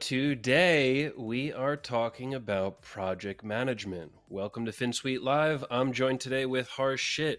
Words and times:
Today 0.04 1.14
we 1.18 1.54
are 1.54 1.78
talking 1.78 2.34
about 2.34 2.82
project 2.82 3.42
management. 3.42 4.12
Welcome 4.28 4.66
to 4.66 4.74
Finsweet 4.74 5.22
Live. 5.22 5.64
I'm 5.72 5.94
joined 5.94 6.20
today 6.20 6.46
with 6.46 6.68
Harshit. 6.72 7.38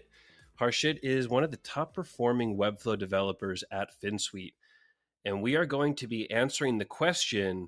Harshit 0.59 0.97
is 1.03 1.29
one 1.29 1.43
of 1.43 1.51
the 1.51 1.57
top 1.57 1.93
performing 1.93 2.57
Webflow 2.57 2.97
developers 2.97 3.63
at 3.71 3.91
Finsweet. 4.01 4.55
And 5.23 5.43
we 5.43 5.55
are 5.55 5.67
going 5.67 5.93
to 5.97 6.07
be 6.07 6.29
answering 6.31 6.79
the 6.79 6.85
question 6.85 7.67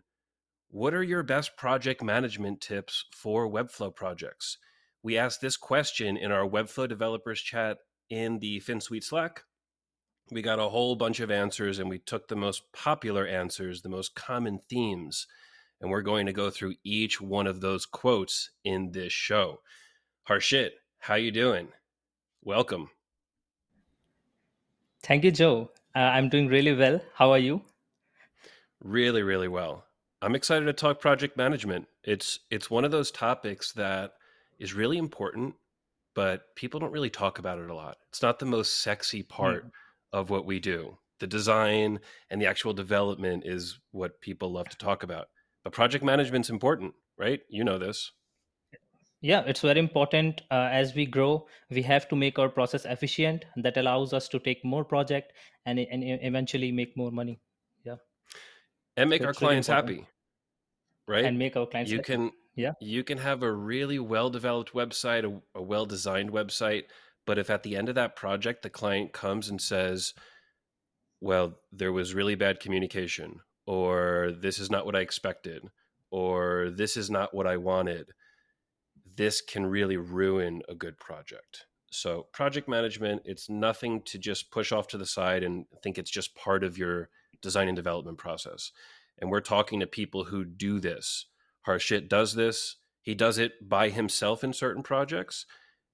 What 0.72 0.95
are 0.95 1.03
your 1.03 1.22
best 1.22 1.55
project 1.58 2.02
management 2.02 2.59
tips 2.59 3.05
for 3.11 3.48
Webflow 3.48 3.94
projects? 3.94 4.58
We 5.03 5.16
asked 5.16 5.41
this 5.41 5.58
question 5.58 6.17
in 6.17 6.31
our 6.31 6.50
Webflow 6.50 6.89
developers 6.89 7.39
chat 7.39 7.77
in 8.09 8.39
the 8.39 8.61
Finsweet 8.61 9.03
Slack 9.03 9.44
we 10.31 10.41
got 10.41 10.59
a 10.59 10.70
whole 10.70 10.95
bunch 10.95 11.20
of 11.20 11.31
answers 11.31 11.80
and 11.80 11.90
we 11.90 11.99
took 11.99 12.27
the 12.27 12.36
most 12.36 12.72
popular 12.73 13.26
answers, 13.26 13.81
the 13.81 13.90
most 13.90 14.16
common 14.16 14.59
themes, 14.70 15.27
and 15.80 15.90
we're 15.90 16.02
going 16.02 16.26
to 16.26 16.34
go 16.34 16.50
through 16.50 16.76
each 16.84 17.22
one 17.22 17.48
of 17.48 17.62
those 17.62 17.86
quotes 17.86 18.50
in 18.63 18.91
this 18.91 19.13
show. 19.13 19.62
Harshit, 20.28 20.72
how 21.00 21.16
you 21.16 21.31
doing? 21.31 21.70
Welcome. 22.44 22.89
Thank 25.03 25.23
you, 25.23 25.31
Joe. 25.31 25.72
Uh, 25.95 26.00
I'm 26.00 26.30
doing 26.30 26.48
really 26.48 26.75
well. 26.75 27.02
How 27.16 27.31
are 27.31 27.38
you? 27.38 27.61
Really, 28.81 29.23
really 29.23 29.48
well. 29.48 29.86
I'm 30.22 30.36
excited 30.36 30.66
to 30.66 30.73
talk 30.73 31.00
project 31.00 31.38
management. 31.38 31.88
It's 32.03 32.39
it's 32.50 32.70
one 32.70 32.83
of 32.86 32.92
those 32.92 33.11
topics 33.11 33.72
that 33.73 34.14
is 34.59 34.73
really 34.73 34.98
important, 34.98 35.55
but 36.16 36.55
people 36.55 36.80
don't 36.80 36.92
really 36.92 37.09
talk 37.09 37.39
about 37.39 37.59
it 37.59 37.70
a 37.70 37.75
lot. 37.75 37.98
It's 38.09 38.22
not 38.22 38.39
the 38.39 38.45
most 38.45 38.81
sexy 38.81 39.23
part. 39.23 39.66
Mm 39.66 39.72
of 40.18 40.30
what 40.30 40.46
we 40.46 40.60
do. 40.60 40.98
The 41.20 41.28
design 41.28 42.00
and 42.30 42.42
the 42.42 42.46
actual 42.46 42.73
development 42.73 43.44
is 43.46 43.80
what 43.92 44.22
people 44.22 44.52
love 44.52 44.70
to 44.70 44.78
talk 44.78 45.04
about. 45.04 45.28
But 45.64 45.73
project 45.73 46.04
management's 46.04 46.50
important, 46.50 46.94
right? 47.18 47.42
You 47.50 47.64
know 47.64 47.78
this. 47.78 48.12
Yeah, 49.20 49.42
it's 49.48 49.62
very 49.62 49.80
important. 49.80 50.42
Uh, 50.52 50.70
as 50.72 50.94
we 50.94 51.08
grow, 51.08 51.48
we 51.72 51.82
have 51.82 52.08
to 52.10 52.16
make 52.16 52.38
our 52.38 52.50
process 52.50 52.86
efficient. 52.86 53.45
That 53.56 53.76
allows 53.78 54.14
us 54.14 54.28
to 54.30 54.40
take 54.40 54.64
more 54.64 54.86
project 54.86 55.34
and 55.66 55.80
and 55.80 56.04
eventually 56.04 56.72
make 56.72 56.95
more 56.95 57.10
money. 57.10 57.40
Yeah, 57.84 57.95
and 58.95 59.10
make 59.10 59.23
so 59.23 59.28
our 59.28 59.34
clients 59.34 59.70
really 59.70 59.82
happy, 59.82 60.08
right? 61.08 61.26
And 61.26 61.40
make 61.40 61.58
our 61.58 61.66
clients. 61.66 61.92
You 61.92 61.98
happy. 61.98 62.14
can 62.14 62.32
yeah. 62.56 62.73
You 62.80 63.04
can 63.04 63.18
have 63.20 63.44
a 63.44 63.52
really 63.52 64.00
well 64.00 64.30
developed 64.30 64.73
website, 64.73 65.23
a, 65.23 65.60
a 65.60 65.62
well 65.62 65.86
designed 65.86 66.32
website 66.32 66.84
but 67.28 67.38
if 67.38 67.50
at 67.50 67.61
the 67.61 67.75
end 67.75 67.89
of 67.89 67.95
that 67.95 68.16
project, 68.16 68.64
the 68.64 68.70
client 68.70 69.11
comes 69.11 69.50
and 69.50 69.61
says, 69.61 70.14
well, 71.20 71.59
there 71.73 71.92
was 71.92 72.16
really 72.16 72.36
bad 72.36 72.61
communication, 72.61 73.42
or 73.67 74.31
this 74.39 74.58
is 74.58 74.72
not 74.72 74.86
what 74.86 74.95
I 74.95 75.02
expected, 75.02 75.64
or 76.09 76.72
this 76.73 76.95
is 76.95 77.11
not 77.11 77.36
what 77.36 77.45
I 77.45 77.58
wanted, 77.58 78.11
this 79.17 79.42
can 79.42 79.66
really 79.66 79.98
ruin 79.98 80.61
a 80.70 80.73
good 80.73 80.98
project. 81.00 81.66
So, 81.92 82.28
project 82.31 82.70
management, 82.70 83.23
it's 83.25 83.50
nothing 83.50 84.04
to 84.05 84.17
just 84.17 84.52
push 84.52 84.71
off 84.71 84.88
to 84.89 84.98
the 84.98 85.05
side 85.05 85.44
and 85.44 85.65
think 85.83 85.98
it's 85.98 86.11
just 86.11 86.36
part 86.36 86.64
of 86.64 86.77
your 86.77 87.09
design 87.42 87.67
and 87.67 87.76
development 87.76 88.17
process. 88.17 88.71
And 89.20 89.30
we're 89.30 89.42
talking 89.42 89.80
to 89.82 89.88
people 89.88 90.26
who 90.26 90.45
do 90.45 90.80
this. 90.80 91.26
Harshit 91.67 92.08
does 92.08 92.36
this. 92.36 92.77
He 93.02 93.15
does 93.15 93.38
it 93.38 93.67
by 93.67 93.89
himself 93.89 94.44
in 94.44 94.54
certain 94.54 94.83
projects 94.83 95.45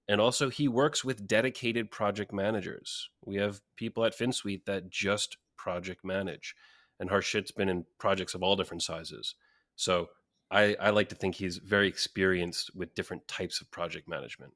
and 0.07 0.19
also, 0.19 0.49
he 0.49 0.67
works 0.67 1.03
with 1.03 1.27
dedicated 1.27 1.89
project 1.89 2.33
managers. 2.33 3.09
We 3.25 3.37
have 3.37 3.61
people 3.77 4.03
at 4.03 4.17
Finsweet 4.17 4.65
that 4.65 4.89
just 4.89 5.37
project 5.57 6.03
manage, 6.03 6.55
and 6.99 7.09
Harshit's 7.09 7.51
been 7.51 7.69
in 7.69 7.85
projects 7.99 8.33
of 8.33 8.43
all 8.43 8.55
different 8.55 8.83
sizes. 8.83 9.35
So 9.75 10.09
I, 10.51 10.75
I 10.79 10.89
like 10.89 11.09
to 11.09 11.15
think 11.15 11.35
he's 11.35 11.57
very 11.57 11.87
experienced 11.87 12.75
with 12.75 12.95
different 12.95 13.27
types 13.27 13.61
of 13.61 13.71
project 13.71 14.09
management. 14.09 14.53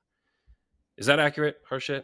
Is 0.97 1.05
that 1.05 1.19
accurate, 1.19 1.57
Harshit? 1.69 2.03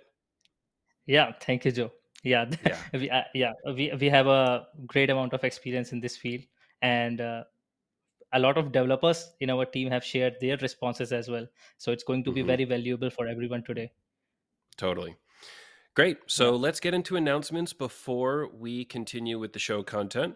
Yeah, 1.05 1.33
thank 1.41 1.65
you, 1.65 1.71
Joe. 1.71 1.91
Yeah, 2.23 2.49
yeah, 2.65 2.77
we, 2.93 3.09
uh, 3.09 3.21
yeah, 3.33 3.51
we 3.65 3.91
we 3.99 4.07
have 4.07 4.27
a 4.27 4.67
great 4.87 5.09
amount 5.09 5.33
of 5.33 5.43
experience 5.43 5.91
in 5.91 5.99
this 5.99 6.15
field, 6.15 6.43
and 6.81 7.19
uh, 7.19 7.43
a 8.33 8.39
lot 8.39 8.57
of 8.57 8.71
developers 8.71 9.31
in 9.39 9.49
our 9.49 9.65
team 9.65 9.89
have 9.91 10.03
shared 10.03 10.35
their 10.41 10.57
responses 10.57 11.11
as 11.11 11.29
well. 11.29 11.47
So 11.77 11.91
it's 11.91 12.03
going 12.03 12.23
to 12.25 12.31
be 12.31 12.41
mm-hmm. 12.41 12.47
very 12.47 12.65
valuable 12.65 13.09
for 13.09 13.27
everyone 13.27 13.63
today. 13.63 13.91
Totally. 14.77 15.15
Great. 15.95 16.17
So 16.25 16.55
let's 16.55 16.79
get 16.79 16.95
into 16.95 17.15
announcements 17.15 17.73
before 17.73 18.49
we 18.51 18.85
continue 18.85 19.37
with 19.37 19.53
the 19.53 19.59
show 19.59 19.83
content. 19.83 20.35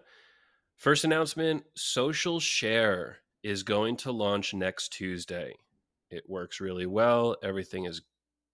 First 0.75 1.03
announcement 1.03 1.63
social 1.75 2.39
share 2.39 3.17
is 3.41 3.63
going 3.63 3.97
to 3.97 4.11
launch 4.11 4.53
next 4.53 4.93
tuesday. 4.93 5.53
It 6.11 6.29
works 6.29 6.61
really 6.61 6.85
well. 6.85 7.35
Everything 7.41 7.85
is 7.85 8.03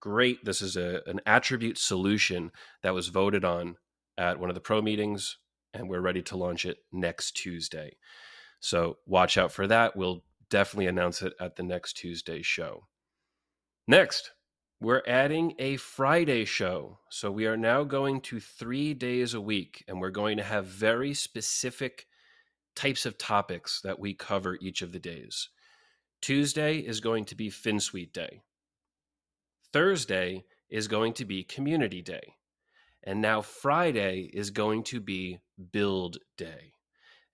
great. 0.00 0.42
This 0.44 0.62
is 0.62 0.76
a, 0.76 1.02
an 1.06 1.20
attribute 1.26 1.76
solution 1.76 2.50
that 2.82 2.94
was 2.94 3.08
voted 3.08 3.44
on 3.44 3.76
at 4.16 4.40
one 4.40 4.48
of 4.48 4.54
the 4.54 4.60
pro 4.60 4.80
meetings 4.80 5.36
and 5.74 5.88
we're 5.88 6.00
ready 6.00 6.22
to 6.22 6.36
launch 6.36 6.64
it 6.64 6.78
next 6.92 7.32
tuesday 7.32 7.96
so 8.64 8.96
watch 9.04 9.36
out 9.36 9.52
for 9.52 9.66
that. 9.66 9.94
We'll 9.94 10.24
definitely 10.48 10.86
announce 10.86 11.20
it 11.20 11.34
at 11.38 11.56
the 11.56 11.62
next 11.62 11.98
Tuesday 11.98 12.40
show. 12.40 12.86
Next, 13.86 14.30
we're 14.80 15.02
adding 15.06 15.54
a 15.58 15.76
Friday 15.76 16.46
show. 16.46 16.98
So 17.10 17.30
we 17.30 17.44
are 17.46 17.58
now 17.58 17.84
going 17.84 18.22
to 18.22 18.40
three 18.40 18.94
days 18.94 19.34
a 19.34 19.40
week, 19.40 19.84
and 19.86 20.00
we're 20.00 20.08
going 20.08 20.38
to 20.38 20.42
have 20.42 20.64
very 20.64 21.12
specific 21.12 22.06
types 22.74 23.04
of 23.04 23.18
topics 23.18 23.82
that 23.82 23.98
we 23.98 24.14
cover 24.14 24.56
each 24.62 24.80
of 24.80 24.92
the 24.92 24.98
days. 24.98 25.50
Tuesday 26.22 26.78
is 26.78 27.00
going 27.00 27.26
to 27.26 27.34
be 27.34 27.50
Finsweet 27.50 28.14
Day. 28.14 28.40
Thursday 29.74 30.46
is 30.70 30.88
going 30.88 31.12
to 31.12 31.26
be 31.26 31.44
Community 31.44 32.00
Day. 32.00 32.36
And 33.02 33.20
now 33.20 33.42
Friday 33.42 34.30
is 34.32 34.48
going 34.48 34.84
to 34.84 35.00
be 35.00 35.40
Build 35.70 36.16
Day. 36.38 36.73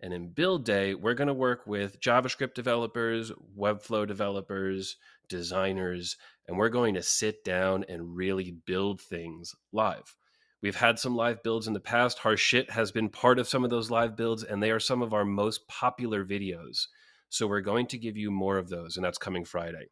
And 0.03 0.15
in 0.15 0.29
Build 0.29 0.65
Day, 0.65 0.95
we're 0.95 1.15
going 1.15 1.29
to 1.29 1.35
work 1.35 1.67
with 1.67 2.01
JavaScript 2.01 2.55
developers, 2.55 3.33
Webflow 3.57 4.07
developers, 4.07 4.97
designers, 5.29 6.17
and 6.49 6.57
we're 6.57 6.71
going 6.71 6.95
to 6.95 7.03
sit 7.03 7.45
down 7.45 7.85
and 7.89 8.17
really 8.17 8.57
build 8.67 9.01
things 9.01 9.55
live. 9.73 10.17
We've 10.63 10.77
had 10.77 10.99
some 10.99 11.15
live 11.15 11.43
builds 11.43 11.67
in 11.67 11.75
the 11.75 11.81
past. 11.81 12.19
Harshit 12.19 12.71
has 12.71 12.93
been 12.93 13.09
part 13.09 13.39
of 13.39 13.49
some 13.49 13.65
of 13.65 13.71
those 13.71 13.91
live 13.91 14.17
builds, 14.17 14.43
and 14.43 14.63
they 14.63 14.71
are 14.71 14.81
some 14.81 15.03
of 15.03 15.15
our 15.15 15.25
most 15.25 15.67
popular 15.69 16.25
videos. 16.25 16.87
So 17.29 17.47
we're 17.47 17.61
going 17.61 17.87
to 17.89 17.99
give 17.99 18.17
you 18.17 18.31
more 18.31 18.59
of 18.59 18.69
those, 18.69 18.97
and 18.97 19.05
that's 19.05 19.19
coming 19.19 19.45
Friday. 19.45 19.87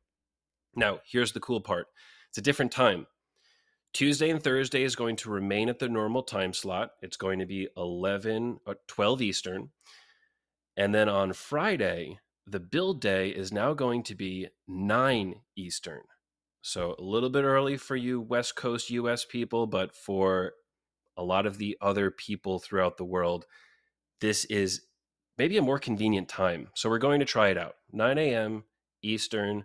Now, 0.74 1.00
here's 1.10 1.32
the 1.32 1.40
cool 1.40 1.60
part 1.60 1.86
it's 2.30 2.38
a 2.38 2.42
different 2.42 2.72
time. 2.72 3.06
Tuesday 3.92 4.30
and 4.30 4.42
Thursday 4.42 4.82
is 4.82 4.96
going 4.96 5.16
to 5.16 5.30
remain 5.30 5.68
at 5.68 5.78
the 5.78 5.88
normal 5.88 6.22
time 6.22 6.52
slot. 6.52 6.92
It's 7.02 7.16
going 7.16 7.38
to 7.38 7.46
be 7.46 7.68
11 7.76 8.60
or 8.66 8.72
uh, 8.72 8.76
12 8.86 9.22
Eastern. 9.22 9.70
And 10.76 10.94
then 10.94 11.08
on 11.08 11.32
Friday, 11.32 12.20
the 12.46 12.60
build 12.60 13.00
day 13.00 13.30
is 13.30 13.52
now 13.52 13.74
going 13.74 14.02
to 14.04 14.14
be 14.14 14.48
9 14.68 15.34
Eastern. 15.56 16.02
So 16.62 16.94
a 16.98 17.02
little 17.02 17.30
bit 17.30 17.44
early 17.44 17.76
for 17.76 17.96
you 17.96 18.20
West 18.20 18.56
Coast 18.56 18.90
US 18.90 19.24
people, 19.24 19.66
but 19.66 19.94
for 19.94 20.52
a 21.16 21.24
lot 21.24 21.46
of 21.46 21.58
the 21.58 21.76
other 21.80 22.10
people 22.10 22.58
throughout 22.58 22.96
the 22.96 23.04
world, 23.04 23.46
this 24.20 24.44
is 24.46 24.82
maybe 25.36 25.56
a 25.56 25.62
more 25.62 25.78
convenient 25.78 26.28
time. 26.28 26.68
So 26.74 26.88
we're 26.88 26.98
going 26.98 27.20
to 27.20 27.26
try 27.26 27.48
it 27.48 27.58
out. 27.58 27.74
9 27.92 28.18
a.m. 28.18 28.64
Eastern, 29.02 29.64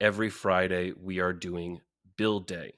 every 0.00 0.30
Friday, 0.30 0.92
we 0.92 1.20
are 1.20 1.32
doing 1.32 1.80
build 2.16 2.46
day. 2.46 2.74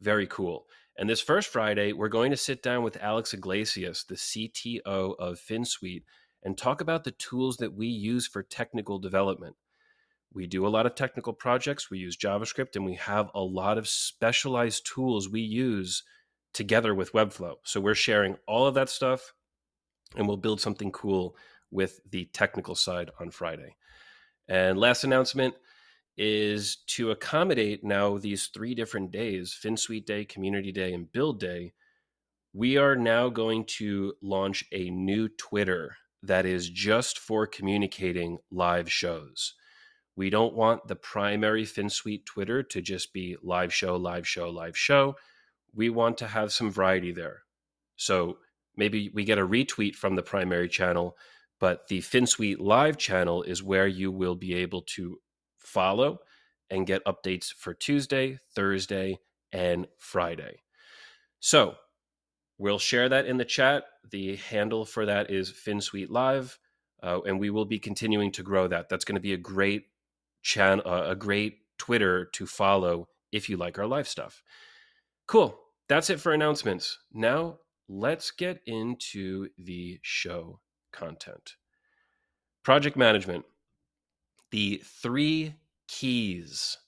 Very 0.00 0.26
cool. 0.26 0.66
And 0.98 1.08
this 1.08 1.20
first 1.20 1.48
Friday, 1.48 1.92
we're 1.92 2.08
going 2.08 2.30
to 2.30 2.36
sit 2.36 2.62
down 2.62 2.82
with 2.82 3.02
Alex 3.02 3.34
Iglesias, 3.34 4.04
the 4.08 4.14
CTO 4.14 5.14
of 5.18 5.38
Finsweet, 5.38 6.04
and 6.42 6.56
talk 6.56 6.80
about 6.80 7.04
the 7.04 7.10
tools 7.12 7.58
that 7.58 7.74
we 7.74 7.86
use 7.86 8.26
for 8.26 8.42
technical 8.42 8.98
development. 8.98 9.56
We 10.32 10.46
do 10.46 10.66
a 10.66 10.68
lot 10.68 10.86
of 10.86 10.94
technical 10.94 11.32
projects, 11.32 11.90
we 11.90 11.98
use 11.98 12.16
JavaScript, 12.16 12.76
and 12.76 12.84
we 12.84 12.94
have 12.94 13.30
a 13.34 13.42
lot 13.42 13.78
of 13.78 13.88
specialized 13.88 14.86
tools 14.86 15.28
we 15.28 15.40
use 15.40 16.02
together 16.52 16.94
with 16.94 17.12
Webflow. 17.12 17.56
So 17.64 17.80
we're 17.80 17.94
sharing 17.94 18.36
all 18.46 18.66
of 18.66 18.74
that 18.74 18.88
stuff, 18.88 19.32
and 20.14 20.26
we'll 20.26 20.36
build 20.36 20.60
something 20.60 20.92
cool 20.92 21.36
with 21.70 22.00
the 22.10 22.26
technical 22.32 22.74
side 22.74 23.10
on 23.20 23.30
Friday. 23.30 23.76
And 24.48 24.78
last 24.78 25.04
announcement 25.04 25.54
is 26.16 26.76
to 26.86 27.10
accommodate 27.10 27.84
now 27.84 28.16
these 28.18 28.46
three 28.46 28.74
different 28.74 29.10
days 29.10 29.56
Finsweet 29.60 30.06
Day, 30.06 30.24
Community 30.24 30.72
Day, 30.72 30.92
and 30.92 31.10
Build 31.12 31.40
Day. 31.40 31.74
We 32.52 32.78
are 32.78 32.96
now 32.96 33.28
going 33.28 33.66
to 33.78 34.14
launch 34.22 34.64
a 34.72 34.88
new 34.90 35.28
Twitter 35.28 35.96
that 36.22 36.46
is 36.46 36.70
just 36.70 37.18
for 37.18 37.46
communicating 37.46 38.38
live 38.50 38.90
shows. 38.90 39.54
We 40.16 40.30
don't 40.30 40.54
want 40.54 40.88
the 40.88 40.96
primary 40.96 41.64
Finsweet 41.64 42.24
Twitter 42.24 42.62
to 42.62 42.80
just 42.80 43.12
be 43.12 43.36
live 43.42 43.72
show, 43.72 43.96
live 43.96 44.26
show, 44.26 44.48
live 44.48 44.76
show. 44.76 45.16
We 45.74 45.90
want 45.90 46.16
to 46.18 46.26
have 46.26 46.52
some 46.52 46.70
variety 46.70 47.12
there. 47.12 47.42
So 47.96 48.38
maybe 48.76 49.10
we 49.12 49.24
get 49.24 49.38
a 49.38 49.46
retweet 49.46 49.94
from 49.94 50.16
the 50.16 50.22
primary 50.22 50.70
channel, 50.70 51.18
but 51.60 51.86
the 51.88 52.00
Finsweet 52.00 52.58
live 52.58 52.96
channel 52.96 53.42
is 53.42 53.62
where 53.62 53.86
you 53.86 54.10
will 54.10 54.34
be 54.34 54.54
able 54.54 54.82
to 54.94 55.18
follow 55.66 56.20
and 56.70 56.86
get 56.86 57.04
updates 57.04 57.52
for 57.52 57.74
Tuesday, 57.74 58.38
Thursday, 58.54 59.18
and 59.52 59.86
Friday. 59.98 60.60
So 61.40 61.74
we'll 62.58 62.78
share 62.78 63.08
that 63.08 63.26
in 63.26 63.36
the 63.36 63.44
chat. 63.44 63.84
The 64.10 64.36
handle 64.36 64.84
for 64.84 65.06
that 65.06 65.30
is 65.30 65.50
Finsweet 65.50 66.10
Live, 66.10 66.58
uh, 67.02 67.20
and 67.26 67.38
we 67.38 67.50
will 67.50 67.64
be 67.64 67.78
continuing 67.78 68.32
to 68.32 68.42
grow 68.42 68.68
that. 68.68 68.88
That's 68.88 69.04
going 69.04 69.16
to 69.16 69.20
be 69.20 69.32
a 69.32 69.38
great 69.38 69.84
channel, 70.42 70.86
uh, 70.86 71.10
a 71.10 71.16
great 71.16 71.58
Twitter 71.78 72.24
to 72.24 72.46
follow 72.46 73.08
if 73.32 73.48
you 73.48 73.56
like 73.56 73.78
our 73.78 73.86
live 73.86 74.08
stuff. 74.08 74.42
Cool. 75.26 75.58
That's 75.88 76.10
it 76.10 76.20
for 76.20 76.32
announcements. 76.32 76.98
Now 77.12 77.58
let's 77.88 78.30
get 78.30 78.60
into 78.66 79.48
the 79.58 79.98
show 80.02 80.60
content. 80.92 81.56
Project 82.64 82.96
management. 82.96 83.44
The 84.56 84.80
three 84.82 85.56
keys. 85.86 86.78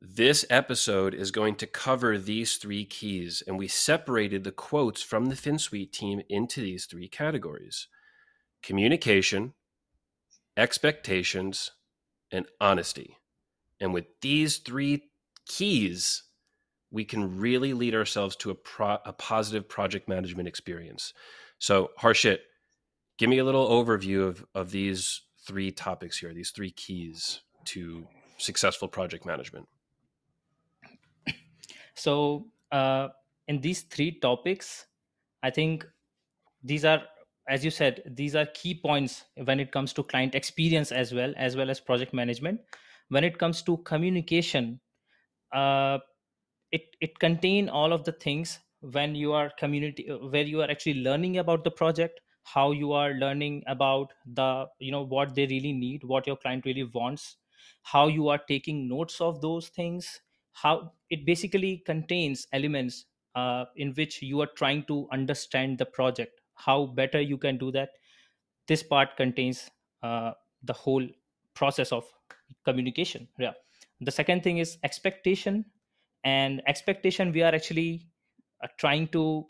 This 0.00 0.44
episode 0.50 1.14
is 1.14 1.30
going 1.30 1.54
to 1.54 1.66
cover 1.68 2.18
these 2.18 2.56
three 2.56 2.84
keys, 2.84 3.40
and 3.46 3.56
we 3.56 3.68
separated 3.68 4.42
the 4.42 4.50
quotes 4.50 5.00
from 5.00 5.26
the 5.26 5.36
Finsweet 5.36 5.92
team 5.92 6.22
into 6.28 6.60
these 6.60 6.86
three 6.86 7.06
categories 7.06 7.86
communication, 8.64 9.54
expectations, 10.56 11.70
and 12.32 12.46
honesty. 12.60 13.16
And 13.78 13.94
with 13.94 14.06
these 14.20 14.56
three 14.56 15.04
keys, 15.46 16.24
we 16.90 17.04
can 17.04 17.38
really 17.38 17.74
lead 17.74 17.94
ourselves 17.94 18.34
to 18.38 18.50
a, 18.50 18.56
pro- 18.56 18.98
a 19.04 19.12
positive 19.12 19.68
project 19.68 20.08
management 20.08 20.48
experience. 20.48 21.14
So, 21.60 21.92
Harshit, 22.00 22.38
give 23.18 23.30
me 23.30 23.38
a 23.38 23.44
little 23.44 23.70
overview 23.70 24.26
of, 24.26 24.44
of 24.52 24.72
these 24.72 25.20
three 25.46 25.70
topics 25.70 26.18
here, 26.18 26.32
these 26.32 26.50
three 26.50 26.70
keys 26.70 27.40
to 27.66 28.06
successful 28.38 28.88
project 28.88 29.24
management. 29.24 29.68
So, 31.94 32.46
uh, 32.72 33.08
in 33.46 33.60
these 33.60 33.82
three 33.82 34.18
topics, 34.18 34.86
I 35.42 35.50
think 35.50 35.86
these 36.62 36.84
are, 36.84 37.02
as 37.48 37.64
you 37.64 37.70
said, 37.70 38.02
these 38.06 38.34
are 38.34 38.46
key 38.46 38.74
points 38.74 39.24
when 39.44 39.60
it 39.60 39.70
comes 39.70 39.92
to 39.92 40.02
client 40.02 40.34
experience 40.34 40.90
as 40.90 41.14
well, 41.14 41.32
as 41.36 41.56
well 41.56 41.70
as 41.70 41.78
project 41.80 42.12
management. 42.12 42.60
When 43.10 43.22
it 43.22 43.38
comes 43.38 43.62
to 43.62 43.76
communication, 43.78 44.80
uh, 45.52 45.98
it 46.72 46.96
it 47.00 47.18
contain 47.18 47.68
all 47.68 47.92
of 47.92 48.04
the 48.04 48.12
things 48.12 48.58
when 48.80 49.14
you 49.14 49.32
are 49.32 49.50
community 49.58 50.08
where 50.30 50.42
you 50.42 50.62
are 50.62 50.70
actually 50.70 51.02
learning 51.02 51.38
about 51.38 51.64
the 51.64 51.70
project 51.70 52.20
how 52.44 52.70
you 52.72 52.92
are 52.92 53.12
learning 53.14 53.62
about 53.66 54.12
the 54.26 54.66
you 54.78 54.92
know 54.92 55.02
what 55.02 55.34
they 55.34 55.46
really 55.46 55.72
need 55.72 56.04
what 56.04 56.26
your 56.26 56.36
client 56.36 56.64
really 56.64 56.88
wants 56.94 57.36
how 57.82 58.06
you 58.08 58.28
are 58.28 58.40
taking 58.48 58.88
notes 58.88 59.20
of 59.20 59.40
those 59.40 59.68
things 59.68 60.20
how 60.52 60.92
it 61.10 61.26
basically 61.26 61.82
contains 61.84 62.46
elements 62.52 63.06
uh, 63.34 63.64
in 63.76 63.92
which 63.94 64.22
you 64.22 64.40
are 64.40 64.48
trying 64.56 64.84
to 64.84 65.08
understand 65.12 65.78
the 65.78 65.84
project. 65.84 66.40
How 66.54 66.86
better 66.86 67.20
you 67.20 67.36
can 67.36 67.58
do 67.58 67.72
that 67.72 67.90
this 68.66 68.82
part 68.82 69.16
contains 69.16 69.70
uh, 70.02 70.32
the 70.62 70.72
whole 70.72 71.06
process 71.54 71.92
of 71.92 72.04
communication. 72.64 73.28
Yeah. 73.38 73.52
The 74.00 74.10
second 74.10 74.42
thing 74.42 74.58
is 74.58 74.78
expectation 74.82 75.66
and 76.24 76.62
expectation 76.66 77.32
we 77.32 77.42
are 77.42 77.54
actually 77.54 78.08
uh, 78.62 78.68
trying 78.78 79.08
to 79.08 79.46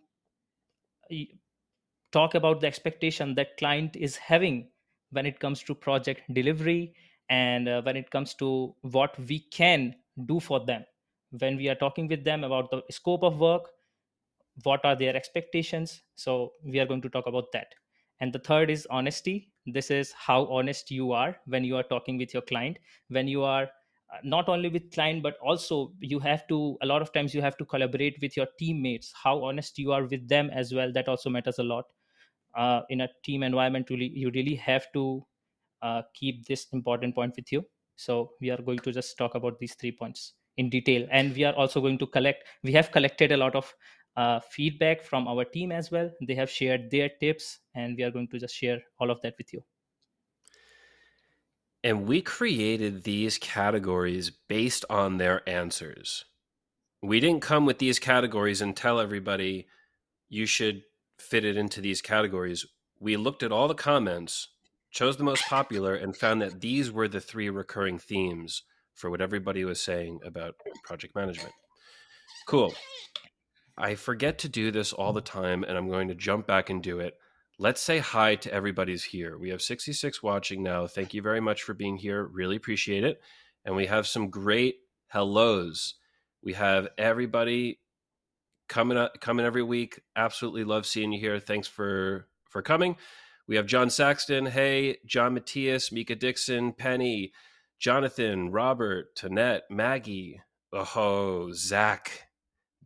talk 2.16 2.34
about 2.34 2.61
the 2.61 2.66
expectation 2.66 3.34
that 3.34 3.56
client 3.58 3.96
is 3.96 4.16
having 4.16 4.69
when 5.11 5.26
it 5.26 5.38
comes 5.40 5.62
to 5.62 5.75
project 5.75 6.22
delivery 6.32 6.94
and 7.28 7.69
uh, 7.69 7.82
when 7.82 7.96
it 7.96 8.11
comes 8.11 8.34
to 8.34 8.75
what 8.82 9.19
we 9.28 9.40
can 9.61 9.94
do 10.26 10.40
for 10.40 10.64
them. 10.64 10.84
When 11.31 11.56
we 11.56 11.69
are 11.69 11.75
talking 11.75 12.08
with 12.08 12.25
them 12.25 12.44
about 12.44 12.70
the 12.70 12.82
scope 12.90 13.25
of 13.25 13.40
work 13.40 13.70
what 14.62 14.84
are 14.84 14.96
their 14.96 15.16
expectations? 15.16 16.02
So 16.14 16.52
we 16.64 16.78
are 16.78 16.87
going 16.87 17.02
to 17.02 17.08
talk 17.08 17.26
about 17.26 17.50
that. 17.52 17.75
And 18.20 18.32
the 18.32 18.38
third 18.38 18.70
is 18.70 18.87
honesty. 18.88 19.50
This 19.66 19.90
is 19.90 20.12
how 20.12 20.46
honest 20.46 20.90
you 20.90 21.12
are 21.12 21.37
when 21.46 21.64
you 21.64 21.76
are 21.76 21.82
talking 21.82 22.19
with 22.19 22.32
your 22.32 22.43
client. 22.43 22.78
When 23.08 23.26
you 23.26 23.43
are 23.43 23.64
uh, 23.64 24.19
not 24.22 24.49
only 24.49 24.69
with 24.69 24.93
client 24.93 25.22
but 25.22 25.37
also 25.43 25.93
you 26.00 26.20
have 26.20 26.46
to 26.49 26.76
a 26.82 26.87
lot 26.87 27.02
of 27.02 27.12
times 27.12 27.34
you 27.34 27.43
have 27.43 27.56
to 27.56 27.64
collaborate 27.64 28.19
with 28.22 28.37
your 28.37 28.46
teammates. 28.58 29.12
How 29.20 29.43
honest 29.43 29.78
you 29.78 29.93
are 29.93 30.05
with 30.05 30.28
them 30.28 30.50
as 30.50 30.72
well 30.72 30.93
that 30.93 31.08
also 31.08 31.31
matters 31.31 31.58
a 31.58 31.64
lot 31.64 31.87
uh, 32.56 32.83
in 32.89 33.03
a 33.03 33.09
team 33.25 33.43
environment 33.43 33.91
really 33.91 34.11
you 34.15 34.31
really 34.35 34.55
have 34.55 34.87
to 34.93 35.25
uh, 35.83 36.03
keep 36.15 36.47
this 36.47 36.67
important 36.73 37.15
point 37.15 37.35
with 37.37 37.53
you. 37.53 37.65
So 37.97 38.31
we 38.41 38.51
are 38.51 38.61
going 38.61 38.79
to 38.81 38.93
just 38.93 39.17
talk 39.19 39.35
about 39.35 39.59
these 39.59 39.75
three 39.75 39.93
points 39.93 40.35
in 40.56 40.71
detail. 40.71 41.06
And 41.11 41.35
we 41.35 41.45
are 41.45 41.55
also 41.55 41.81
going 41.81 41.99
to 41.99 42.06
collect 42.06 42.45
we 42.62 42.73
have 42.73 42.91
collected 42.91 43.33
a 43.33 43.37
lot 43.37 43.55
of 43.55 43.73
uh, 44.17 44.41
feedback 44.41 45.03
from 45.03 45.27
our 45.29 45.45
team 45.45 45.73
as 45.73 45.91
well. 45.91 46.11
They 46.27 46.35
have 46.35 46.51
shared 46.51 46.91
their 46.91 47.11
tips 47.21 47.59
and 47.75 47.97
we 47.97 48.05
are 48.05 48.11
going 48.11 48.29
to 48.29 48.39
just 48.39 48.55
share 48.55 48.81
all 48.99 49.11
of 49.11 49.21
that 49.23 49.35
with 49.39 49.53
you. 49.53 49.62
And 51.83 52.07
we 52.07 52.23
created 52.23 53.05
these 53.05 53.37
categories 53.37 54.31
based 54.31 54.87
on 54.89 55.19
their 55.19 55.47
answers. 55.47 56.25
We 57.03 57.21
didn't 57.21 57.43
come 57.43 57.67
with 57.67 57.79
these 57.79 57.99
categories 57.99 58.62
and 58.62 58.75
tell 58.75 58.99
everybody 58.99 59.67
you 60.31 60.47
should 60.47 60.83
fit 61.25 61.44
it 61.44 61.56
into 61.56 61.81
these 61.81 62.03
categories, 62.03 62.67
we 63.00 63.17
looked 63.17 63.43
at 63.43 63.53
all 63.53 63.69
the 63.69 63.75
comments, 63.75 64.49
chose 64.91 65.17
the 65.17 65.25
most 65.25 65.44
popular, 65.47 65.94
and 65.94 66.17
found 66.17 66.41
that 66.43 66.61
these 66.61 66.91
were 66.91 67.09
the 67.09 67.21
three 67.21 67.50
recurring 67.50 67.99
themes 67.99 68.62
for 68.95 69.11
what 69.11 69.21
everybody 69.21 69.64
was 69.64 69.81
saying 69.81 70.21
about 70.25 70.54
project 70.85 71.14
management. 71.16 71.52
Cool. 72.47 72.75
I 73.76 73.97
forget 73.97 74.38
to 74.38 74.49
do 74.49 74.71
this 74.71 74.93
all 74.93 75.12
the 75.12 75.21
time, 75.21 75.64
and 75.64 75.76
I'm 75.76 75.88
going 75.88 76.09
to 76.09 76.14
jump 76.14 76.47
back 76.47 76.71
and 76.71 76.83
do 76.83 77.00
it. 77.00 77.14
Let's 77.59 77.81
say 77.81 77.99
hi 77.99 78.37
to 78.37 78.52
everybody's 78.52 79.04
here. 79.04 79.37
We 79.38 79.50
have 79.50 79.62
66 79.62 80.23
watching 80.23 80.62
now. 80.62 80.87
Thank 80.87 81.14
you 81.14 81.23
very 81.23 81.40
much 81.40 81.62
for 81.62 81.75
being 81.75 81.97
here. 81.97 82.25
Really 82.25 82.57
appreciate 82.57 83.04
it. 83.04 83.21
And 83.64 83.75
we 83.75 83.87
have 83.87 84.07
some 84.07 84.31
great 84.31 84.76
hellos. 85.09 85.95
We 86.43 86.52
have 86.54 86.88
everybody 86.99 87.81
coming 88.68 88.97
up, 88.97 89.21
coming 89.21 89.47
every 89.47 89.62
week. 89.62 90.00
Absolutely 90.16 90.64
love 90.64 90.87
seeing 90.87 91.12
you 91.12 91.21
here. 91.21 91.38
Thanks 91.40 91.68
for 91.68 92.28
for 92.49 92.62
coming. 92.62 92.97
We 93.47 93.56
have 93.56 93.66
John 93.66 93.90
Saxton. 93.90 94.47
Hey, 94.47 94.99
John 95.06 95.35
Matthias, 95.35 95.92
Mika 95.92 96.14
Dixon, 96.14 96.73
Penny, 96.73 97.33
Jonathan, 97.78 98.50
Robert, 98.50 99.14
Tonette, 99.16 99.62
Maggie. 99.68 100.40
Oh, 100.73 101.52
Zach 101.52 102.28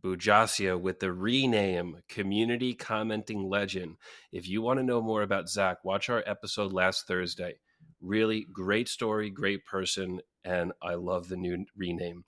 Bujasia 0.01 0.79
with 0.79 0.99
the 0.99 1.11
rename 1.11 2.01
Community 2.07 2.73
Commenting 2.73 3.49
Legend. 3.49 3.97
If 4.31 4.47
you 4.47 4.61
want 4.61 4.79
to 4.79 4.85
know 4.85 5.01
more 5.01 5.21
about 5.21 5.49
Zach, 5.49 5.83
watch 5.83 6.09
our 6.09 6.23
episode 6.25 6.71
last 6.71 7.07
Thursday. 7.07 7.59
Really 8.01 8.45
great 8.51 8.87
story, 8.87 9.29
great 9.29 9.65
person, 9.65 10.21
and 10.43 10.71
I 10.81 10.95
love 10.95 11.29
the 11.29 11.37
new 11.37 11.65
rename. 11.75 12.23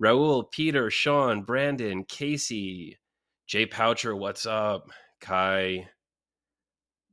Raul, 0.00 0.50
Peter, 0.50 0.90
Sean, 0.90 1.42
Brandon, 1.42 2.04
Casey, 2.04 2.98
Jay 3.46 3.64
Poucher, 3.64 4.14
what's 4.14 4.44
up? 4.44 4.90
Kai, 5.20 5.88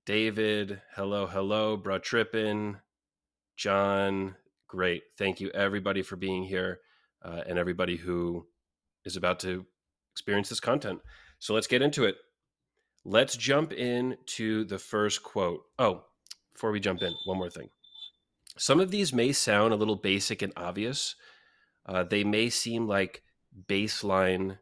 David, 0.06 0.82
hello, 0.94 1.26
hello, 1.26 1.78
bro 1.78 1.98
trippin, 1.98 2.78
John, 3.56 4.36
great. 4.68 5.04
Thank 5.18 5.40
you 5.40 5.50
everybody 5.52 6.02
for 6.02 6.18
being 6.18 6.44
here 6.44 6.82
uh, 7.24 7.44
and 7.48 7.58
everybody 7.58 7.96
who 7.96 8.46
is 9.06 9.16
about 9.16 9.40
to 9.42 9.66
experience 10.12 10.50
this 10.50 10.60
content. 10.60 11.00
So 11.40 11.54
let's 11.54 11.68
get 11.68 11.82
into 11.82 12.04
it. 12.04 12.18
Let's 13.06 13.38
jump 13.38 13.72
into 13.72 14.66
the 14.66 14.78
first 14.78 15.24
quote. 15.24 15.62
Oh, 15.80 16.04
before 16.54 16.72
we 16.72 16.82
jump 16.82 17.02
in, 17.02 17.14
one 17.26 17.38
more 17.38 17.50
thing. 17.50 17.70
Some 18.58 18.82
of 18.82 18.92
these 18.92 19.14
may 19.14 19.32
sound 19.32 19.74
a 19.74 19.78
little 19.78 19.96
basic 19.96 20.42
and 20.42 20.52
obvious, 20.58 21.16
uh, 21.86 22.04
they 22.04 22.24
may 22.24 22.50
seem 22.50 22.88
like 22.88 23.24
baseline 23.68 24.58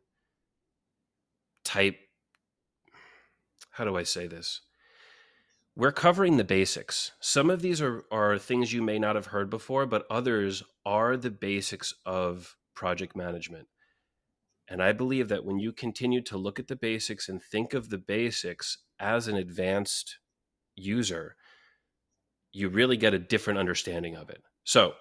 type. 1.63 1.97
How 3.71 3.85
do 3.85 3.95
I 3.95 4.03
say 4.03 4.27
this? 4.27 4.61
we're 5.75 5.91
covering 5.91 6.37
the 6.37 6.43
basics. 6.43 7.11
Some 7.19 7.49
of 7.49 7.61
these 7.61 7.81
are, 7.81 8.03
are 8.11 8.37
things 8.37 8.73
you 8.73 8.81
may 8.81 8.99
not 8.99 9.15
have 9.15 9.27
heard 9.27 9.49
before, 9.49 9.85
but 9.85 10.05
others 10.09 10.63
are 10.85 11.15
the 11.15 11.31
basics 11.31 11.93
of 12.05 12.55
project 12.75 13.15
management. 13.15 13.67
And 14.67 14.81
I 14.81 14.91
believe 14.91 15.27
that 15.29 15.45
when 15.45 15.59
you 15.59 15.71
continue 15.71 16.21
to 16.21 16.37
look 16.37 16.59
at 16.59 16.67
the 16.67 16.75
basics 16.75 17.27
and 17.27 17.41
think 17.41 17.73
of 17.73 17.89
the 17.89 17.97
basics 17.97 18.77
as 18.99 19.27
an 19.27 19.35
advanced 19.35 20.17
user, 20.75 21.35
you 22.51 22.69
really 22.69 22.97
get 22.97 23.13
a 23.13 23.19
different 23.19 23.59
understanding 23.59 24.15
of 24.15 24.29
it. 24.29 24.43
So, 24.63 24.93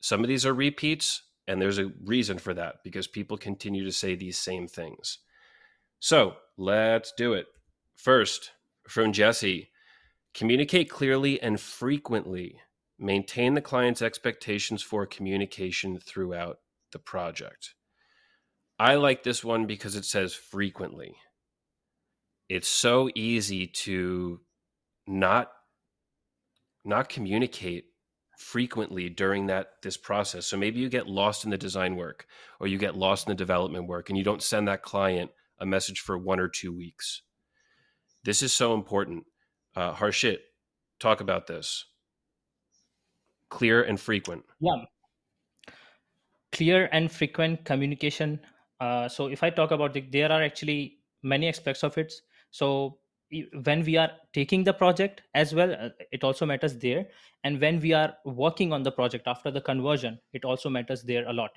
some 0.00 0.22
of 0.22 0.28
these 0.28 0.44
are 0.44 0.54
repeats, 0.54 1.22
and 1.46 1.60
there's 1.60 1.78
a 1.78 1.92
reason 2.04 2.38
for 2.38 2.54
that 2.54 2.76
because 2.82 3.06
people 3.06 3.36
continue 3.36 3.84
to 3.84 3.92
say 3.92 4.14
these 4.14 4.38
same 4.38 4.66
things. 4.66 5.18
So, 6.00 6.36
let's 6.56 7.12
do 7.16 7.34
it. 7.34 7.46
First, 7.96 8.52
from 8.88 9.12
Jesse 9.12 9.70
communicate 10.34 10.90
clearly 10.90 11.40
and 11.40 11.60
frequently, 11.60 12.60
maintain 12.98 13.54
the 13.54 13.60
client's 13.60 14.02
expectations 14.02 14.82
for 14.82 15.06
communication 15.06 15.98
throughout 15.98 16.58
the 16.92 16.98
project. 16.98 17.74
I 18.78 18.96
like 18.96 19.22
this 19.22 19.44
one 19.44 19.66
because 19.66 19.94
it 19.94 20.04
says 20.04 20.34
frequently. 20.34 21.14
It's 22.48 22.68
so 22.68 23.08
easy 23.14 23.66
to 23.66 24.40
not 25.06 25.50
not 26.84 27.08
communicate 27.08 27.86
frequently 28.38 29.08
during 29.08 29.46
that 29.46 29.82
this 29.82 29.96
process. 29.96 30.46
So 30.46 30.56
maybe 30.56 30.80
you 30.80 30.88
get 30.88 31.08
lost 31.08 31.44
in 31.44 31.50
the 31.50 31.58
design 31.58 31.96
work 31.96 32.26
or 32.60 32.66
you 32.66 32.78
get 32.78 32.96
lost 32.96 33.26
in 33.26 33.30
the 33.30 33.36
development 33.36 33.86
work 33.86 34.08
and 34.08 34.18
you 34.18 34.24
don't 34.24 34.42
send 34.42 34.68
that 34.68 34.82
client 34.82 35.30
a 35.58 35.66
message 35.66 36.00
for 36.00 36.18
one 36.18 36.40
or 36.40 36.48
two 36.48 36.72
weeks. 36.74 37.22
This 38.24 38.42
is 38.42 38.52
so 38.52 38.74
important. 38.74 39.24
Uh, 39.76 39.92
Harshit, 39.94 40.38
talk 40.98 41.20
about 41.20 41.46
this. 41.46 41.84
Clear 43.50 43.82
and 43.82 44.00
frequent. 44.00 44.44
Yeah. 44.60 44.84
Clear 46.52 46.88
and 46.92 47.10
frequent 47.10 47.64
communication. 47.64 48.40
Uh, 48.80 49.08
so 49.08 49.26
if 49.26 49.42
I 49.42 49.50
talk 49.50 49.70
about 49.70 49.96
it, 49.96 50.10
there 50.10 50.30
are 50.30 50.42
actually 50.42 50.98
many 51.22 51.48
aspects 51.48 51.84
of 51.84 51.96
it. 51.98 52.12
So 52.50 52.98
when 53.64 53.84
we 53.84 53.96
are 53.96 54.10
taking 54.32 54.64
the 54.64 54.72
project 54.72 55.22
as 55.34 55.54
well 55.54 55.72
uh, 55.72 55.88
it 56.12 56.24
also 56.24 56.46
matters 56.46 56.76
there. 56.76 57.06
And 57.44 57.60
when 57.60 57.80
we 57.80 57.92
are 57.92 58.14
working 58.24 58.72
on 58.72 58.82
the 58.82 58.92
project 58.92 59.26
after 59.26 59.50
the 59.50 59.60
conversion 59.60 60.18
it 60.32 60.44
also 60.44 60.68
matters 60.68 61.02
there 61.02 61.26
a 61.28 61.32
lot. 61.32 61.50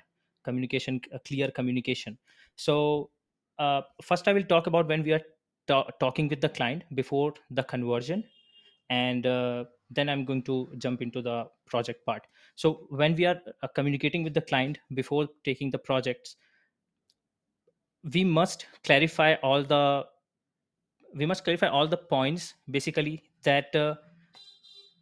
Communication 0.44 1.00
clear 1.26 1.50
communication. 1.50 2.18
So 2.56 3.10
uh, 3.58 3.82
first 4.02 4.28
i 4.28 4.32
will 4.32 4.44
talk 4.44 4.66
about 4.66 4.88
when 4.88 5.02
we 5.02 5.12
are 5.12 5.22
ta- 5.66 5.88
talking 6.00 6.28
with 6.28 6.40
the 6.40 6.48
client 6.48 6.84
before 6.94 7.34
the 7.50 7.62
conversion. 7.62 8.24
And 8.90 9.26
uh, 9.26 9.64
then 9.90 10.08
i'm 10.08 10.24
going 10.24 10.42
to 10.42 10.68
jump 10.78 11.02
into 11.02 11.22
the 11.22 11.46
project 11.66 12.04
part. 12.04 12.26
So 12.56 12.86
when 12.90 13.14
we 13.14 13.26
are 13.26 13.40
uh, 13.62 13.68
communicating 13.74 14.24
with 14.24 14.34
the 14.34 14.42
client 14.42 14.78
before 14.94 15.28
taking 15.44 15.70
the 15.70 15.78
projects 15.78 16.36
we 18.12 18.24
must 18.24 18.66
clarify 18.84 19.34
all 19.42 19.62
the 19.62 20.04
we 21.14 21.26
must 21.26 21.44
clarify 21.44 21.68
all 21.68 21.86
the 21.86 21.96
points 21.96 22.54
basically 22.70 23.22
that 23.42 23.74
uh, 23.74 23.94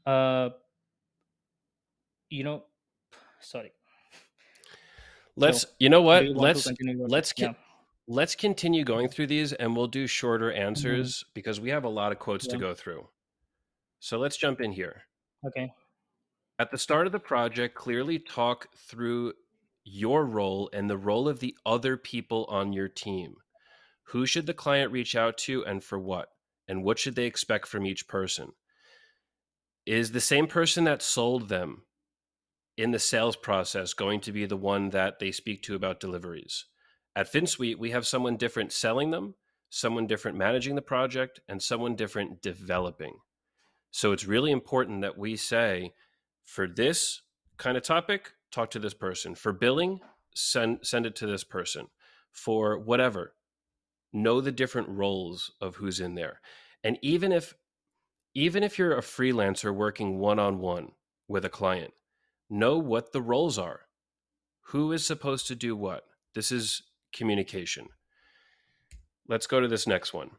uh, 0.08 0.50
you 2.30 2.44
know 2.44 2.64
sorry 3.40 3.72
let's 5.36 5.62
so, 5.62 5.68
you 5.78 5.88
know 5.88 6.02
what 6.02 6.26
let's 6.28 6.68
let's 7.08 7.32
yeah. 7.36 7.52
let's 8.08 8.34
continue 8.34 8.84
going 8.84 9.08
through 9.08 9.26
these 9.26 9.52
and 9.52 9.76
we'll 9.76 9.86
do 9.86 10.06
shorter 10.06 10.52
answers 10.52 11.18
mm-hmm. 11.18 11.30
because 11.34 11.60
we 11.60 11.70
have 11.70 11.84
a 11.84 11.88
lot 11.88 12.12
of 12.12 12.18
quotes 12.18 12.46
yeah. 12.46 12.52
to 12.52 12.58
go 12.58 12.74
through 12.74 13.06
so 14.00 14.18
let's 14.18 14.36
jump 14.36 14.60
in 14.60 14.72
here 14.72 15.02
okay 15.46 15.70
at 16.58 16.70
the 16.70 16.78
start 16.78 17.06
of 17.06 17.12
the 17.12 17.18
project 17.18 17.74
clearly 17.74 18.18
talk 18.18 18.68
through 18.76 19.32
your 19.84 20.24
role 20.24 20.68
and 20.72 20.90
the 20.90 20.96
role 20.96 21.28
of 21.28 21.38
the 21.38 21.54
other 21.64 21.96
people 21.96 22.44
on 22.48 22.72
your 22.72 22.88
team 22.88 23.36
who 24.10 24.26
should 24.26 24.46
the 24.46 24.54
client 24.54 24.92
reach 24.92 25.16
out 25.16 25.36
to 25.38 25.64
and 25.64 25.82
for 25.82 25.98
what? 25.98 26.28
And 26.68 26.82
what 26.82 26.98
should 26.98 27.14
they 27.14 27.26
expect 27.26 27.66
from 27.66 27.86
each 27.86 28.08
person? 28.08 28.52
Is 29.84 30.12
the 30.12 30.20
same 30.20 30.46
person 30.46 30.84
that 30.84 31.02
sold 31.02 31.48
them 31.48 31.82
in 32.76 32.90
the 32.90 32.98
sales 32.98 33.36
process 33.36 33.94
going 33.94 34.20
to 34.20 34.32
be 34.32 34.44
the 34.44 34.56
one 34.56 34.90
that 34.90 35.18
they 35.18 35.30
speak 35.30 35.62
to 35.62 35.74
about 35.74 36.00
deliveries? 36.00 36.66
At 37.14 37.32
Finsweet, 37.32 37.78
we 37.78 37.92
have 37.92 38.06
someone 38.06 38.36
different 38.36 38.72
selling 38.72 39.10
them, 39.10 39.34
someone 39.70 40.06
different 40.06 40.36
managing 40.36 40.74
the 40.74 40.82
project, 40.82 41.40
and 41.48 41.62
someone 41.62 41.96
different 41.96 42.42
developing. 42.42 43.18
So 43.90 44.12
it's 44.12 44.26
really 44.26 44.50
important 44.50 45.00
that 45.02 45.16
we 45.16 45.36
say, 45.36 45.94
for 46.44 46.66
this 46.66 47.22
kind 47.56 47.76
of 47.76 47.82
topic, 47.82 48.32
talk 48.50 48.70
to 48.72 48.78
this 48.78 48.94
person. 48.94 49.34
For 49.34 49.52
billing, 49.52 50.00
send 50.34 50.80
send 50.82 51.06
it 51.06 51.16
to 51.16 51.26
this 51.26 51.44
person. 51.44 51.86
For 52.30 52.78
whatever, 52.78 53.35
know 54.12 54.40
the 54.40 54.52
different 54.52 54.88
roles 54.88 55.52
of 55.60 55.76
who's 55.76 56.00
in 56.00 56.14
there. 56.14 56.40
And 56.84 56.98
even 57.02 57.32
if 57.32 57.54
even 58.34 58.62
if 58.62 58.78
you're 58.78 58.96
a 58.96 59.02
freelancer 59.02 59.74
working 59.74 60.18
one-on-one 60.18 60.92
with 61.26 61.44
a 61.44 61.50
client 61.50 61.94
know 62.50 62.78
what 62.78 63.12
the 63.12 63.22
roles 63.22 63.58
are. 63.58 63.80
Who 64.66 64.92
is 64.92 65.04
supposed 65.04 65.46
to 65.48 65.56
do 65.56 65.74
what? 65.74 66.04
This 66.34 66.52
is 66.52 66.82
communication. 67.12 67.88
Let's 69.26 69.46
go 69.46 69.60
to 69.60 69.68
this 69.68 69.86
next 69.86 70.12
one. 70.12 70.30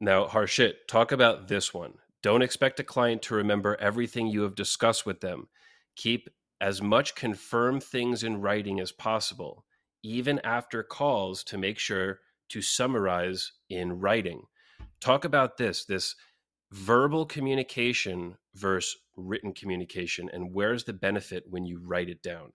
Now 0.00 0.26
harshit 0.26 0.74
talk 0.88 1.12
about 1.12 1.48
this 1.48 1.72
one. 1.72 1.94
Don't 2.22 2.42
expect 2.42 2.80
a 2.80 2.84
client 2.84 3.22
to 3.22 3.34
remember 3.34 3.76
everything 3.80 4.26
you 4.26 4.42
have 4.42 4.54
discussed 4.54 5.06
with 5.06 5.20
them. 5.20 5.48
Keep 5.96 6.28
as 6.60 6.82
much 6.82 7.14
confirmed 7.14 7.82
things 7.82 8.22
in 8.22 8.40
writing 8.40 8.78
as 8.78 8.92
possible 8.92 9.64
even 10.02 10.40
after 10.40 10.82
calls 10.82 11.44
to 11.44 11.58
make 11.58 11.78
sure 11.78 12.20
to 12.52 12.62
summarize 12.62 13.52
in 13.68 13.98
writing. 14.00 14.42
Talk 15.00 15.24
about 15.24 15.56
this 15.56 15.84
this 15.84 16.14
verbal 16.72 17.26
communication 17.26 18.36
versus 18.54 18.96
written 19.16 19.52
communication, 19.52 20.30
and 20.32 20.54
where's 20.54 20.84
the 20.84 20.92
benefit 20.92 21.44
when 21.48 21.66
you 21.66 21.80
write 21.84 22.08
it 22.08 22.22
down? 22.22 22.52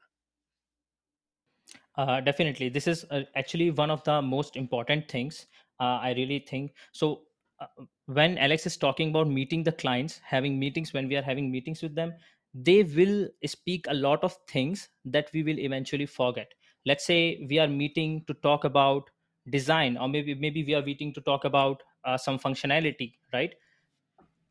Uh, 1.98 2.22
definitely, 2.22 2.70
this 2.70 2.88
is 2.88 3.06
uh, 3.10 3.22
actually 3.36 3.72
one 3.72 3.89
of 3.89 4.04
the 4.04 4.22
most 4.22 4.56
important 4.56 5.10
things. 5.10 5.48
Uh, 5.80 6.00
I 6.01 6.13
really 6.16 6.46
think 6.48 6.74
so. 6.92 7.22
Uh, 7.60 7.66
when 8.06 8.38
Alex 8.38 8.68
is 8.68 8.77
talking 8.77 9.10
about 9.10 9.27
meeting 9.27 9.63
the 9.63 9.72
clients, 9.72 10.22
having 10.24 10.60
meetings, 10.60 10.94
when 10.94 11.08
we 11.08 11.16
are 11.16 11.24
having 11.24 11.51
meetings 11.51 11.82
with 11.82 11.96
them, 11.96 12.13
they 12.54 12.84
will 12.84 13.27
speak 13.46 13.86
a 13.89 13.94
lot 13.94 14.24
of 14.24 14.38
things 14.48 14.89
that 15.06 15.30
we 15.34 15.44
will 15.44 15.60
eventually 15.60 16.06
forget. 16.06 16.54
Let's 16.86 17.06
say 17.06 17.46
we 17.50 17.58
are 17.60 17.68
meeting 17.68 18.24
to 18.27 18.34
talk 18.36 18.63
about 18.63 19.10
design 19.50 19.98
or 19.98 20.08
maybe 20.08 20.36
maybe 20.36 20.63
we 20.63 20.74
are 20.74 20.84
waiting 20.84 21.13
to 21.13 21.22
talk 21.22 21.46
about 21.46 21.84
uh, 22.06 22.18
some 22.18 22.39
functionality 22.39 23.13
right? 23.34 23.56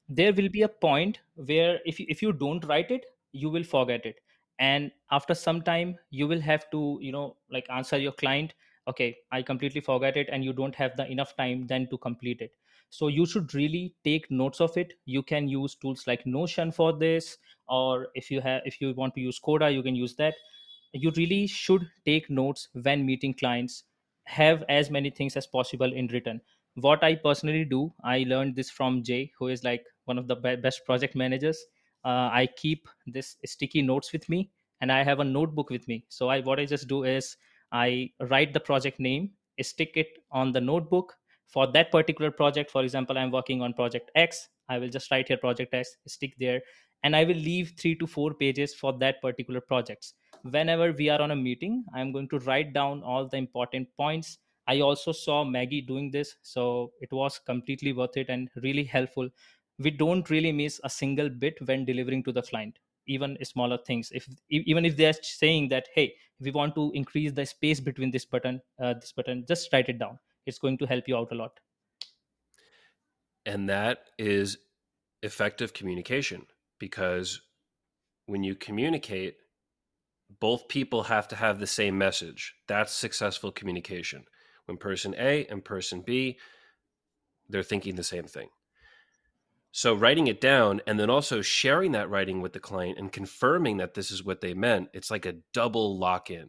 There 0.08 0.32
will 0.32 0.48
be 0.48 0.62
a 0.62 0.68
point 0.68 1.20
where 1.34 1.80
if 1.84 1.98
you, 1.98 2.06
if 2.08 2.22
you 2.22 2.32
don't 2.32 2.64
write 2.64 2.90
it 2.90 3.06
you 3.32 3.50
will 3.50 3.64
forget 3.64 4.06
it. 4.06 4.20
And 4.58 4.90
after 5.10 5.34
some 5.34 5.62
time 5.62 5.98
you 6.10 6.26
will 6.26 6.40
have 6.40 6.70
to 6.70 6.98
you 7.00 7.12
know 7.12 7.36
like 7.50 7.66
answer 7.70 7.98
your 7.98 8.12
client 8.12 8.54
okay 8.88 9.16
i 9.32 9.42
completely 9.42 9.80
forgot 9.80 10.16
it 10.16 10.28
and 10.30 10.44
you 10.44 10.52
don't 10.52 10.74
have 10.74 10.96
the 10.96 11.10
enough 11.10 11.36
time 11.36 11.66
then 11.66 11.88
to 11.88 11.98
complete 11.98 12.40
it. 12.40 12.52
So 12.88 13.08
you 13.08 13.26
should 13.26 13.52
really 13.52 13.94
take 14.04 14.30
notes 14.30 14.60
of 14.60 14.76
it. 14.76 14.94
You 15.06 15.22
can 15.22 15.48
use 15.48 15.74
tools 15.74 16.06
like 16.06 16.24
notion 16.24 16.70
for 16.70 16.92
this 16.92 17.38
or 17.68 18.08
if 18.14 18.30
you 18.30 18.40
have 18.40 18.62
if 18.64 18.80
you 18.80 18.94
want 18.94 19.14
to 19.16 19.20
use 19.20 19.38
coda 19.38 19.70
you 19.70 19.82
can 19.82 19.96
use 19.96 20.14
that. 20.16 20.34
You 20.92 21.12
really 21.16 21.46
should 21.46 21.90
take 22.06 22.30
notes 22.30 22.68
when 22.72 23.04
meeting 23.04 23.34
clients 23.34 23.84
have 24.26 24.64
as 24.68 24.90
many 24.90 25.10
things 25.10 25.36
as 25.36 25.46
possible 25.46 25.92
in 25.92 26.06
written 26.08 26.40
what 26.74 27.02
i 27.02 27.14
personally 27.14 27.64
do 27.64 27.92
i 28.04 28.24
learned 28.28 28.54
this 28.54 28.70
from 28.70 29.02
jay 29.02 29.30
who 29.38 29.48
is 29.48 29.64
like 29.64 29.84
one 30.06 30.18
of 30.18 30.26
the 30.28 30.36
best 30.36 30.84
project 30.86 31.14
managers. 31.14 31.58
Uh, 32.04 32.30
i 32.32 32.48
keep 32.56 32.88
this 33.06 33.36
sticky 33.44 33.82
notes 33.82 34.12
with 34.12 34.28
me 34.28 34.50
and 34.80 34.92
i 34.92 35.02
have 35.02 35.20
a 35.20 35.24
notebook 35.24 35.70
with 35.70 35.86
me. 35.88 36.04
So 36.08 36.28
i 36.28 36.40
what 36.40 36.60
i 36.60 36.64
just 36.64 36.88
do 36.88 37.02
is 37.04 37.36
i 37.72 38.10
write 38.30 38.52
the 38.52 38.60
project 38.60 39.00
name 39.00 39.30
stick 39.62 39.92
it 39.96 40.08
on 40.30 40.52
the 40.52 40.60
notebook. 40.60 41.14
For 41.48 41.66
that 41.72 41.90
particular 41.90 42.30
project 42.30 42.70
for 42.70 42.82
example 42.82 43.18
i'm 43.18 43.30
working 43.30 43.62
on 43.62 43.72
project 43.72 44.10
x 44.14 44.48
i 44.68 44.78
will 44.78 44.88
just 44.88 45.10
write 45.10 45.28
here 45.28 45.36
project 45.36 45.74
x 45.74 45.96
stick 46.06 46.34
there 46.38 46.60
and 47.02 47.16
i 47.16 47.24
will 47.24 47.42
leave 47.48 47.72
3 47.78 47.94
to 48.00 48.06
4 48.06 48.34
pages 48.34 48.74
for 48.74 48.92
that 48.98 49.20
particular 49.22 49.60
projects 49.60 50.14
whenever 50.50 50.92
we 50.92 51.08
are 51.08 51.20
on 51.20 51.30
a 51.30 51.36
meeting 51.36 51.84
i'm 51.94 52.12
going 52.12 52.28
to 52.28 52.38
write 52.40 52.72
down 52.72 53.02
all 53.02 53.28
the 53.28 53.36
important 53.36 53.88
points. 53.96 54.38
I 54.68 54.80
also 54.80 55.12
saw 55.12 55.44
maggie 55.44 55.80
doing 55.80 56.10
this 56.10 56.36
so 56.42 56.92
it 57.00 57.12
was 57.12 57.38
completely 57.38 57.92
worth 57.92 58.16
it 58.16 58.28
and 58.28 58.48
really 58.62 58.82
helpful. 58.82 59.28
We 59.78 59.92
don't 59.92 60.28
really 60.28 60.50
miss 60.50 60.80
a 60.82 60.90
single 60.90 61.28
bit 61.28 61.58
when 61.66 61.84
delivering 61.84 62.24
to 62.24 62.32
the 62.32 62.42
client 62.42 62.80
even 63.06 63.36
smaller 63.44 63.78
things. 63.78 64.10
If 64.12 64.28
even 64.50 64.84
if 64.84 64.96
they're 64.96 65.12
saying 65.22 65.68
that 65.68 65.86
hey 65.94 66.14
we 66.40 66.50
want 66.50 66.74
to 66.74 66.90
increase 66.94 67.32
the 67.32 67.46
space 67.46 67.78
between 67.78 68.10
this 68.10 68.24
button 68.24 68.60
uh, 68.82 68.94
this 68.94 69.12
button 69.12 69.44
just 69.46 69.72
write 69.72 69.88
it 69.88 70.00
down. 70.00 70.18
It's 70.46 70.58
going 70.58 70.78
to 70.78 70.86
help 70.86 71.06
you 71.06 71.16
out 71.16 71.30
a 71.30 71.36
lot. 71.36 71.60
And 73.44 73.68
that 73.68 74.10
is 74.18 74.58
effective 75.22 75.72
communication 75.72 76.46
because 76.80 77.40
when 78.26 78.42
you 78.42 78.54
communicate, 78.54 79.36
both 80.40 80.68
people 80.68 81.04
have 81.04 81.28
to 81.28 81.36
have 81.36 81.58
the 81.58 81.66
same 81.66 81.96
message. 81.96 82.54
That's 82.66 82.92
successful 82.92 83.52
communication. 83.52 84.24
When 84.66 84.76
person 84.76 85.14
A 85.18 85.46
and 85.46 85.64
person 85.64 86.02
B, 86.04 86.38
they're 87.48 87.62
thinking 87.62 87.96
the 87.96 88.02
same 88.02 88.24
thing. 88.24 88.48
So 89.72 89.94
writing 89.94 90.26
it 90.26 90.40
down 90.40 90.80
and 90.86 90.98
then 90.98 91.10
also 91.10 91.42
sharing 91.42 91.92
that 91.92 92.08
writing 92.08 92.40
with 92.40 92.54
the 92.54 92.60
client 92.60 92.98
and 92.98 93.12
confirming 93.12 93.76
that 93.76 93.94
this 93.94 94.10
is 94.10 94.24
what 94.24 94.40
they 94.40 94.54
meant, 94.54 94.88
it's 94.94 95.10
like 95.10 95.26
a 95.26 95.36
double 95.52 95.98
lock 95.98 96.30
in 96.30 96.48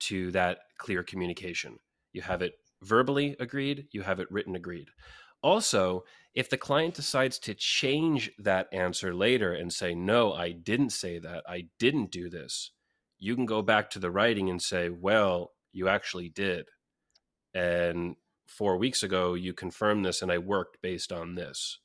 to 0.00 0.30
that 0.32 0.58
clear 0.78 1.02
communication. 1.02 1.78
You 2.12 2.22
have 2.22 2.42
it 2.42 2.54
verbally 2.82 3.36
agreed, 3.40 3.86
you 3.92 4.02
have 4.02 4.20
it 4.20 4.30
written 4.30 4.54
agreed. 4.54 4.88
Also, 5.42 6.04
if 6.34 6.48
the 6.50 6.56
client 6.56 6.94
decides 6.94 7.38
to 7.40 7.54
change 7.54 8.30
that 8.38 8.68
answer 8.72 9.14
later 9.14 9.54
and 9.54 9.72
say, 9.72 9.94
no, 9.94 10.32
I 10.32 10.52
didn't 10.52 10.90
say 10.90 11.18
that, 11.18 11.44
I 11.48 11.68
didn't 11.78 12.10
do 12.10 12.28
this, 12.28 12.70
you 13.22 13.36
can 13.36 13.46
go 13.46 13.62
back 13.62 13.88
to 13.88 14.00
the 14.00 14.10
writing 14.10 14.50
and 14.50 14.60
say, 14.60 14.90
well, 14.90 15.52
you 15.72 15.88
actually 15.88 16.28
did. 16.28 16.66
And 17.54 18.16
four 18.48 18.76
weeks 18.76 19.04
ago, 19.04 19.34
you 19.34 19.52
confirmed 19.52 20.04
this 20.04 20.22
and 20.22 20.32
I 20.32 20.38
worked 20.38 20.82
based 20.82 21.12
on 21.12 21.36
this. 21.36 21.78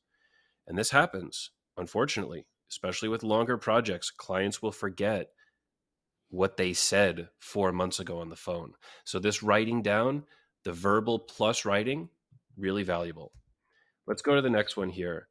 And 0.66 0.76
this 0.76 0.90
happens, 0.90 1.52
unfortunately, 1.78 2.48
especially 2.72 3.08
with 3.08 3.22
longer 3.22 3.56
projects. 3.56 4.10
Clients 4.10 4.64
will 4.64 4.72
forget 4.72 5.28
what 6.30 6.58
they 6.58 6.74
said 6.74 7.30
four 7.38 7.72
months 7.72 8.00
ago 8.00 8.18
on 8.18 8.30
the 8.30 8.36
phone. 8.36 8.74
So, 9.06 9.20
this 9.20 9.44
writing 9.44 9.84
down, 9.84 10.24
the 10.64 10.74
verbal 10.74 11.20
plus 11.20 11.66
writing, 11.66 12.10
really 12.58 12.84
valuable. 12.84 13.32
Let's 14.08 14.24
go 14.24 14.34
to 14.34 14.42
the 14.42 14.50
next 14.50 14.76
one 14.76 14.90
here. 14.90 15.28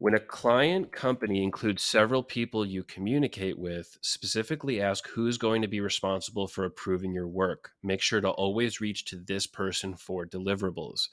When 0.00 0.14
a 0.14 0.18
client 0.18 0.92
company 0.92 1.44
includes 1.44 1.82
several 1.82 2.22
people 2.22 2.64
you 2.64 2.84
communicate 2.84 3.58
with, 3.58 3.98
specifically 4.00 4.80
ask 4.80 5.06
who's 5.06 5.36
going 5.36 5.60
to 5.60 5.68
be 5.68 5.82
responsible 5.82 6.46
for 6.46 6.64
approving 6.64 7.12
your 7.12 7.28
work. 7.28 7.72
Make 7.82 8.00
sure 8.00 8.22
to 8.22 8.30
always 8.30 8.80
reach 8.80 9.04
to 9.04 9.16
this 9.16 9.46
person 9.46 9.94
for 9.94 10.24
deliverables. 10.24 11.08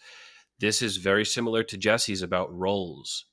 This 0.59 0.81
is 0.81 0.95
very 0.95 1.25
similar 1.25 1.63
to 1.63 1.77
Jesse's 1.77 2.21
about 2.21 2.57
roles, 2.57 3.25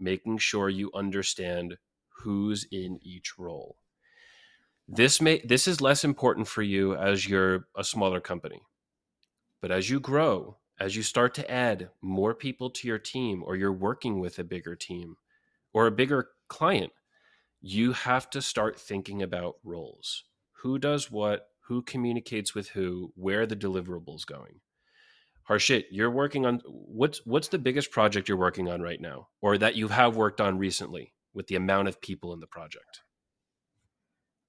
making 0.00 0.38
sure 0.38 0.70
you 0.70 0.90
understand 0.94 1.76
who's 2.22 2.66
in 2.72 2.98
each 3.02 3.38
role. 3.38 3.76
This 4.88 5.20
may 5.20 5.42
this 5.44 5.68
is 5.68 5.82
less 5.82 6.04
important 6.04 6.48
for 6.48 6.62
you 6.62 6.96
as 6.96 7.28
you're 7.28 7.66
a 7.76 7.84
smaller 7.84 8.22
company. 8.22 8.62
But 9.60 9.72
as 9.72 9.90
you 9.90 10.00
grow, 10.00 10.56
as 10.82 10.96
you 10.96 11.02
start 11.04 11.32
to 11.32 11.48
add 11.48 11.90
more 12.00 12.34
people 12.34 12.68
to 12.68 12.88
your 12.88 12.98
team 12.98 13.44
or 13.46 13.54
you're 13.54 13.72
working 13.72 14.18
with 14.18 14.40
a 14.40 14.44
bigger 14.44 14.74
team 14.74 15.14
or 15.72 15.86
a 15.86 15.92
bigger 15.92 16.30
client, 16.48 16.92
you 17.60 17.92
have 17.92 18.28
to 18.28 18.42
start 18.42 18.80
thinking 18.80 19.22
about 19.22 19.54
roles. 19.62 20.24
Who 20.62 20.80
does 20.80 21.08
what? 21.08 21.46
Who 21.68 21.82
communicates 21.82 22.52
with 22.52 22.70
who? 22.70 23.12
Where 23.14 23.46
the 23.46 23.54
deliverables 23.54 24.26
going? 24.26 24.58
Harshit, 25.48 25.84
you're 25.92 26.10
working 26.10 26.46
on 26.46 26.60
what's 26.66 27.24
what's 27.24 27.46
the 27.46 27.60
biggest 27.60 27.92
project 27.92 28.28
you're 28.28 28.36
working 28.36 28.68
on 28.68 28.82
right 28.82 29.00
now, 29.00 29.28
or 29.40 29.58
that 29.58 29.76
you 29.76 29.86
have 29.86 30.16
worked 30.16 30.40
on 30.40 30.58
recently 30.58 31.14
with 31.32 31.46
the 31.46 31.54
amount 31.54 31.86
of 31.86 32.00
people 32.00 32.32
in 32.32 32.40
the 32.40 32.48
project? 32.48 33.02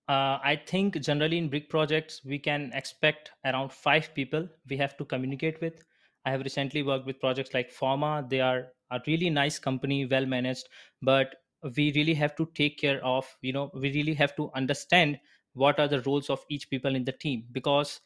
Uh, 0.10 0.40
I 0.44 0.60
think 0.66 1.00
generally 1.00 1.38
in 1.38 1.48
big 1.48 1.70
projects 1.70 2.22
we 2.26 2.40
can 2.40 2.72
expect 2.74 3.32
around 3.46 3.72
five 3.72 4.16
people 4.16 4.50
we 4.68 4.78
have 4.78 4.98
to 4.98 5.06
communicate 5.06 5.62
with. 5.62 5.84
I 6.26 6.32
have 6.32 6.42
recently 6.42 6.84
worked 6.84 7.06
with 7.06 7.20
projects 7.20 7.54
like 7.54 7.72
Forma. 7.72 8.26
They 8.28 8.42
are 8.42 8.68
a 8.92 9.00
really 9.08 9.30
nice 9.30 9.60
company, 9.60 10.06
well 10.06 10.26
managed, 10.26 10.70
but 11.02 11.36
we 11.76 11.92
really 11.94 12.14
have 12.14 12.36
to 12.38 12.50
take 12.54 12.78
care 12.78 13.04
of. 13.04 13.26
You 13.42 13.54
know, 13.54 13.72
we 13.74 13.92
really 13.94 14.14
have 14.16 14.36
to 14.38 14.52
understand 14.56 15.20
what 15.54 15.80
are 15.80 15.88
the 15.88 16.02
roles 16.02 16.30
of 16.30 16.44
each 16.50 16.70
people 16.70 16.96
in 16.96 17.06
the 17.06 17.12
team 17.12 17.46
because 17.52 18.02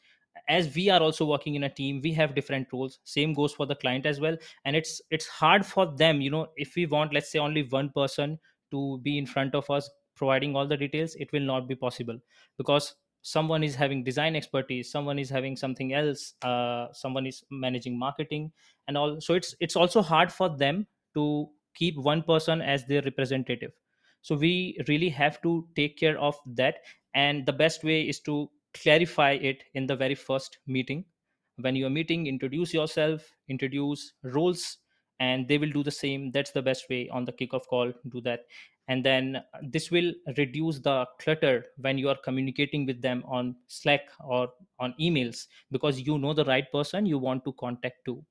as 0.47 0.73
we 0.75 0.89
are 0.89 1.01
also 1.01 1.25
working 1.25 1.55
in 1.55 1.63
a 1.63 1.69
team 1.69 1.99
we 2.03 2.11
have 2.13 2.35
different 2.35 2.67
roles 2.71 2.99
same 3.03 3.33
goes 3.33 3.53
for 3.53 3.65
the 3.65 3.75
client 3.75 4.05
as 4.05 4.19
well 4.19 4.37
and 4.65 4.75
it's 4.75 5.01
it's 5.09 5.27
hard 5.27 5.65
for 5.65 5.85
them 5.97 6.21
you 6.21 6.29
know 6.29 6.47
if 6.55 6.75
we 6.75 6.85
want 6.85 7.13
let's 7.13 7.31
say 7.31 7.39
only 7.39 7.63
one 7.63 7.89
person 7.95 8.37
to 8.71 8.99
be 8.99 9.17
in 9.17 9.25
front 9.25 9.55
of 9.55 9.69
us 9.69 9.89
providing 10.15 10.55
all 10.55 10.67
the 10.67 10.77
details 10.77 11.15
it 11.15 11.31
will 11.31 11.41
not 11.41 11.67
be 11.67 11.75
possible 11.75 12.19
because 12.57 12.95
someone 13.31 13.63
is 13.67 13.75
having 13.75 14.03
design 14.03 14.35
expertise 14.39 14.91
someone 14.91 15.19
is 15.19 15.29
having 15.29 15.55
something 15.61 15.93
else 15.93 16.33
uh, 16.43 16.87
someone 16.93 17.25
is 17.25 17.43
managing 17.51 17.97
marketing 17.99 18.51
and 18.87 18.97
all. 18.97 19.19
So 19.19 19.33
it's 19.33 19.55
it's 19.59 19.75
also 19.75 20.01
hard 20.01 20.31
for 20.31 20.49
them 20.49 20.87
to 21.13 21.49
keep 21.75 21.97
one 21.97 22.23
person 22.23 22.61
as 22.61 22.85
their 22.85 23.01
representative. 23.01 23.71
So 24.21 24.35
we 24.35 24.77
really 24.87 25.09
have 25.09 25.41
to 25.41 25.67
take 25.75 25.97
care 25.97 26.17
of 26.19 26.39
that. 26.45 26.79
And 27.13 27.45
the 27.45 27.53
best 27.53 27.83
way 27.83 28.07
is 28.07 28.19
to 28.21 28.49
clarify 28.73 29.31
it 29.31 29.63
in 29.73 29.87
the 29.87 29.95
very 29.95 30.15
first 30.15 30.59
meeting. 30.67 31.05
When 31.57 31.75
you're 31.75 31.89
meeting 31.89 32.27
introduce 32.27 32.73
yourself 32.73 33.31
introduce 33.49 34.13
roles 34.23 34.77
and 35.19 35.47
they 35.47 35.57
will 35.57 35.71
do 35.71 35.83
the 35.83 35.91
same. 35.91 36.31
That's 36.31 36.51
the 36.51 36.61
best 36.61 36.89
way 36.89 37.09
on 37.09 37.25
the 37.25 37.33
kickoff 37.33 37.65
call 37.67 37.91
do 38.09 38.21
that 38.21 38.45
and 38.87 39.03
then 39.03 39.35
uh, 39.35 39.41
this 39.61 39.91
will 39.91 40.13
reduce 40.37 40.79
the 40.79 41.05
clutter 41.19 41.65
when 41.77 41.97
you 41.97 42.09
are 42.09 42.17
communicating 42.23 42.85
with 42.85 43.01
them 43.01 43.23
on 43.27 43.55
slack 43.67 44.01
or 44.23 44.49
on 44.79 44.93
emails 44.99 45.47
because 45.71 45.99
you 45.99 46.17
know 46.17 46.33
the 46.33 46.45
right 46.45 46.71
person 46.71 47.05
you 47.05 47.17
want 47.17 47.43
to 47.43 47.53
contact 47.53 47.97
to. 48.05 48.23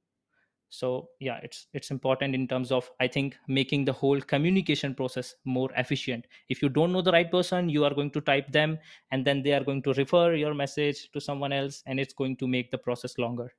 So 0.68 1.10
yeah 1.20 1.38
it's 1.42 1.66
it's 1.74 1.90
important 1.90 2.34
in 2.34 2.48
terms 2.48 2.72
of 2.72 2.90
i 2.98 3.06
think 3.06 3.36
making 3.46 3.84
the 3.84 3.92
whole 3.92 4.20
communication 4.20 4.94
process 4.94 5.34
more 5.44 5.70
efficient. 5.76 6.26
If 6.48 6.60
you 6.60 6.68
don't 6.68 6.92
know 6.92 7.02
the 7.02 7.12
right 7.12 7.30
person 7.30 7.68
you 7.68 7.84
are 7.84 7.94
going 7.94 8.10
to 8.12 8.20
type 8.20 8.50
them 8.50 8.78
and 9.10 9.24
then 9.24 9.42
they 9.42 9.52
are 9.52 9.62
going 9.62 9.82
to 9.82 9.92
refer 9.92 10.34
your 10.34 10.54
message 10.54 11.10
to 11.12 11.20
someone 11.20 11.52
else 11.52 11.82
and 11.86 12.00
it's 12.00 12.14
going 12.14 12.36
to 12.38 12.48
make 12.48 12.70
the 12.70 12.78
process 12.78 13.16
longer. 13.16 13.52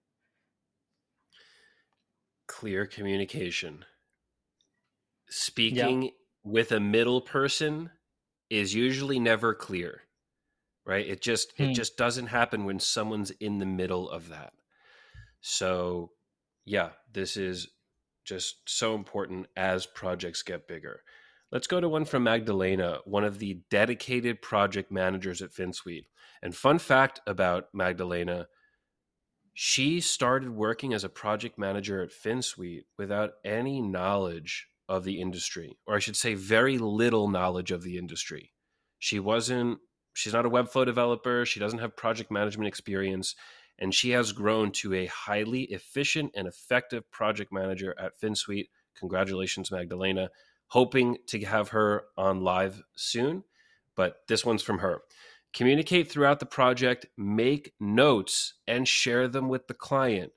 Clear 2.47 2.85
communication. 2.85 3.85
Speaking 5.29 6.03
yeah. 6.03 6.09
With 6.47 6.71
a 6.71 6.79
middle 6.79 7.21
person 7.21 7.91
is 8.49 8.73
usually 8.73 9.19
never 9.19 9.53
clear 9.53 10.03
right 10.85 11.05
it 11.05 11.21
just 11.21 11.51
hmm. 11.57 11.63
it 11.63 11.73
just 11.73 11.97
doesn't 11.97 12.27
happen 12.27 12.63
when 12.63 12.79
someone's 12.79 13.31
in 13.31 13.57
the 13.57 13.65
middle 13.65 14.09
of 14.09 14.29
that 14.29 14.53
so 15.41 16.11
yeah, 16.65 16.89
this 17.13 17.37
is 17.37 17.69
just 18.25 18.57
so 18.67 18.93
important 18.93 19.47
as 19.55 19.85
projects 19.85 20.43
get 20.43 20.67
bigger. 20.67 21.01
Let's 21.51 21.67
go 21.67 21.79
to 21.79 21.87
one 21.87 22.03
from 22.03 22.23
Magdalena, 22.23 22.99
one 23.05 23.23
of 23.23 23.39
the 23.39 23.61
dedicated 23.69 24.41
project 24.41 24.91
managers 24.91 25.41
at 25.41 25.53
Finsweet. 25.53 26.07
And 26.43 26.53
fun 26.53 26.77
fact 26.77 27.21
about 27.25 27.69
Magdalena, 27.73 28.47
she 29.53 30.01
started 30.01 30.49
working 30.49 30.93
as 30.93 31.05
a 31.05 31.09
project 31.09 31.57
manager 31.57 32.03
at 32.03 32.11
Finsweet 32.11 32.83
without 32.97 33.35
any 33.45 33.81
knowledge 33.81 34.67
of 34.89 35.03
the 35.03 35.19
industry, 35.19 35.77
or 35.85 35.95
I 35.95 35.99
should 35.99 36.15
say, 36.15 36.33
very 36.33 36.77
little 36.77 37.27
knowledge 37.27 37.71
of 37.71 37.83
the 37.83 37.97
industry. 37.97 38.53
She 38.99 39.19
wasn't, 39.19 39.79
she's 40.13 40.33
not 40.33 40.45
a 40.45 40.49
Webflow 40.49 40.85
developer. 40.85 41.45
She 41.45 41.59
doesn't 41.59 41.79
have 41.79 41.95
project 41.95 42.31
management 42.31 42.67
experience 42.67 43.35
and 43.79 43.93
she 43.93 44.11
has 44.11 44.31
grown 44.31 44.71
to 44.71 44.93
a 44.93 45.05
highly 45.05 45.63
efficient 45.63 46.31
and 46.35 46.47
effective 46.47 47.09
project 47.11 47.51
manager 47.51 47.95
at 47.99 48.19
Finsweet. 48.19 48.69
Congratulations, 48.95 49.71
Magdalena. 49.71 50.29
Hoping 50.69 51.17
to 51.27 51.39
have 51.45 51.69
her 51.69 52.05
on 52.17 52.41
live 52.41 52.81
soon, 52.95 53.43
but 53.95 54.21
this 54.27 54.43
one's 54.43 54.63
from 54.63 54.79
her. 54.79 55.01
Communicate 55.53 56.11
throughout 56.11 56.39
the 56.39 56.45
project, 56.45 57.05
make 57.17 57.73
notes, 57.79 58.55
and 58.67 58.87
share 58.87 59.27
them 59.27 59.47
with 59.47 59.67
the 59.67 59.73
client. 59.73 60.31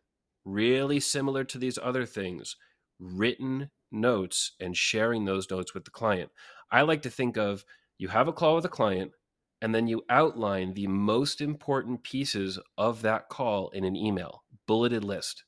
Really 0.45 1.01
similar 1.01 1.45
to 1.45 1.59
these 1.59 1.79
other 1.83 2.07
things 2.07 2.57
written 2.99 3.71
notes 3.91 4.53
and 4.61 4.77
sharing 4.77 5.25
those 5.25 5.51
notes 5.51 5.75
with 5.75 5.85
the 5.85 5.91
client. 5.91 6.31
I 6.71 6.83
like 6.83 7.03
to 7.03 7.11
think 7.11 7.37
of 7.37 7.65
you 7.99 8.09
have 8.09 8.29
a 8.29 8.33
call 8.33 8.57
with 8.57 8.65
a 8.65 8.69
client, 8.71 9.13
and 9.61 9.75
then 9.75 9.87
you 9.87 10.03
outline 10.09 10.73
the 10.73 10.87
most 10.87 11.41
important 11.41 12.03
pieces 12.03 12.59
of 12.79 13.03
that 13.03 13.29
call 13.29 13.69
in 13.71 13.85
an 13.85 13.95
email, 13.95 14.45
bulleted 14.67 15.05
list, 15.05 15.45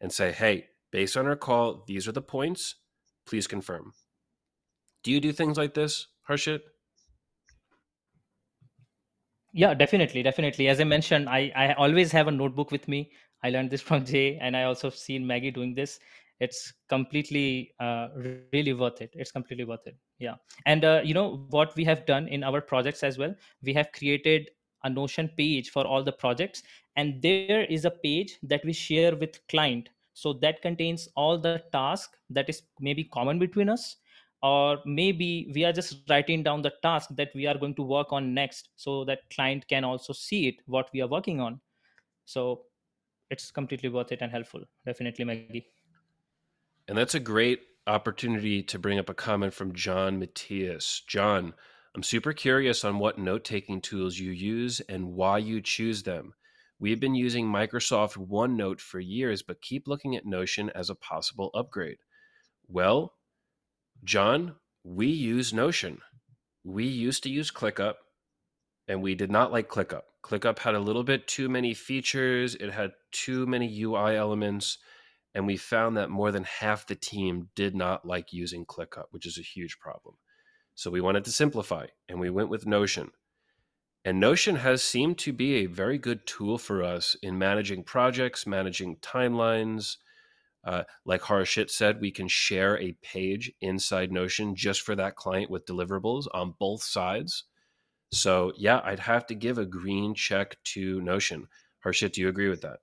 and 0.00 0.12
say, 0.12 0.32
hey, 0.32 0.68
based 0.90 1.16
on 1.16 1.26
our 1.26 1.36
call, 1.36 1.84
these 1.86 2.08
are 2.08 2.12
the 2.12 2.22
points. 2.22 2.76
Please 3.26 3.46
confirm. 3.46 3.92
Do 5.02 5.10
you 5.10 5.20
do 5.20 5.32
things 5.32 5.56
like 5.58 5.74
this, 5.74 6.06
Harshit? 6.28 6.60
Yeah, 9.52 9.74
definitely, 9.74 10.22
definitely. 10.22 10.68
As 10.68 10.80
I 10.80 10.84
mentioned, 10.84 11.28
I, 11.28 11.52
I 11.54 11.72
always 11.74 12.12
have 12.12 12.28
a 12.28 12.32
notebook 12.32 12.70
with 12.70 12.86
me. 12.86 13.10
I 13.42 13.50
learned 13.50 13.70
this 13.70 13.80
from 13.80 14.04
Jay, 14.06 14.38
and 14.40 14.56
I 14.56 14.64
also 14.64 14.90
seen 14.90 15.26
Maggie 15.26 15.50
doing 15.50 15.74
this 15.74 15.98
it's 16.40 16.72
completely 16.88 17.72
uh, 17.80 18.08
really 18.52 18.72
worth 18.72 19.00
it. 19.02 19.10
It's 19.14 19.30
completely 19.30 19.64
worth 19.64 19.86
it. 19.86 19.96
Yeah. 20.18 20.34
And 20.66 20.84
uh, 20.84 21.02
you 21.04 21.14
know 21.14 21.46
what 21.50 21.76
we 21.76 21.84
have 21.84 22.06
done 22.06 22.28
in 22.28 22.42
our 22.42 22.60
projects 22.60 23.02
as 23.02 23.18
well? 23.18 23.34
We 23.62 23.74
have 23.74 23.92
created 23.92 24.50
a 24.84 24.90
notion 24.90 25.30
page 25.36 25.70
for 25.70 25.86
all 25.86 26.02
the 26.02 26.12
projects 26.12 26.62
and 26.96 27.20
there 27.20 27.64
is 27.64 27.84
a 27.84 27.90
page 27.90 28.38
that 28.42 28.64
we 28.64 28.72
share 28.72 29.14
with 29.14 29.46
client. 29.48 29.90
So 30.14 30.32
that 30.34 30.62
contains 30.62 31.08
all 31.14 31.38
the 31.38 31.62
task 31.72 32.16
that 32.30 32.48
is 32.48 32.62
maybe 32.80 33.04
common 33.04 33.38
between 33.38 33.68
us 33.68 33.96
or 34.42 34.78
maybe 34.86 35.52
we 35.54 35.64
are 35.64 35.72
just 35.72 35.98
writing 36.08 36.42
down 36.42 36.62
the 36.62 36.72
task 36.82 37.10
that 37.16 37.30
we 37.34 37.46
are 37.46 37.58
going 37.58 37.74
to 37.74 37.82
work 37.82 38.12
on 38.12 38.32
next 38.32 38.70
so 38.76 39.04
that 39.04 39.28
client 39.34 39.68
can 39.68 39.84
also 39.84 40.14
see 40.14 40.48
it 40.48 40.56
what 40.66 40.88
we 40.94 41.02
are 41.02 41.08
working 41.08 41.40
on. 41.40 41.60
So 42.24 42.62
it's 43.28 43.50
completely 43.50 43.90
worth 43.90 44.12
it 44.12 44.22
and 44.22 44.32
helpful. 44.32 44.62
Definitely 44.86 45.26
maggie 45.26 45.66
and 46.90 46.98
that's 46.98 47.14
a 47.14 47.20
great 47.20 47.60
opportunity 47.86 48.64
to 48.64 48.76
bring 48.76 48.98
up 48.98 49.08
a 49.08 49.14
comment 49.14 49.54
from 49.54 49.72
john 49.72 50.18
matthias. 50.18 51.02
John 51.06 51.54
i'm 51.94 52.02
super 52.02 52.32
curious 52.32 52.84
on 52.84 52.98
what 52.98 53.16
note-taking 53.16 53.80
tools 53.80 54.18
you 54.18 54.32
use 54.32 54.80
and 54.88 55.14
why 55.14 55.38
you 55.38 55.62
choose 55.62 56.02
them. 56.02 56.34
We've 56.80 56.98
been 56.98 57.14
using 57.14 57.46
microsoft 57.46 58.16
onenote 58.28 58.80
for 58.80 58.98
years 58.98 59.40
but 59.40 59.62
keep 59.62 59.86
looking 59.86 60.16
at 60.16 60.26
notion 60.26 60.68
as 60.74 60.90
a 60.90 60.96
possible 60.96 61.52
upgrade. 61.54 61.98
Well 62.66 63.14
John, 64.02 64.56
we 64.82 65.06
use 65.06 65.52
Notion. 65.52 66.00
We 66.64 66.86
used 66.86 67.22
to 67.22 67.30
use 67.30 67.52
ClickUp 67.52 67.94
and 68.88 69.00
we 69.00 69.14
did 69.14 69.30
not 69.30 69.52
like 69.52 69.68
ClickUp. 69.68 70.02
ClickUp 70.24 70.58
had 70.58 70.74
a 70.74 70.80
little 70.80 71.04
bit 71.04 71.28
too 71.28 71.48
many 71.48 71.72
features, 71.72 72.56
it 72.56 72.72
had 72.72 72.90
too 73.12 73.46
many 73.46 73.80
UI 73.80 74.16
elements, 74.16 74.78
and 75.34 75.46
we 75.46 75.56
found 75.56 75.96
that 75.96 76.10
more 76.10 76.32
than 76.32 76.44
half 76.44 76.86
the 76.86 76.94
team 76.94 77.48
did 77.54 77.74
not 77.74 78.04
like 78.04 78.32
using 78.32 78.66
ClickUp, 78.66 79.06
which 79.10 79.26
is 79.26 79.38
a 79.38 79.42
huge 79.42 79.78
problem. 79.78 80.16
So 80.74 80.90
we 80.90 81.00
wanted 81.00 81.24
to 81.24 81.32
simplify 81.32 81.86
and 82.08 82.18
we 82.18 82.30
went 82.30 82.48
with 82.48 82.66
Notion. 82.66 83.10
And 84.04 84.18
Notion 84.18 84.56
has 84.56 84.82
seemed 84.82 85.18
to 85.18 85.32
be 85.32 85.56
a 85.56 85.66
very 85.66 85.98
good 85.98 86.26
tool 86.26 86.58
for 86.58 86.82
us 86.82 87.16
in 87.22 87.38
managing 87.38 87.84
projects, 87.84 88.46
managing 88.46 88.96
timelines, 88.96 89.96
uh, 90.64 90.82
like 91.04 91.22
Harshit 91.22 91.70
said, 91.70 92.00
we 92.00 92.10
can 92.10 92.28
share 92.28 92.78
a 92.78 92.92
page 93.02 93.52
inside 93.60 94.12
Notion 94.12 94.54
just 94.54 94.82
for 94.82 94.94
that 94.94 95.16
client 95.16 95.50
with 95.50 95.66
deliverables 95.66 96.26
on 96.34 96.54
both 96.58 96.82
sides. 96.82 97.44
So, 98.12 98.52
yeah, 98.56 98.80
I'd 98.84 99.00
have 99.00 99.26
to 99.28 99.34
give 99.34 99.58
a 99.58 99.64
green 99.64 100.14
check 100.14 100.56
to 100.64 101.00
Notion. 101.00 101.46
Harshit, 101.84 102.12
do 102.12 102.20
you 102.20 102.28
agree 102.28 102.48
with 102.48 102.60
that? 102.62 102.80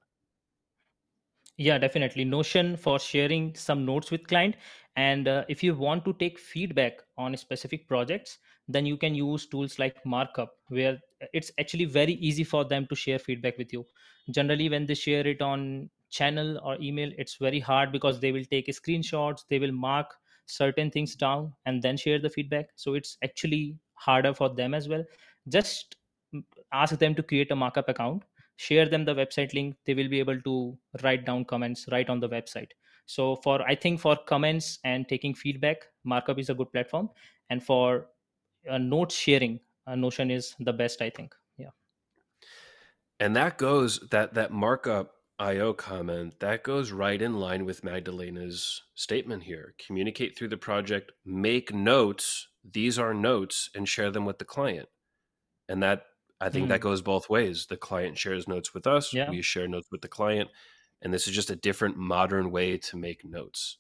Yeah, 1.58 1.78
definitely. 1.80 2.24
Notion 2.24 2.78
for 2.78 3.00
sharing 3.00 3.56
some 3.56 3.86
notes 3.86 4.12
with 4.12 4.28
client. 4.28 4.56
And 4.96 5.28
uh, 5.28 5.46
if 5.48 5.64
you 5.64 5.74
want 5.76 6.06
to 6.06 6.14
take 6.14 6.38
feedback 6.40 7.00
on 7.18 7.36
specific 7.38 7.88
projects, 7.88 8.38
then 8.68 8.86
you 8.86 8.98
can 8.98 9.16
use 9.16 9.48
tools 9.48 9.80
like 9.80 10.06
Markup, 10.06 10.54
where 10.70 11.00
it's 11.34 11.52
actually 11.60 11.86
very 11.86 12.14
easy 12.14 12.44
for 12.44 12.64
them 12.66 12.86
to 12.88 12.96
share 12.96 13.18
feedback 13.20 13.58
with 13.58 13.74
you. 13.74 13.86
Generally, 14.32 14.70
when 14.70 14.86
they 14.86 14.94
share 14.96 15.26
it 15.26 15.42
on 15.42 15.90
channel 16.10 16.58
or 16.64 16.78
email 16.80 17.12
it's 17.18 17.36
very 17.36 17.60
hard 17.60 17.92
because 17.92 18.22
they 18.22 18.32
will 18.32 18.46
take 18.50 18.66
screenshots 18.70 19.42
they 19.50 19.60
will 19.60 19.74
mark 19.74 20.14
certain 20.46 20.90
things 20.90 21.16
down 21.18 21.52
and 21.66 21.84
then 21.84 21.98
share 21.98 22.18
the 22.18 22.30
feedback 22.30 22.68
so 22.78 22.94
it's 22.94 23.18
actually 23.26 23.76
harder 23.96 24.34
for 24.34 24.48
them 24.56 24.74
as 24.74 24.88
well 24.88 25.04
just 25.50 25.98
ask 26.74 26.98
them 26.98 27.14
to 27.16 27.24
create 27.24 27.52
a 27.52 27.56
markup 27.56 27.90
account 27.90 28.24
share 28.58 28.88
them 28.90 29.06
the 29.06 29.16
website 29.16 29.54
link 29.54 29.76
they 29.86 29.94
will 29.94 30.10
be 30.10 30.20
able 30.20 30.40
to 30.42 30.78
write 31.04 31.26
down 31.26 31.46
comments 31.46 31.88
right 31.92 32.10
on 32.10 32.20
the 32.20 32.30
website 32.30 32.70
so 33.06 33.36
for 33.38 33.62
i 33.64 33.76
think 33.76 34.00
for 34.00 34.16
comments 34.28 34.80
and 34.84 35.08
taking 35.08 35.34
feedback 35.34 35.88
markup 36.04 36.40
is 36.40 36.50
a 36.50 36.54
good 36.54 36.72
platform 36.72 37.10
and 37.50 37.64
for 37.64 38.08
uh, 38.70 38.78
note 38.78 39.12
sharing 39.12 39.60
uh, 39.88 39.96
notion 39.96 40.30
is 40.30 40.56
the 40.60 40.74
best 40.74 41.02
i 41.02 41.10
think 41.10 41.34
yeah 41.58 41.70
and 43.20 43.36
that 43.36 43.58
goes 43.58 44.00
that 44.12 44.34
that 44.34 44.52
markup 44.52 45.14
IO 45.40 45.72
comment, 45.74 46.40
that 46.40 46.64
goes 46.64 46.92
right 46.92 47.22
in 47.22 47.36
line 47.36 47.64
with 47.64 47.84
Magdalena's 47.84 48.82
statement 48.96 49.44
here. 49.44 49.76
Communicate 49.86 50.36
through 50.36 50.48
the 50.48 50.58
project, 50.58 51.12
make 51.26 51.72
notes. 51.72 52.48
These 52.64 52.98
are 52.98 53.14
notes 53.14 53.70
and 53.76 53.88
share 53.88 54.10
them 54.10 54.26
with 54.26 54.40
the 54.40 54.46
client. 54.46 54.90
And 55.70 55.84
that, 55.84 56.06
I 56.40 56.50
think 56.50 56.68
mm. 56.68 56.70
that 56.70 56.82
goes 56.82 57.02
both 57.02 57.30
ways. 57.30 57.66
The 57.66 57.78
client 57.78 58.18
shares 58.18 58.48
notes 58.48 58.74
with 58.74 58.86
us, 58.86 59.14
yeah. 59.14 59.30
we 59.30 59.42
share 59.42 59.68
notes 59.68 59.88
with 59.92 60.02
the 60.02 60.08
client. 60.08 60.50
And 61.02 61.14
this 61.14 61.28
is 61.28 61.36
just 61.36 61.52
a 61.52 61.56
different 61.56 61.98
modern 61.98 62.52
way 62.52 62.78
to 62.78 62.98
make 62.98 63.24
notes. 63.24 63.78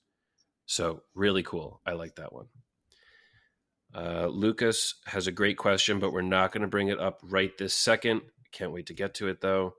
So, 0.66 1.04
really 1.16 1.44
cool. 1.44 1.82
I 1.86 1.94
like 1.94 2.16
that 2.16 2.34
one. 2.34 2.48
Uh, 3.96 4.28
Lucas 4.28 4.96
has 5.06 5.28
a 5.28 5.32
great 5.32 5.58
question, 5.58 6.00
but 6.00 6.12
we're 6.12 6.22
not 6.22 6.52
going 6.52 6.62
to 6.62 6.68
bring 6.68 6.90
it 6.90 7.00
up 7.00 7.20
right 7.24 7.58
this 7.58 7.74
second. 7.74 8.22
Can't 8.52 8.72
wait 8.72 8.86
to 8.88 8.94
get 8.94 9.14
to 9.16 9.28
it 9.28 9.42
though. 9.42 9.76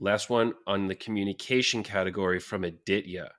Last 0.00 0.30
one 0.30 0.54
on 0.66 0.86
the 0.86 0.94
communication 0.94 1.82
category 1.82 2.38
from 2.38 2.64
Aditya. 2.64 3.32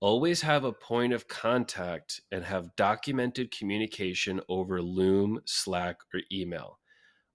Always 0.00 0.42
have 0.42 0.64
a 0.64 0.72
point 0.72 1.14
of 1.14 1.26
contact 1.26 2.20
and 2.30 2.44
have 2.44 2.76
documented 2.76 3.50
communication 3.50 4.42
over 4.48 4.82
Loom, 4.82 5.40
Slack, 5.46 5.96
or 6.12 6.20
email. 6.30 6.78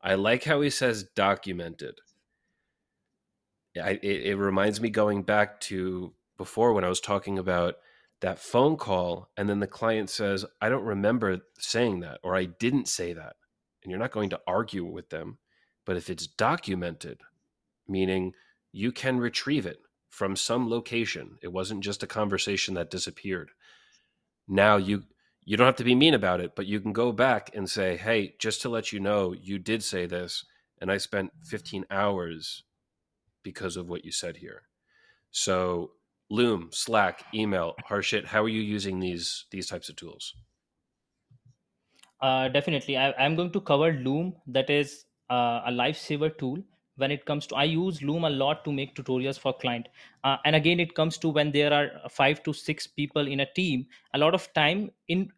I 0.04 0.16
like 0.16 0.44
how 0.44 0.62
he 0.62 0.70
says 0.70 1.04
documented. 1.16 2.00
I, 3.82 3.92
it, 4.02 4.26
it 4.28 4.36
reminds 4.36 4.82
me 4.82 4.90
going 4.90 5.24
back 5.24 5.60
to 5.62 6.14
before 6.38 6.74
when 6.74 6.84
I 6.84 6.90
was 6.90 7.00
talking 7.00 7.38
about 7.38 7.76
that 8.22 8.40
phone 8.40 8.78
call, 8.78 9.30
and 9.38 9.50
then 9.50 9.60
the 9.60 9.68
client 9.68 10.10
says, 10.10 10.46
I 10.62 10.70
don't 10.70 10.84
remember 10.84 11.42
saying 11.58 12.02
that, 12.02 12.20
or 12.24 12.36
I 12.36 12.46
didn't 12.46 12.88
say 12.88 13.14
that. 13.14 13.36
And 13.84 13.90
you're 13.90 14.00
not 14.00 14.12
going 14.12 14.30
to 14.32 14.42
argue 14.46 14.86
with 14.86 15.10
them. 15.10 15.40
But 15.86 15.98
if 15.98 16.10
it's 16.10 16.28
documented, 16.28 17.20
meaning 17.88 18.34
you 18.72 18.92
can 18.92 19.20
retrieve 19.20 19.66
it 19.66 19.80
from 20.10 20.36
some 20.36 20.70
location. 20.70 21.38
It 21.42 21.52
wasn't 21.52 21.84
just 21.84 22.04
a 22.04 22.08
conversation 22.08 22.76
that 22.76 22.92
disappeared. 22.92 23.52
Now 24.48 24.78
you 24.78 25.04
you 25.44 25.58
don't 25.58 25.66
have 25.66 25.76
to 25.78 25.84
be 25.84 25.96
mean 25.96 26.14
about 26.14 26.40
it, 26.40 26.56
but 26.56 26.68
you 26.68 26.80
can 26.80 26.94
go 26.94 27.12
back 27.12 27.50
and 27.56 27.70
say, 27.70 27.98
"Hey, 27.98 28.36
just 28.40 28.62
to 28.62 28.70
let 28.70 28.92
you 28.92 29.00
know, 29.00 29.34
you 29.34 29.60
did 29.60 29.84
say 29.84 30.06
this 30.06 30.46
and 30.80 30.92
I 30.92 30.98
spent 30.98 31.32
15 31.44 31.86
hours 31.92 32.64
because 33.44 33.78
of 33.78 33.90
what 33.90 34.06
you 34.06 34.12
said 34.12 34.38
here." 34.38 34.64
So, 35.32 35.92
Loom, 36.30 36.70
Slack, 36.72 37.26
email, 37.34 37.76
Harshit, 37.90 38.26
how 38.26 38.44
are 38.44 38.50
you 38.50 38.62
using 38.62 39.00
these 39.00 39.46
these 39.52 39.68
types 39.68 39.90
of 39.90 39.96
tools? 39.96 40.34
Uh, 42.22 42.48
definitely, 42.50 42.98
I, 42.98 43.10
am 43.26 43.36
going 43.36 43.52
to 43.52 43.62
cover 43.62 43.94
Loom. 43.94 44.36
That 44.48 44.70
is 44.70 45.06
uh, 45.30 45.62
a 45.66 45.72
lifesaver 45.72 46.38
tool 46.38 46.64
when 46.98 47.12
it 47.12 47.26
comes 47.26 47.48
to 47.48 47.56
i 47.56 47.64
use 47.64 48.02
loom 48.02 48.24
a 48.24 48.30
lot 48.30 48.64
to 48.64 48.72
make 48.72 48.96
tutorials 48.96 49.40
for 49.40 49.54
client. 49.54 49.88
Uh, 50.24 50.38
and 50.46 50.56
again 50.56 50.80
it 50.80 50.94
comes 50.96 51.18
to 51.18 51.30
when 51.30 51.52
there 51.52 51.74
are 51.74 52.10
five 52.10 52.44
to 52.44 52.54
six 52.54 52.88
people 52.88 53.28
in 53.28 53.42
a 53.42 53.54
team 53.54 53.86
a 54.14 54.18
lot 54.18 54.34
of 54.34 54.52
time 54.54 54.90
in 55.08 55.32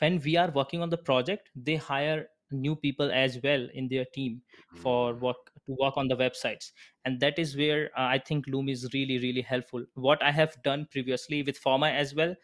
when 0.00 0.20
we 0.24 0.36
are 0.36 0.50
working 0.50 0.82
on 0.82 0.90
the 0.90 0.96
project 0.96 1.50
they 1.56 1.76
hire 1.76 2.26
new 2.50 2.74
people 2.74 3.10
as 3.12 3.38
well 3.42 3.66
in 3.74 3.88
their 3.88 4.04
team 4.14 4.40
for 4.76 5.14
mm. 5.14 5.20
work 5.20 5.36
to 5.66 5.76
work 5.78 5.98
on 5.98 6.08
the 6.08 6.16
websites. 6.16 6.72
And 7.04 7.20
that 7.20 7.38
is 7.38 7.56
where 7.56 7.90
uh, 7.96 8.08
i 8.08 8.18
think 8.18 8.46
loom 8.46 8.68
is 8.68 8.88
really 8.94 9.18
really 9.18 9.42
helpful. 9.42 9.84
What 9.94 10.22
i 10.22 10.30
have 10.30 10.56
done 10.62 10.86
previously 10.90 11.42
with 11.42 11.58
forma 11.58 11.88
as 11.88 12.14
well 12.14 12.34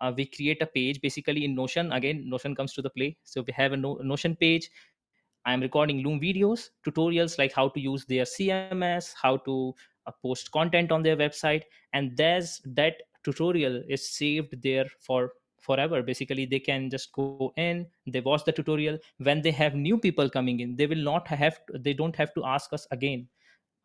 uh, 0.00 0.12
we 0.16 0.26
create 0.26 0.62
a 0.62 0.66
page 0.66 1.00
basically 1.00 1.44
in 1.44 1.54
notion. 1.54 1.92
Again 1.92 2.28
notion 2.28 2.54
comes 2.54 2.72
to 2.74 2.82
the 2.82 2.90
play. 2.90 3.16
So 3.24 3.42
we 3.46 3.52
have 3.52 3.72
a 3.72 3.76
no- 3.76 4.00
notion 4.02 4.36
page 4.36 4.70
I'm 5.46 5.60
recording 5.62 6.02
Loom 6.02 6.20
videos, 6.20 6.68
tutorials 6.86 7.38
like 7.38 7.52
how 7.52 7.68
to 7.70 7.80
use 7.80 8.04
their 8.04 8.24
CMS, 8.24 9.14
how 9.20 9.38
to 9.38 9.74
uh, 10.06 10.12
post 10.22 10.50
content 10.52 10.92
on 10.92 11.02
their 11.02 11.16
website, 11.16 11.62
and 11.94 12.16
there's 12.16 12.60
that 12.64 13.02
tutorial 13.24 13.82
is 13.88 14.08
saved 14.08 14.62
there 14.62 14.86
for 15.00 15.32
forever. 15.60 16.02
Basically, 16.02 16.44
they 16.44 16.60
can 16.60 16.90
just 16.90 17.12
go 17.12 17.52
in, 17.56 17.86
they 18.06 18.20
watch 18.20 18.44
the 18.44 18.52
tutorial. 18.52 18.98
When 19.18 19.40
they 19.40 19.50
have 19.52 19.74
new 19.74 19.98
people 19.98 20.28
coming 20.28 20.60
in, 20.60 20.76
they 20.76 20.86
will 20.86 21.02
not 21.02 21.26
have, 21.28 21.64
to, 21.66 21.78
they 21.78 21.94
don't 21.94 22.16
have 22.16 22.34
to 22.34 22.44
ask 22.44 22.72
us 22.72 22.86
again. 22.90 23.28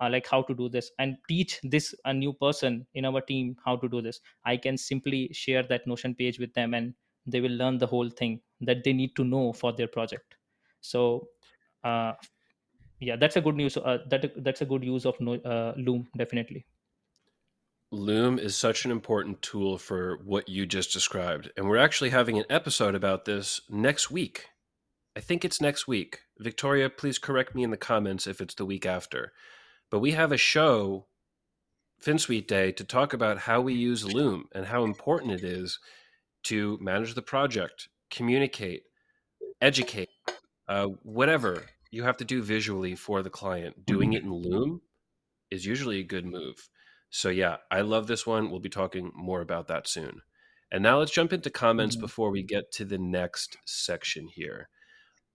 Uh, 0.02 0.10
like 0.10 0.28
how 0.28 0.42
to 0.42 0.54
do 0.54 0.68
this 0.68 0.92
and 1.00 1.16
teach 1.30 1.58
this 1.64 1.96
a 2.04 2.14
new 2.14 2.34
person 2.34 2.86
in 2.96 3.06
our 3.06 3.22
team 3.22 3.56
how 3.64 3.78
to 3.78 3.88
do 3.88 4.02
this 4.02 4.20
i 4.44 4.58
can 4.58 4.78
simply 4.78 5.30
share 5.32 5.64
that 5.64 5.88
notion 5.88 6.14
page 6.14 6.38
with 6.38 6.54
them 6.54 6.74
and 6.74 6.94
they 7.26 7.40
will 7.40 7.52
learn 7.52 7.78
the 7.78 7.88
whole 7.88 8.10
thing 8.10 8.42
that 8.60 8.84
they 8.84 8.92
need 8.92 9.16
to 9.16 9.24
know 9.24 9.54
for 9.54 9.72
their 9.72 9.88
project 9.88 10.36
so 10.82 11.30
uh, 11.86 12.14
yeah 13.00 13.16
that's 13.16 13.36
a 13.36 13.42
good 13.42 13.56
news 13.56 13.78
uh, 13.78 14.00
that 14.10 14.44
that's 14.44 14.62
a 14.62 14.66
good 14.66 14.84
use 14.84 15.06
of 15.06 15.16
uh, 15.22 15.74
loom 15.78 16.08
definitely. 16.18 16.66
Loom 17.92 18.40
is 18.40 18.56
such 18.58 18.84
an 18.84 18.92
important 18.92 19.42
tool 19.42 19.78
for 19.78 20.20
what 20.26 20.50
you 20.50 20.66
just 20.66 20.92
described 20.92 21.52
and 21.56 21.70
we're 21.70 21.78
actually 21.78 22.10
having 22.10 22.38
an 22.38 22.46
episode 22.50 22.96
about 22.96 23.26
this 23.26 23.62
next 23.70 24.12
week. 24.12 24.48
I 25.16 25.22
think 25.22 25.46
it's 25.46 25.62
next 25.62 25.88
week. 25.88 26.20
Victoria 26.40 26.90
please 26.90 27.18
correct 27.18 27.56
me 27.56 27.64
in 27.64 27.72
the 27.72 27.78
comments 27.78 28.28
if 28.28 28.42
it's 28.42 28.56
the 28.56 28.66
week 28.66 28.86
after. 28.86 29.32
But 29.92 30.00
we 30.00 30.12
have 30.12 30.32
a 30.32 30.38
show 30.38 31.06
finsweet 32.00 32.48
day 32.48 32.72
to 32.74 32.84
talk 32.84 33.14
about 33.14 33.40
how 33.40 33.62
we 33.62 33.74
use 33.74 34.04
loom 34.04 34.46
and 34.54 34.66
how 34.66 34.84
important 34.84 35.32
it 35.32 35.44
is 35.44 35.80
to 36.44 36.78
manage 36.82 37.14
the 37.14 37.22
project 37.22 37.88
communicate 38.12 38.84
educate 39.62 40.10
uh, 40.68 40.88
whatever 41.04 41.64
you 41.92 42.04
have 42.04 42.18
to 42.18 42.26
do 42.26 42.42
visually 42.42 42.96
for 42.96 43.22
the 43.22 43.30
client. 43.30 43.86
Doing 43.86 44.12
mm-hmm. 44.12 44.18
it 44.18 44.24
in 44.24 44.34
Loom 44.34 44.82
is 45.52 45.66
usually 45.66 46.00
a 46.00 46.04
good 46.04 46.26
move. 46.26 46.70
So, 47.10 47.30
yeah, 47.30 47.58
I 47.72 47.82
love 47.82 48.08
this 48.08 48.26
one. 48.26 48.50
We'll 48.50 48.60
be 48.60 48.70
talking 48.70 49.12
more 49.16 49.42
about 49.42 49.68
that 49.68 49.88
soon. 49.88 50.22
And 50.72 50.84
now 50.84 51.00
let's 51.00 51.12
jump 51.12 51.32
into 51.32 51.50
comments 51.50 51.96
mm-hmm. 51.96 52.04
before 52.06 52.32
we 52.32 52.44
get 52.44 52.72
to 52.74 52.86
the 52.86 52.98
next 52.98 53.58
section 53.66 54.28
here. 54.28 54.70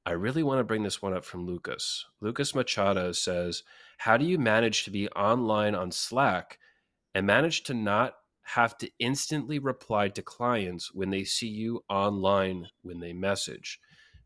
I 0.04 0.12
really 0.12 0.42
want 0.42 0.58
to 0.58 0.64
bring 0.64 0.82
this 0.82 1.02
one 1.02 1.14
up 1.14 1.24
from 1.24 1.46
Lucas. 1.46 2.04
Lucas 2.20 2.54
Machado 2.54 3.12
says, 3.12 3.62
How 3.98 4.16
do 4.16 4.24
you 4.24 4.38
manage 4.38 4.84
to 4.84 4.90
be 4.90 5.08
online 5.10 5.74
on 5.74 5.92
Slack 5.92 6.58
and 7.14 7.26
manage 7.26 7.62
to 7.64 7.74
not 7.74 8.14
have 8.42 8.76
to 8.78 8.90
instantly 8.98 9.58
reply 9.58 10.08
to 10.08 10.22
clients 10.22 10.92
when 10.92 11.10
they 11.10 11.24
see 11.24 11.48
you 11.48 11.84
online 11.88 12.68
when 12.82 13.00
they 13.00 13.12
message? 13.12 13.78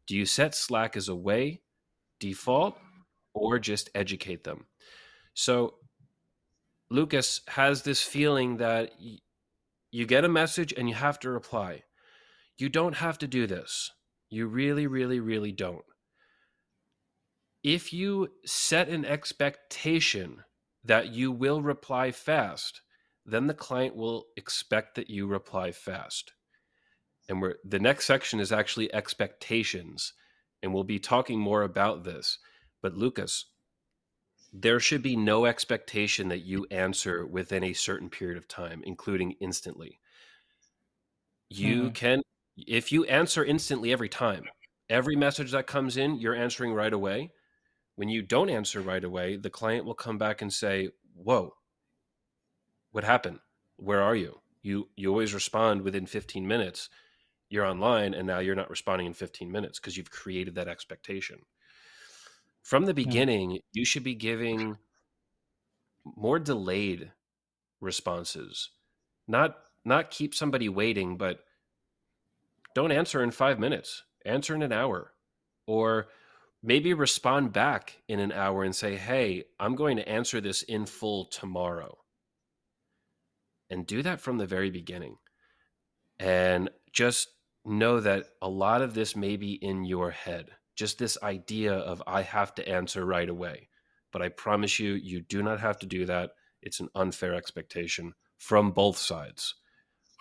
Do 0.07 0.17
you 0.17 0.27
set 0.27 0.55
Slack 0.55 0.97
as 0.97 1.09
a 1.09 1.17
way, 1.17 1.61
default, 2.29 2.79
or 3.35 3.59
just 3.59 3.91
educate 3.95 4.45
them? 4.45 4.67
So, 5.35 5.75
Lucas 6.91 7.41
has 7.49 7.83
this 7.83 8.03
feeling 8.03 8.57
that 8.59 8.93
y- 8.99 9.19
you 9.91 10.07
get 10.07 10.25
a 10.25 10.29
message 10.29 10.73
and 10.77 10.89
you 10.89 10.95
have 10.95 11.19
to 11.21 11.31
reply. 11.31 11.83
You 12.57 12.69
don't 12.69 12.97
have 12.97 13.19
to 13.19 13.27
do 13.27 13.47
this. 13.47 13.91
You 14.31 14.47
really, 14.47 14.87
really, 14.87 15.21
really 15.21 15.53
don't. 15.53 15.85
If 17.63 17.93
you 17.93 18.29
set 18.45 18.89
an 18.89 19.05
expectation 19.05 20.45
that 20.85 21.13
you 21.13 21.33
will 21.33 21.63
reply 21.63 22.11
fast, 22.11 22.81
then 23.27 23.47
the 23.47 23.61
client 23.67 23.97
will 23.97 24.27
expect 24.37 24.95
that 24.95 25.11
you 25.11 25.27
reply 25.27 25.73
fast. 25.73 26.33
And 27.29 27.41
we're, 27.41 27.57
the 27.65 27.79
next 27.79 28.07
section 28.07 28.39
is 28.41 28.53
actually 28.53 28.95
expectations. 28.95 30.13
And 30.63 30.73
we'll 30.73 30.85
be 30.85 30.99
talking 30.99 31.39
more 31.39 31.63
about 31.63 32.05
this. 32.05 32.39
But 32.81 32.95
Lucas, 32.95 33.47
there 34.53 34.79
should 34.79 35.03
be 35.03 35.17
no 35.17 35.47
expectation 35.47 36.29
that 36.29 36.45
you 36.45 36.67
answer 36.71 37.27
within 37.27 37.65
a 37.65 37.73
certain 37.73 38.09
period 38.09 38.39
of 38.39 38.47
time, 38.47 38.83
including 38.85 39.33
instantly. 39.41 39.99
You 41.51 41.87
hmm. 41.87 41.89
can 41.91 42.23
if 42.57 42.93
you 42.93 43.05
answer 43.07 43.45
instantly 43.45 43.93
every 43.93 44.09
time, 44.09 44.45
every 44.89 45.17
message 45.17 45.51
that 45.51 45.67
comes 45.67 45.97
in, 45.97 46.21
you're 46.21 46.37
answering 46.37 46.73
right 46.73 46.93
away. 46.93 47.33
When 47.97 48.09
you 48.09 48.23
don't 48.23 48.49
answer 48.49 48.81
right 48.81 49.03
away, 49.03 49.37
the 49.37 49.51
client 49.51 49.85
will 49.85 49.95
come 49.95 50.19
back 50.19 50.41
and 50.41 50.53
say, 50.53 50.91
"Whoa, 51.15 51.57
what 52.93 53.05
happened? 53.05 53.41
Where 53.77 54.03
are 54.03 54.17
you?" 54.17 54.41
You 54.63 54.89
you 54.97 55.11
always 55.11 55.35
respond 55.35 55.83
within 55.83 56.07
15 56.07 56.47
minutes. 56.47 56.89
You're 57.55 57.67
online, 57.67 58.15
and 58.15 58.27
now 58.27 58.41
you're 58.41 58.57
not 58.57 58.69
responding 58.69 59.07
in 59.07 59.13
15 59.13 59.49
minutes 59.49 59.79
because 59.79 59.97
you've 59.97 60.11
created 60.11 60.57
that 60.57 60.67
expectation. 60.67 61.39
From 62.65 62.85
the 62.85 62.95
beginning, 62.95 63.61
you 63.73 63.85
should 63.85 64.03
be 64.03 64.17
giving 64.17 64.77
more 66.05 66.41
delayed 66.41 67.13
responses, 67.81 68.71
not 69.29 69.57
not 69.85 70.11
keep 70.11 70.35
somebody 70.35 70.69
waiting, 70.69 71.17
but 71.17 71.45
don't 72.75 72.91
answer 72.91 73.23
in 73.23 73.31
five 73.31 73.61
minutes, 73.61 74.03
answer 74.27 74.57
in 74.57 74.63
an 74.63 74.73
hour. 74.73 75.13
Or 75.69 76.09
maybe 76.61 76.93
respond 76.93 77.53
back 77.53 77.99
in 78.09 78.19
an 78.19 78.33
hour 78.33 78.65
and 78.65 78.75
say, 78.75 78.97
hey, 78.97 79.45
I'm 79.61 79.77
going 79.77 79.97
to 79.99 80.09
answer 80.09 80.41
this 80.41 80.63
in 80.63 80.87
full 80.87 81.27
tomorrow. 81.27 81.99
And 83.71 83.87
do 83.87 84.03
that 84.03 84.21
from 84.21 84.39
the 84.39 84.47
very 84.47 84.71
beginning. 84.71 85.19
And 86.19 86.69
just 86.93 87.29
know 87.65 88.01
that 88.01 88.27
a 88.43 88.49
lot 88.49 88.83
of 88.83 88.95
this 88.95 89.17
may 89.17 89.37
be 89.37 89.55
in 89.55 89.85
your 89.85 90.11
head. 90.11 90.51
Just 90.77 90.99
this 90.99 91.17
idea 91.23 91.73
of, 91.75 92.03
I 92.07 92.23
have 92.23 92.55
to 92.57 92.69
answer 92.69 93.05
right 93.05 93.29
away. 93.29 93.69
But 94.13 94.23
I 94.23 94.29
promise 94.29 94.79
you, 94.79 94.95
you 94.95 95.21
do 95.23 95.43
not 95.43 95.61
have 95.61 95.79
to 95.81 95.87
do 95.87 96.07
that. 96.07 96.31
It's 96.63 96.81
an 96.81 96.89
unfair 96.95 97.35
expectation 97.35 98.13
from 98.39 98.73
both 98.73 98.99
sides. 98.99 99.55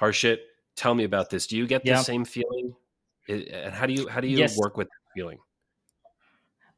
Harshit, 0.01 0.37
tell 0.75 0.95
me 0.95 1.03
about 1.03 1.29
this. 1.29 1.47
Do 1.47 1.57
you 1.57 1.67
get 1.67 1.83
the 1.85 1.97
same 1.97 2.25
feeling? 2.25 2.73
And 3.27 3.73
how 3.73 3.85
do 3.85 3.93
you 3.93 4.07
how 4.09 4.19
do 4.19 4.27
you 4.27 4.37
yes. 4.37 4.57
work 4.57 4.75
with 4.75 4.87
that 4.87 5.13
feeling? 5.15 5.37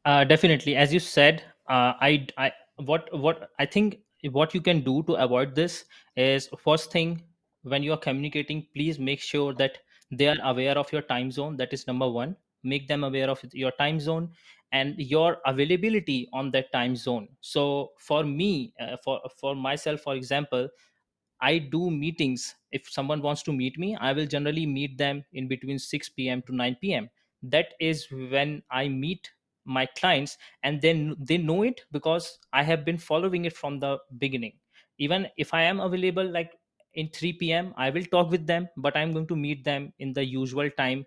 Uh, 0.03 0.23
definitely, 0.23 0.75
as 0.75 0.93
you 0.93 0.99
said, 0.99 1.41
uh, 1.67 1.93
I 1.99 2.27
I 2.37 2.51
what 2.77 3.09
what 3.17 3.49
I 3.57 3.65
think 3.65 4.01
what 4.31 4.53
you 4.53 4.61
can 4.61 4.81
do 4.81 5.01
to 5.03 5.13
avoid 5.15 5.55
this 5.55 5.85
is 6.15 6.49
first 6.63 6.91
thing 6.91 7.23
when 7.63 7.81
you 7.81 7.93
are 7.93 7.97
communicating, 7.97 8.67
please 8.75 8.99
make 8.99 9.19
sure 9.19 9.53
that 9.55 9.79
they 10.11 10.27
are 10.27 10.37
aware 10.43 10.77
of 10.77 10.91
your 10.91 11.01
time 11.01 11.31
zone. 11.31 11.57
That 11.57 11.73
is 11.73 11.87
number 11.87 12.09
one. 12.09 12.37
Make 12.63 12.87
them 12.87 13.03
aware 13.03 13.29
of 13.29 13.43
your 13.53 13.71
time 13.71 13.99
zone 13.99 14.31
and 14.71 14.95
your 14.97 15.37
availability 15.45 16.29
on 16.33 16.51
that 16.51 16.71
time 16.71 16.95
zone. 16.95 17.29
So 17.41 17.91
for 17.99 18.23
me, 18.23 18.73
uh, 18.79 18.97
for 18.97 19.21
for 19.37 19.55
myself, 19.55 20.01
for 20.01 20.15
example, 20.15 20.69
I 21.41 21.57
do 21.59 21.91
meetings. 21.91 22.55
If 22.71 22.89
someone 22.89 23.21
wants 23.21 23.43
to 23.43 23.53
meet 23.53 23.77
me, 23.77 23.95
I 23.95 24.13
will 24.13 24.25
generally 24.25 24.65
meet 24.65 24.97
them 24.97 25.23
in 25.33 25.47
between 25.47 25.79
6 25.79 26.29
p.m. 26.29 26.41
to 26.43 26.55
9 26.55 26.93
p.m. 26.93 27.09
That 27.43 27.73
is 27.79 28.07
when 28.11 28.63
I 28.71 28.87
meet 28.87 29.31
my 29.65 29.85
clients 29.85 30.37
and 30.63 30.81
then 30.81 31.15
they 31.19 31.37
know 31.37 31.63
it 31.63 31.81
because 31.91 32.39
I 32.53 32.63
have 32.63 32.85
been 32.85 32.97
following 32.97 33.45
it 33.45 33.53
from 33.53 33.79
the 33.79 33.97
beginning. 34.17 34.59
Even 34.97 35.27
if 35.37 35.53
I 35.53 35.63
am 35.63 35.79
available 35.79 36.23
like 36.25 36.53
in 36.95 37.09
3 37.09 37.33
p.m., 37.33 37.73
I 37.77 37.89
will 37.89 38.05
talk 38.05 38.31
with 38.31 38.47
them, 38.47 38.67
but 38.77 38.95
I'm 38.97 39.13
going 39.13 39.27
to 39.27 39.35
meet 39.35 39.63
them 39.63 39.93
in 39.99 40.13
the 40.13 40.25
usual 40.25 40.69
time 40.71 41.05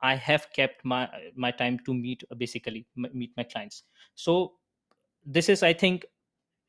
I 0.00 0.14
have 0.14 0.46
kept 0.52 0.84
my 0.84 1.08
my 1.34 1.50
time 1.50 1.80
to 1.86 1.94
meet 1.94 2.22
basically 2.36 2.86
meet 2.94 3.32
my 3.36 3.42
clients. 3.42 3.82
So 4.14 4.52
this 5.24 5.48
is 5.48 5.62
I 5.62 5.72
think 5.72 6.04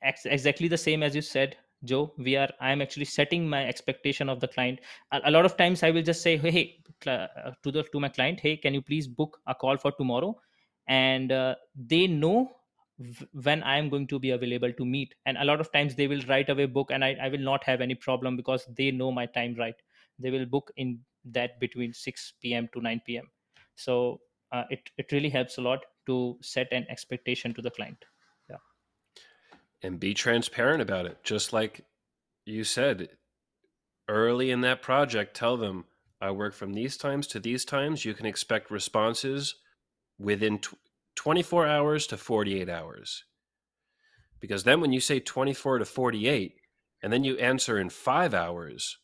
ex- 0.01 0.25
exactly 0.25 0.67
the 0.67 0.77
same 0.77 1.03
as 1.03 1.15
you 1.15 1.21
said 1.21 1.57
joe 1.85 2.13
we 2.17 2.35
are 2.35 2.49
i 2.59 2.71
am 2.71 2.81
actually 2.81 3.05
setting 3.05 3.47
my 3.47 3.65
expectation 3.65 4.27
of 4.29 4.39
the 4.39 4.47
client 4.47 4.79
a, 5.11 5.21
a 5.25 5.31
lot 5.31 5.45
of 5.45 5.55
times 5.55 5.81
i 5.83 5.91
will 5.91 6.01
just 6.01 6.21
say 6.21 6.35
hey, 6.37 6.51
hey 6.51 6.83
uh, 7.07 7.51
to 7.63 7.71
the 7.71 7.83
to 7.83 7.99
my 7.99 8.09
client 8.09 8.39
hey 8.39 8.57
can 8.57 8.73
you 8.73 8.81
please 8.81 9.07
book 9.07 9.39
a 9.47 9.55
call 9.55 9.77
for 9.77 9.91
tomorrow 9.93 10.35
and 10.87 11.31
uh, 11.31 11.55
they 11.75 12.07
know 12.07 12.51
when 13.31 13.63
i 13.63 13.77
am 13.77 13.89
going 13.89 14.07
to 14.07 14.19
be 14.19 14.31
available 14.31 14.71
to 14.73 14.85
meet. 14.85 15.15
And 15.25 15.37
a 15.37 15.45
lot 15.45 15.61
of 15.61 15.71
times 15.71 15.95
they 15.95 16.07
will 16.07 16.21
right 16.27 16.49
away 16.49 16.65
book 16.65 16.91
and 16.91 17.03
I, 17.03 17.15
I 17.21 17.29
will 17.29 17.39
not 17.39 17.63
have 17.63 17.81
any 17.81 17.95
problem 17.95 18.35
because 18.35 18.67
they 18.77 18.91
know 18.91 19.11
my 19.11 19.25
time 19.25 19.55
right? 19.57 19.75
They 20.17 20.31
will 20.31 20.45
book 20.45 20.71
in 20.75 20.99
that 21.25 21.59
between 21.59 21.93
6 21.93 22.33
p.m 22.41 22.69
to 22.73 22.81
9 22.81 23.01
p.m 23.05 23.29
so 23.75 24.19
uh, 24.51 24.63
it, 24.69 24.89
it 24.97 25.11
really 25.11 25.29
helps 25.29 25.57
a 25.57 25.61
lot 25.61 25.85
to 26.07 26.37
set 26.41 26.67
an 26.71 26.85
expectation 26.89 27.53
to 27.53 27.61
the 27.61 27.71
client. 27.71 28.03
Yeah. 28.49 28.57
And 29.81 29.99
be 29.99 30.13
transparent 30.13 30.81
about 30.81 31.05
it. 31.05 31.23
Just 31.23 31.53
like 31.53 31.85
you 32.45 32.63
said 32.63 33.09
early 34.07 34.51
in 34.51 34.61
that 34.61 34.81
project, 34.81 35.35
tell 35.35 35.55
them 35.55 35.85
I 36.19 36.31
work 36.31 36.53
from 36.53 36.73
these 36.73 36.97
times 36.97 37.27
to 37.27 37.39
these 37.39 37.63
times. 37.63 38.05
You 38.05 38.13
can 38.13 38.25
expect 38.25 38.71
responses 38.71 39.55
within 40.17 40.59
24 41.19 41.67
hours 41.67 42.07
to 42.07 42.17
48 42.17 42.69
hours. 42.69 43.25
Because 44.39 44.63
then 44.63 44.79
when 44.79 44.93
you 44.93 45.01
say 45.01 45.19
24 45.19 45.79
to 45.79 45.85
48 45.85 46.55
and 47.03 47.11
then 47.11 47.25
you 47.25 47.37
answer 47.37 47.77
in 47.77 47.89
five 47.89 48.33
hours, 48.33 48.97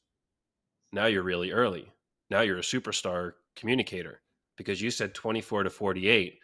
now 0.94 1.08
you're 1.08 1.24
really 1.24 1.52
early. 1.52 1.92
Now 2.30 2.42
you're 2.42 2.58
a 2.58 2.62
superstar 2.62 3.34
communicator 3.56 4.22
because 4.58 4.82
you 4.82 4.92
said 4.92 5.14
24 5.14 5.64
to 5.64 5.70
48 5.70 6.40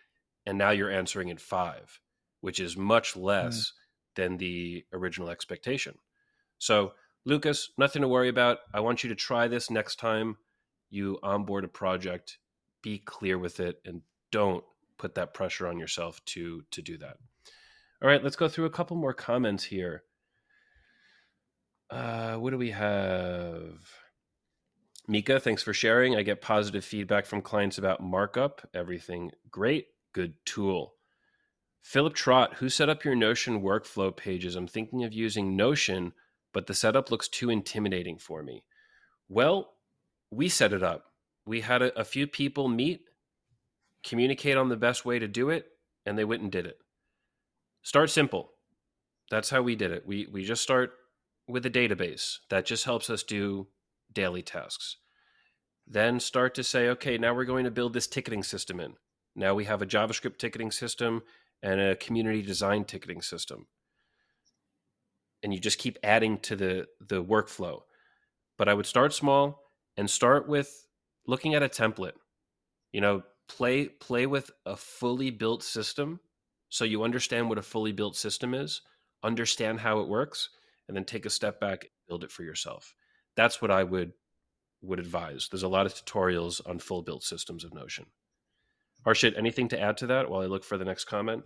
and 0.45 0.57
now 0.57 0.71
you're 0.71 0.91
answering 0.91 1.29
in 1.29 1.37
five, 1.37 2.01
which 2.41 2.59
is 2.59 2.75
much 2.75 3.15
less. 3.15 3.55
Mm 3.55 3.71
than 4.15 4.37
the 4.37 4.85
original 4.93 5.29
expectation. 5.29 5.95
So, 6.57 6.93
Lucas, 7.25 7.71
nothing 7.77 8.01
to 8.01 8.07
worry 8.07 8.29
about. 8.29 8.59
I 8.73 8.79
want 8.79 9.03
you 9.03 9.09
to 9.09 9.15
try 9.15 9.47
this 9.47 9.69
next 9.69 9.97
time 9.97 10.37
you 10.89 11.19
onboard 11.23 11.63
a 11.63 11.69
project. 11.69 12.37
Be 12.81 12.97
clear 12.99 13.37
with 13.37 13.59
it 13.59 13.79
and 13.85 14.01
don't 14.31 14.63
put 15.01 15.15
that 15.15 15.33
pressure 15.33 15.67
on 15.67 15.79
yourself 15.79 16.23
to 16.25 16.63
to 16.71 16.81
do 16.81 16.97
that. 16.99 17.17
All 18.01 18.07
right, 18.07 18.23
let's 18.23 18.35
go 18.35 18.47
through 18.47 18.65
a 18.65 18.69
couple 18.77 18.95
more 18.97 19.13
comments 19.13 19.63
here. 19.65 20.03
Uh, 21.89 22.35
what 22.35 22.51
do 22.51 22.57
we 22.57 22.71
have? 22.71 23.79
Mika, 25.07 25.39
thanks 25.39 25.63
for 25.63 25.73
sharing. 25.73 26.15
I 26.15 26.21
get 26.21 26.41
positive 26.41 26.85
feedback 26.85 27.25
from 27.25 27.41
clients 27.41 27.77
about 27.77 28.01
markup. 28.01 28.67
Everything 28.73 29.31
great. 29.49 29.87
Good 30.13 30.35
tool. 30.45 30.93
Philip 31.81 32.13
Trot, 32.13 32.55
who 32.55 32.69
set 32.69 32.89
up 32.89 33.03
your 33.03 33.15
Notion 33.15 33.61
workflow 33.61 34.15
pages? 34.15 34.55
I'm 34.55 34.67
thinking 34.67 35.03
of 35.03 35.13
using 35.13 35.57
Notion, 35.57 36.13
but 36.53 36.67
the 36.67 36.75
setup 36.75 37.09
looks 37.09 37.27
too 37.27 37.49
intimidating 37.49 38.19
for 38.19 38.43
me. 38.43 38.63
Well, 39.27 39.73
we 40.29 40.47
set 40.47 40.73
it 40.73 40.83
up. 40.83 41.05
We 41.45 41.61
had 41.61 41.81
a, 41.81 41.99
a 41.99 42.05
few 42.05 42.27
people 42.27 42.67
meet, 42.67 43.01
communicate 44.03 44.57
on 44.57 44.69
the 44.69 44.77
best 44.77 45.05
way 45.05 45.19
to 45.19 45.27
do 45.27 45.49
it, 45.49 45.67
and 46.05 46.17
they 46.17 46.25
went 46.25 46.41
and 46.43 46.51
did 46.51 46.65
it. 46.65 46.77
Start 47.83 48.09
simple. 48.09 48.53
That's 49.29 49.49
how 49.49 49.61
we 49.61 49.75
did 49.75 49.91
it. 49.91 50.05
We 50.05 50.27
we 50.31 50.43
just 50.43 50.63
start 50.63 50.93
with 51.47 51.65
a 51.65 51.69
database 51.71 52.37
that 52.49 52.65
just 52.65 52.85
helps 52.85 53.09
us 53.09 53.23
do 53.23 53.67
daily 54.13 54.41
tasks. 54.43 54.97
Then 55.87 56.19
start 56.19 56.55
to 56.55 56.63
say, 56.63 56.89
okay, 56.89 57.17
now 57.17 57.33
we're 57.35 57.45
going 57.45 57.65
to 57.65 57.71
build 57.71 57.93
this 57.93 58.07
ticketing 58.07 58.43
system 58.43 58.79
in. 58.79 58.95
Now 59.35 59.53
we 59.55 59.65
have 59.65 59.81
a 59.81 59.85
JavaScript 59.87 60.37
ticketing 60.37 60.71
system 60.71 61.23
and 61.63 61.79
a 61.81 61.95
community 61.95 62.41
design 62.41 62.85
ticketing 62.85 63.21
system. 63.21 63.67
and 65.43 65.53
you 65.53 65.59
just 65.59 65.79
keep 65.79 65.97
adding 66.03 66.37
to 66.39 66.55
the 66.55 66.87
the 66.99 67.23
workflow. 67.23 67.81
But 68.57 68.69
I 68.69 68.73
would 68.73 68.85
start 68.85 69.13
small 69.13 69.63
and 69.97 70.09
start 70.09 70.47
with 70.47 70.85
looking 71.27 71.55
at 71.55 71.63
a 71.63 71.69
template. 71.69 72.13
You 72.91 73.01
know, 73.01 73.23
play 73.47 73.87
play 73.87 74.25
with 74.25 74.51
a 74.65 74.75
fully 74.75 75.29
built 75.29 75.63
system 75.63 76.19
so 76.69 76.85
you 76.85 77.03
understand 77.03 77.49
what 77.49 77.57
a 77.57 77.61
fully 77.61 77.91
built 77.91 78.15
system 78.15 78.53
is, 78.53 78.81
understand 79.23 79.81
how 79.81 79.99
it 79.99 80.07
works, 80.07 80.49
and 80.87 80.95
then 80.95 81.03
take 81.03 81.25
a 81.25 81.29
step 81.29 81.59
back 81.59 81.83
and 81.83 81.91
build 82.07 82.23
it 82.23 82.31
for 82.31 82.43
yourself. 82.43 82.95
That's 83.35 83.61
what 83.61 83.71
I 83.71 83.83
would 83.83 84.13
would 84.81 84.99
advise. 84.99 85.47
There's 85.51 85.63
a 85.63 85.67
lot 85.67 85.85
of 85.85 85.93
tutorials 85.93 86.61
on 86.67 86.79
full 86.79 87.03
built 87.03 87.23
systems 87.23 87.63
of 87.63 87.73
Notion. 87.73 88.05
Harshit, 89.05 89.37
anything 89.37 89.67
to 89.69 89.79
add 89.79 89.97
to 89.97 90.07
that 90.07 90.29
while 90.29 90.41
I 90.41 90.45
look 90.45 90.63
for 90.63 90.77
the 90.77 90.85
next 90.85 91.05
comment? 91.05 91.43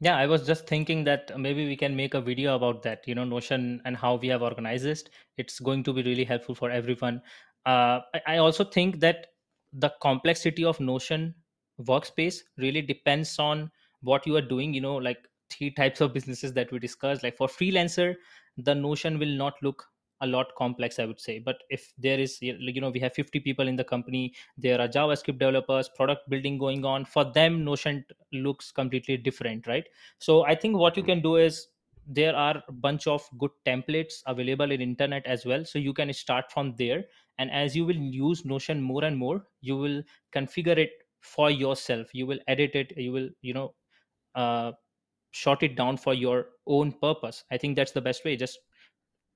Yeah, 0.00 0.16
I 0.16 0.26
was 0.26 0.44
just 0.46 0.66
thinking 0.66 1.04
that 1.04 1.30
maybe 1.38 1.64
we 1.64 1.76
can 1.76 1.94
make 1.94 2.14
a 2.14 2.20
video 2.20 2.56
about 2.56 2.82
that, 2.82 3.06
you 3.06 3.14
know, 3.14 3.24
Notion 3.24 3.80
and 3.84 3.96
how 3.96 4.16
we 4.16 4.28
have 4.28 4.42
organized 4.42 4.86
it. 4.86 5.10
It's 5.36 5.60
going 5.60 5.84
to 5.84 5.92
be 5.92 6.02
really 6.02 6.24
helpful 6.24 6.54
for 6.54 6.70
everyone. 6.70 7.22
Uh, 7.64 8.00
I 8.26 8.38
also 8.38 8.64
think 8.64 8.98
that 9.00 9.28
the 9.72 9.92
complexity 10.00 10.64
of 10.64 10.80
Notion 10.80 11.34
workspace 11.80 12.38
really 12.58 12.82
depends 12.82 13.38
on 13.38 13.70
what 14.02 14.26
you 14.26 14.36
are 14.36 14.42
doing. 14.42 14.74
You 14.74 14.80
know, 14.80 14.96
like 14.96 15.18
three 15.50 15.70
types 15.80 16.00
of 16.00 16.12
businesses 16.12 16.52
that 16.54 16.72
we 16.72 16.78
discussed. 16.78 17.22
Like 17.22 17.36
for 17.36 17.48
freelancer, 17.48 18.14
the 18.56 18.74
Notion 18.74 19.18
will 19.18 19.34
not 19.36 19.54
look 19.62 19.84
a 20.22 20.26
lot 20.26 20.54
complex 20.56 20.98
i 20.98 21.04
would 21.04 21.20
say 21.20 21.38
but 21.38 21.62
if 21.68 21.92
there 21.98 22.18
is 22.18 22.38
you 22.40 22.80
know 22.80 22.90
we 22.90 23.00
have 23.00 23.12
50 23.12 23.40
people 23.40 23.68
in 23.68 23.76
the 23.76 23.84
company 23.84 24.32
there 24.56 24.80
are 24.80 24.88
javascript 24.88 25.38
developers 25.38 25.90
product 25.96 26.28
building 26.30 26.58
going 26.58 26.84
on 26.84 27.04
for 27.04 27.24
them 27.24 27.64
notion 27.64 28.04
looks 28.32 28.70
completely 28.70 29.16
different 29.16 29.66
right 29.66 29.88
so 30.18 30.44
i 30.44 30.54
think 30.54 30.76
what 30.76 30.96
you 30.96 31.02
hmm. 31.02 31.08
can 31.08 31.22
do 31.22 31.36
is 31.36 31.66
there 32.06 32.34
are 32.34 32.62
a 32.68 32.72
bunch 32.72 33.06
of 33.06 33.28
good 33.38 33.50
templates 33.66 34.22
available 34.26 34.70
in 34.70 34.80
internet 34.80 35.24
as 35.26 35.44
well. 35.46 35.64
So 35.64 35.78
you 35.78 35.94
can 35.94 36.12
start 36.12 36.50
from 36.52 36.74
there. 36.76 37.04
And 37.38 37.50
as 37.50 37.76
you 37.76 37.84
will 37.84 37.96
use 37.96 38.44
notion 38.44 38.82
more 38.82 39.04
and 39.04 39.16
more 39.16 39.46
you 39.60 39.76
will 39.76 40.02
configure 40.32 40.76
it 40.76 40.90
for 41.20 41.50
yourself. 41.50 42.08
You 42.14 42.26
will 42.26 42.40
edit 42.48 42.74
it. 42.74 42.96
You 42.96 43.12
will 43.12 43.30
you 43.40 43.54
know 43.54 43.74
uh, 44.34 44.72
short 45.32 45.62
it 45.62 45.76
down 45.76 45.96
for 45.98 46.14
your 46.14 46.50
own 46.66 46.92
purpose. 47.00 47.44
I 47.50 47.58
think 47.58 47.76
that's 47.76 47.92
the 47.92 48.02
best 48.02 48.24
way. 48.24 48.36
Just 48.36 48.58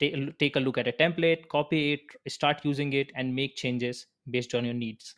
take, 0.01 0.39
take 0.39 0.57
a 0.57 0.61
look 0.61 0.79
at 0.79 0.89
a 0.89 0.93
template 0.93 1.49
copy 1.49 1.93
it 1.95 2.33
start 2.33 2.65
using 2.65 2.93
it 2.95 3.11
and 3.15 3.35
make 3.35 3.57
changes 3.57 4.07
based 4.31 4.55
on 4.55 4.65
your 4.65 4.75
needs. 4.75 5.15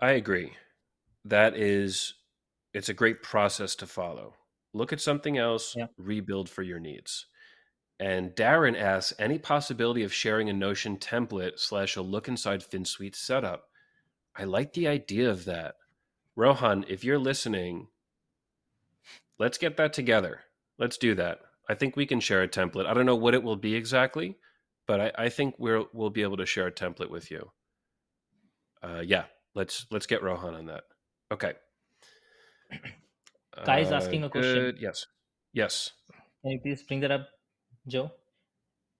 I 0.00 0.12
agree. 0.12 0.56
That 1.24 1.56
is 1.56 2.14
it's 2.74 2.88
a 2.90 2.94
great 2.94 3.22
process 3.22 3.76
to 3.76 3.86
follow 3.88 4.36
look 4.72 4.92
at 4.92 5.00
something 5.00 5.38
else 5.38 5.74
yeah. 5.76 5.86
rebuild 5.96 6.48
for 6.48 6.62
your 6.62 6.80
needs 6.80 7.26
and 8.00 8.30
darren 8.30 8.78
asks 8.78 9.12
any 9.18 9.38
possibility 9.38 10.02
of 10.02 10.12
sharing 10.12 10.48
a 10.48 10.52
notion 10.52 10.96
template 10.96 11.58
slash 11.58 11.96
a 11.96 12.02
look 12.02 12.28
inside 12.28 12.62
Finsweet 12.62 13.14
setup 13.14 13.68
i 14.36 14.44
like 14.44 14.72
the 14.72 14.88
idea 14.88 15.30
of 15.30 15.44
that 15.44 15.76
rohan 16.36 16.84
if 16.88 17.04
you're 17.04 17.18
listening 17.18 17.88
let's 19.38 19.58
get 19.58 19.76
that 19.76 19.92
together 19.92 20.40
let's 20.78 20.96
do 20.96 21.14
that 21.14 21.40
I 21.68 21.74
think 21.74 21.96
we 21.96 22.06
can 22.06 22.20
share 22.20 22.42
a 22.42 22.48
template. 22.48 22.86
I 22.86 22.94
don't 22.94 23.06
know 23.06 23.16
what 23.16 23.34
it 23.34 23.42
will 23.42 23.56
be 23.56 23.74
exactly, 23.74 24.36
but 24.86 25.00
I, 25.00 25.12
I 25.16 25.28
think 25.28 25.54
we'll 25.58 25.88
we'll 25.92 26.10
be 26.10 26.22
able 26.22 26.36
to 26.38 26.46
share 26.46 26.66
a 26.66 26.72
template 26.72 27.10
with 27.10 27.30
you. 27.30 27.50
Uh, 28.82 29.02
yeah, 29.04 29.24
let's 29.54 29.86
let's 29.90 30.06
get 30.06 30.22
Rohan 30.22 30.54
on 30.54 30.66
that. 30.66 30.84
Okay. 31.30 31.54
Guy 33.64 33.80
is 33.80 33.92
asking 33.92 34.24
a 34.24 34.30
question. 34.30 34.76
Yes. 34.78 35.06
Yes. 35.52 35.90
Can 36.42 36.52
you 36.52 36.60
please 36.60 36.82
bring 36.82 37.00
that 37.00 37.10
up, 37.10 37.28
Joe? 37.86 38.10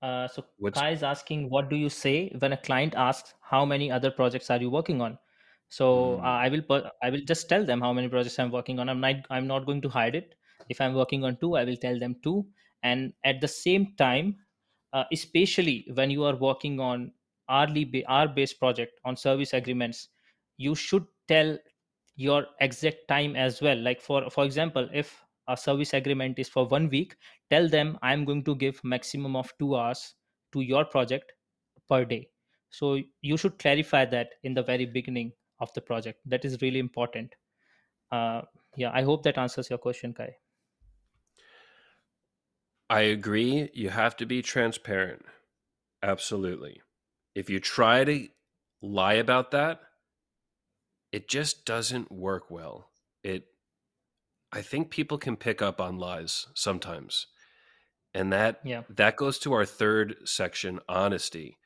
Uh, 0.02 0.28
so 0.28 0.44
What's... 0.58 0.78
Kai 0.78 0.90
is 0.90 1.02
asking, 1.02 1.48
what 1.48 1.70
do 1.70 1.76
you 1.76 1.88
say 1.88 2.32
when 2.38 2.52
a 2.52 2.56
client 2.56 2.94
asks, 2.96 3.34
how 3.40 3.64
many 3.64 3.90
other 3.90 4.10
projects 4.10 4.50
are 4.50 4.58
you 4.58 4.68
working 4.68 5.00
on? 5.00 5.18
So 5.68 6.18
mm. 6.18 6.20
uh, 6.20 6.26
I 6.44 6.48
will 6.48 6.62
put, 6.62 6.84
I 7.02 7.10
will 7.10 7.22
just 7.26 7.48
tell 7.48 7.64
them 7.64 7.80
how 7.80 7.92
many 7.92 8.08
projects 8.08 8.38
I'm 8.38 8.50
working 8.50 8.78
on. 8.78 8.88
I'm 8.88 9.00
not 9.00 9.16
I'm 9.30 9.46
not 9.46 9.64
going 9.64 9.80
to 9.82 9.88
hide 9.88 10.14
it 10.14 10.34
if 10.68 10.80
i'm 10.80 10.94
working 10.94 11.24
on 11.24 11.36
two 11.42 11.56
i 11.56 11.64
will 11.64 11.80
tell 11.84 11.98
them 11.98 12.16
two 12.22 12.44
and 12.82 13.12
at 13.24 13.40
the 13.40 13.48
same 13.48 13.88
time 13.96 14.36
uh, 14.92 15.04
especially 15.12 15.86
when 15.94 16.10
you 16.10 16.24
are 16.24 16.36
working 16.36 16.78
on 16.80 17.10
hourly 17.48 18.04
hour 18.08 18.28
based 18.28 18.58
project 18.58 19.00
on 19.04 19.16
service 19.16 19.52
agreements 19.52 20.08
you 20.56 20.74
should 20.74 21.06
tell 21.28 21.56
your 22.16 22.46
exact 22.60 23.08
time 23.08 23.36
as 23.36 23.60
well 23.62 23.76
like 23.76 24.00
for 24.00 24.28
for 24.30 24.44
example 24.44 24.88
if 24.92 25.24
a 25.48 25.56
service 25.56 25.92
agreement 25.94 26.38
is 26.38 26.48
for 26.48 26.66
one 26.66 26.88
week 26.88 27.16
tell 27.50 27.68
them 27.68 27.98
i'm 28.02 28.24
going 28.24 28.44
to 28.44 28.54
give 28.56 28.82
maximum 28.84 29.34
of 29.36 29.52
2 29.58 29.74
hours 29.76 30.14
to 30.52 30.60
your 30.60 30.84
project 30.84 31.32
per 31.88 32.04
day 32.04 32.28
so 32.70 32.98
you 33.22 33.36
should 33.36 33.58
clarify 33.58 34.04
that 34.04 34.34
in 34.42 34.54
the 34.54 34.62
very 34.62 34.86
beginning 34.86 35.32
of 35.60 35.72
the 35.74 35.80
project 35.80 36.20
that 36.26 36.44
is 36.44 36.60
really 36.62 36.78
important 36.78 37.34
uh, 38.12 38.42
yeah 38.76 38.90
i 38.94 39.02
hope 39.02 39.22
that 39.22 39.38
answers 39.38 39.70
your 39.70 39.78
question 39.78 40.14
kai 40.14 40.30
I 42.88 43.00
agree. 43.02 43.70
You 43.72 43.90
have 43.90 44.16
to 44.18 44.26
be 44.26 44.42
transparent. 44.42 45.24
Absolutely. 46.02 46.82
If 47.34 47.48
you 47.48 47.60
try 47.60 48.04
to 48.04 48.28
lie 48.82 49.14
about 49.14 49.50
that, 49.52 49.80
it 51.12 51.28
just 51.28 51.64
doesn't 51.64 52.10
work 52.10 52.50
well. 52.50 52.88
It 53.22 53.44
I 54.52 54.62
think 54.62 54.90
people 54.90 55.18
can 55.18 55.36
pick 55.36 55.62
up 55.62 55.80
on 55.80 55.98
lies 55.98 56.48
sometimes. 56.54 57.26
And 58.14 58.32
that 58.32 58.60
yeah. 58.64 58.82
that 58.90 59.16
goes 59.16 59.38
to 59.40 59.52
our 59.52 59.64
third 59.64 60.16
section, 60.24 60.80
honesty, 60.88 61.58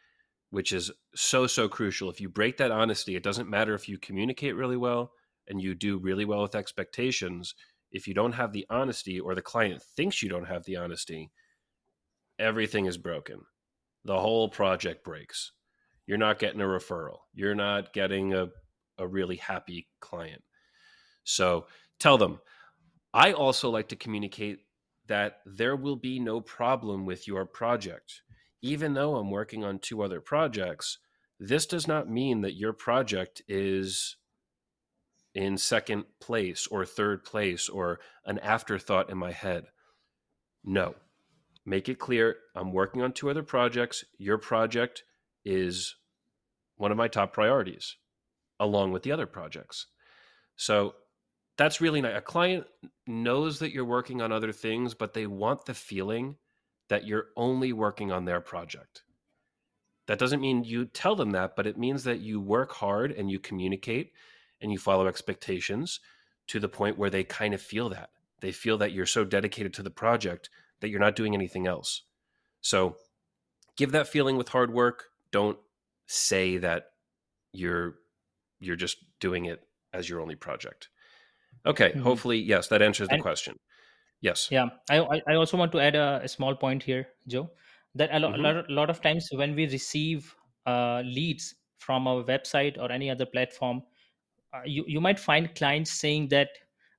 which 0.51 0.73
is 0.73 0.91
so 1.15 1.47
so 1.47 1.69
crucial. 1.69 2.11
If 2.11 2.21
you 2.21 2.29
break 2.29 2.59
that 2.59 2.71
honesty, 2.71 3.17
it 3.17 3.23
doesn't 3.23 3.51
matter 3.51 3.75
if 3.75 3.89
you 3.89 3.99
communicate 3.99 4.55
really 4.55 4.77
well 4.77 5.13
and 5.49 5.61
you 5.61 5.75
do 5.75 5.99
really 5.99 6.25
well 6.25 6.43
with 6.43 6.55
expectations, 6.55 7.55
if 7.91 8.07
you 8.07 8.15
don't 8.15 8.33
have 8.33 8.53
the 8.53 8.67
honesty 8.69 9.19
or 9.19 9.35
the 9.35 9.43
client 9.43 9.83
thinks 9.83 10.23
you 10.23 10.29
don't 10.29 10.47
have 10.47 10.65
the 10.65 10.77
honesty, 10.77 11.31
everything 12.39 12.87
is 12.87 12.99
broken. 12.99 13.41
The 14.05 14.19
whole 14.19 14.49
project 14.49 15.05
breaks. 15.05 15.53
You're 16.07 16.19
not 16.19 16.39
getting 16.39 16.61
a 16.61 16.65
referral. 16.65 17.19
You're 17.35 17.57
not 17.57 17.93
getting 17.93 18.35
a, 18.35 18.49
a 18.99 19.07
really 19.07 19.37
happy 19.37 19.89
client. 20.01 20.43
So 21.25 21.67
tell 21.99 22.19
them. 22.19 22.41
I 23.13 23.33
also 23.33 23.71
like 23.71 23.89
to 23.89 23.97
communicate 23.97 24.61
that 25.07 25.41
there 25.47 25.77
will 25.77 25.97
be 25.97 26.19
no 26.19 26.41
problem 26.41 27.07
with 27.07 27.27
your 27.27 27.47
project. 27.47 28.23
Even 28.63 28.95
though 28.95 29.17
I'm 29.17 29.31
working 29.31 29.65
on 29.65 29.79
two 29.79 30.03
other 30.03 30.21
projects, 30.21 30.99
this 31.39 31.67
does 31.67 31.87
not 31.87 32.11
mean 32.11 32.41
that 32.41 32.57
your 32.57 32.73
project 32.73 33.43
is 33.49 34.17
in 35.35 35.59
second 35.59 36.05
place 36.21 36.67
or 36.67 36.85
third 36.85 37.25
place 37.25 37.69
or 37.69 38.01
an 38.25 38.39
afterthought 38.39 39.11
in 39.11 39.19
my 39.19 39.33
head. 39.33 39.67
No. 40.65 40.95
Make 41.65 41.89
it 41.89 41.99
clear 41.99 42.37
I'm 42.55 42.73
working 42.73 43.03
on 43.03 43.13
two 43.13 43.29
other 43.29 43.43
projects. 43.43 44.05
Your 44.19 44.39
project 44.39 45.03
is 45.45 45.97
one 46.77 46.91
of 46.91 46.97
my 46.97 47.09
top 47.09 47.33
priorities, 47.33 47.97
along 48.59 48.93
with 48.93 49.03
the 49.03 49.13
other 49.13 49.27
projects. 49.27 49.87
So 50.57 50.95
that's 51.57 51.81
really 51.81 52.01
nice. 52.01 52.17
A 52.17 52.21
client 52.21 52.67
knows 53.07 53.59
that 53.59 53.73
you're 53.73 53.85
working 53.85 54.21
on 54.21 54.33
other 54.33 54.53
things, 54.53 54.95
but 54.95 55.15
they 55.15 55.27
want 55.27 55.65
the 55.65 55.75
feeling 55.75 56.37
that 56.89 57.07
you're 57.07 57.29
only 57.37 57.73
working 57.73 58.13
on 58.13 58.25
their 58.25 58.41
project. 58.41 59.03
That 60.07 60.19
doesn't 60.19 60.41
mean 60.41 60.65
you 60.65 60.85
tell 60.85 61.17
them 61.17 61.33
that, 61.33 61.57
but 61.57 61.67
it 61.67 61.79
means 61.79 62.05
that 62.05 62.21
you 62.21 62.41
work 62.41 62.73
hard 62.73 63.11
and 63.11 63.31
you 63.31 63.39
communicate 63.39 64.13
and 64.61 64.71
you 64.71 64.79
follow 64.79 65.07
expectations 65.07 66.01
to 66.47 66.61
the 66.61 66.69
point 66.69 66.97
where 66.97 67.11
they 67.11 67.25
kind 67.25 67.55
of 67.55 67.61
feel 67.61 67.89
that. 67.89 68.11
They 68.41 68.53
feel 68.53 68.79
that 68.79 68.93
you're 68.93 69.07
so 69.07 69.25
dedicated 69.25 69.75
to 69.75 69.83
the 69.83 69.91
project 69.91 70.49
that 70.81 70.91
you're 70.91 71.01
not 71.01 71.17
doing 71.17 71.35
anything 71.35 71.67
else. 71.67 72.03
So 72.61 72.97
give 73.77 73.93
that 73.93 74.09
feeling 74.09 74.37
with 74.37 74.51
hard 74.51 74.73
work. 74.73 75.07
Don't 75.33 75.59
say 76.07 76.59
that 76.59 76.91
you're 77.53 77.97
you're 78.67 78.77
just 78.77 78.99
doing 79.21 79.47
it 79.47 79.61
as 79.93 80.09
your 80.09 80.21
only 80.21 80.37
project. 80.37 80.89
Okay, 81.65 81.91
mm-hmm. 81.91 82.03
hopefully 82.03 82.39
yes, 82.39 82.69
that 82.69 82.83
answers 82.83 83.09
the 83.09 83.15
and, 83.15 83.23
question. 83.23 83.59
Yes. 84.21 84.49
Yeah, 84.51 84.67
I 84.91 85.23
I 85.29 85.35
also 85.35 85.57
want 85.57 85.73
to 85.73 85.81
add 85.81 85.95
a, 85.95 86.21
a 86.23 86.29
small 86.29 86.55
point 86.55 86.83
here, 86.83 87.09
Joe. 87.27 87.51
That 87.95 88.11
a, 88.13 88.21
lo- 88.21 88.33
mm-hmm. 88.33 88.45
a, 88.45 88.53
lot, 88.53 88.71
a 88.71 88.73
lot 88.73 88.91
of 88.91 89.01
times 89.01 89.29
when 89.33 89.55
we 89.55 89.67
receive 89.67 90.35
uh, 90.67 91.03
leads 91.05 91.55
from 91.79 92.07
our 92.07 92.23
website 92.25 92.79
or 92.79 92.93
any 92.93 93.11
other 93.11 93.27
platform, 93.27 93.83
uh, 94.53 94.63
you 94.65 94.85
you 94.87 95.01
might 95.01 95.19
find 95.19 95.55
clients 95.55 95.93
saying 95.93 96.29
that 96.29 96.49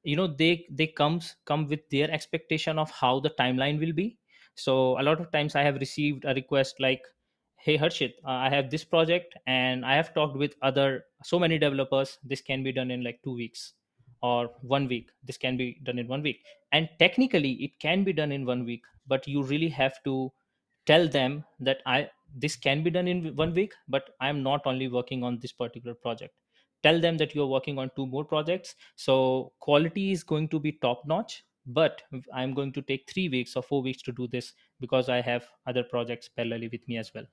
you 0.04 0.16
know 0.16 0.28
they 0.28 0.66
they 0.72 0.88
comes 0.88 1.36
come 1.46 1.68
with 1.68 1.88
their 1.90 2.10
expectation 2.12 2.80
of 2.80 2.90
how 2.92 3.20
the 3.20 3.32
timeline 3.32 3.80
will 3.80 3.94
be 3.94 4.18
so 4.56 5.00
a 5.00 5.04
lot 5.04 5.20
of 5.20 5.32
times 5.32 5.56
i 5.56 5.62
have 5.62 5.76
received 5.76 6.24
a 6.26 6.34
request 6.34 6.76
like 6.80 7.02
hey 7.58 7.78
harshit 7.78 8.14
uh, 8.26 8.40
i 8.46 8.50
have 8.50 8.70
this 8.70 8.84
project 8.84 9.34
and 9.48 9.86
i 9.86 9.96
have 9.96 10.14
talked 10.14 10.38
with 10.38 10.56
other 10.62 11.04
so 11.24 11.40
many 11.40 11.58
developers. 11.58 12.18
This 12.24 12.42
can 12.42 12.64
be 12.64 12.72
done 12.72 12.92
in 12.92 13.04
like 13.04 13.20
2 13.24 13.34
weeks 13.34 13.74
or 14.22 14.50
one 14.62 14.88
week. 14.88 15.10
This 15.24 15.38
can 15.38 15.58
be 15.58 15.80
done 15.84 16.00
in 16.00 16.08
one 16.08 16.22
week. 16.24 16.44
And 16.72 16.90
technically 17.00 17.54
it 17.64 17.80
can 17.80 18.04
be 18.04 18.14
done 18.14 18.32
in 18.32 18.46
one 18.46 18.66
week 18.66 18.84
but 19.08 19.28
you 19.28 19.44
really 19.44 19.70
have 19.70 20.02
to 20.04 20.32
tell 20.86 21.08
them 21.08 21.44
that 21.60 21.82
i 21.86 22.10
this 22.36 22.56
can 22.56 22.84
be 22.84 22.90
done 22.90 23.08
in 23.08 23.36
one 23.36 23.54
week 23.54 23.74
but 23.88 24.10
i 24.20 24.30
am 24.30 24.44
not 24.44 24.66
only 24.66 24.88
working 24.88 25.24
on 25.24 25.40
this 25.40 25.52
particular 25.52 25.96
project. 25.96 26.34
Tell 26.84 27.00
them 27.02 27.18
that 27.18 27.34
you're 27.34 27.48
working 27.48 27.80
on 27.80 27.90
two 27.96 28.06
more 28.06 28.24
projects. 28.24 28.76
So 28.96 29.52
quality 29.60 30.12
is 30.12 30.24
going 30.24 30.50
to 30.50 30.60
be 30.60 30.74
top 30.74 31.06
notch 31.08 31.44
but 31.68 32.02
i'm 32.34 32.54
going 32.54 32.72
to 32.72 32.82
take 32.82 33.10
3 33.10 33.28
weeks 33.30 33.56
or 33.56 33.62
4 33.62 33.82
weeks 33.82 34.02
to 34.04 34.12
do 34.12 34.28
this 34.28 34.54
because 34.80 35.10
i 35.10 35.20
have 35.22 35.48
other 35.68 35.84
projects 35.84 36.30
parallelly 36.38 36.72
with 36.72 36.88
me 36.88 36.98
as 36.98 37.12
well 37.14 37.26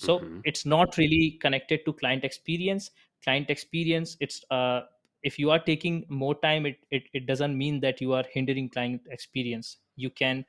so 0.00 0.18
mm-hmm. 0.18 0.40
it's 0.44 0.64
not 0.64 0.96
really 0.96 1.38
connected 1.42 1.84
to 1.84 1.92
client 1.92 2.24
experience 2.24 2.90
client 3.22 3.50
experience 3.50 4.16
it's 4.20 4.42
uh, 4.50 4.80
if 5.22 5.38
you 5.38 5.50
are 5.50 5.58
taking 5.58 6.04
more 6.08 6.34
time 6.34 6.64
it, 6.64 6.78
it, 6.90 7.02
it 7.12 7.26
doesn't 7.26 7.56
mean 7.56 7.80
that 7.80 8.00
you 8.00 8.14
are 8.14 8.24
hindering 8.32 8.68
client 8.68 9.02
experience 9.10 9.76
you 9.96 10.08
can 10.08 10.44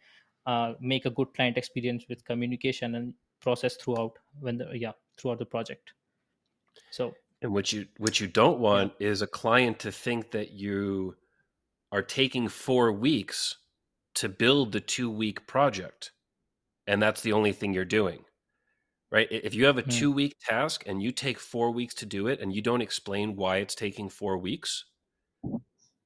uh, 0.45 0.73
make 0.79 1.05
a 1.05 1.09
good 1.09 1.33
client 1.33 1.57
experience 1.57 2.05
with 2.07 2.23
communication 2.25 2.95
and 2.95 3.13
process 3.41 3.75
throughout 3.75 4.17
when 4.39 4.57
the 4.57 4.69
yeah 4.73 4.93
throughout 5.17 5.39
the 5.39 5.45
project 5.45 5.93
so 6.91 7.13
and 7.41 7.51
what 7.51 7.73
you 7.73 7.85
what 7.97 8.19
you 8.21 8.27
don't 8.27 8.59
want 8.59 8.93
yeah. 8.99 9.09
is 9.09 9.21
a 9.21 9.27
client 9.27 9.79
to 9.79 9.91
think 9.91 10.31
that 10.31 10.51
you 10.51 11.15
are 11.91 12.01
taking 12.01 12.47
four 12.47 12.91
weeks 12.93 13.57
to 14.13 14.29
build 14.29 14.71
the 14.71 14.79
two 14.79 15.09
week 15.09 15.45
project 15.45 16.11
and 16.87 17.01
that's 17.01 17.21
the 17.21 17.33
only 17.33 17.51
thing 17.51 17.73
you're 17.73 17.83
doing 17.83 18.23
right? 19.11 19.27
If 19.29 19.53
you 19.53 19.65
have 19.65 19.77
a 19.77 19.83
mm. 19.83 19.91
two 19.91 20.11
week 20.11 20.37
task 20.41 20.83
and 20.85 21.01
you 21.01 21.11
take 21.11 21.39
four 21.39 21.71
weeks 21.71 21.93
to 21.95 22.05
do 22.05 22.27
it 22.27 22.39
and 22.39 22.53
you 22.53 22.61
don't 22.61 22.81
explain 22.81 23.35
why 23.35 23.57
it's 23.57 23.75
taking 23.75 24.09
four 24.09 24.37
weeks, 24.37 24.85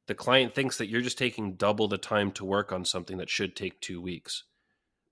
the 0.08 0.16
client 0.16 0.54
thinks 0.54 0.78
that 0.78 0.88
you're 0.88 1.02
just 1.02 1.18
taking 1.18 1.56
double 1.56 1.88
the 1.88 1.98
time 1.98 2.32
to 2.34 2.46
work 2.46 2.72
on 2.72 2.86
something 2.86 3.18
that 3.18 3.30
should 3.30 3.56
take 3.56 3.80
two 3.80 4.02
weeks. 4.02 4.44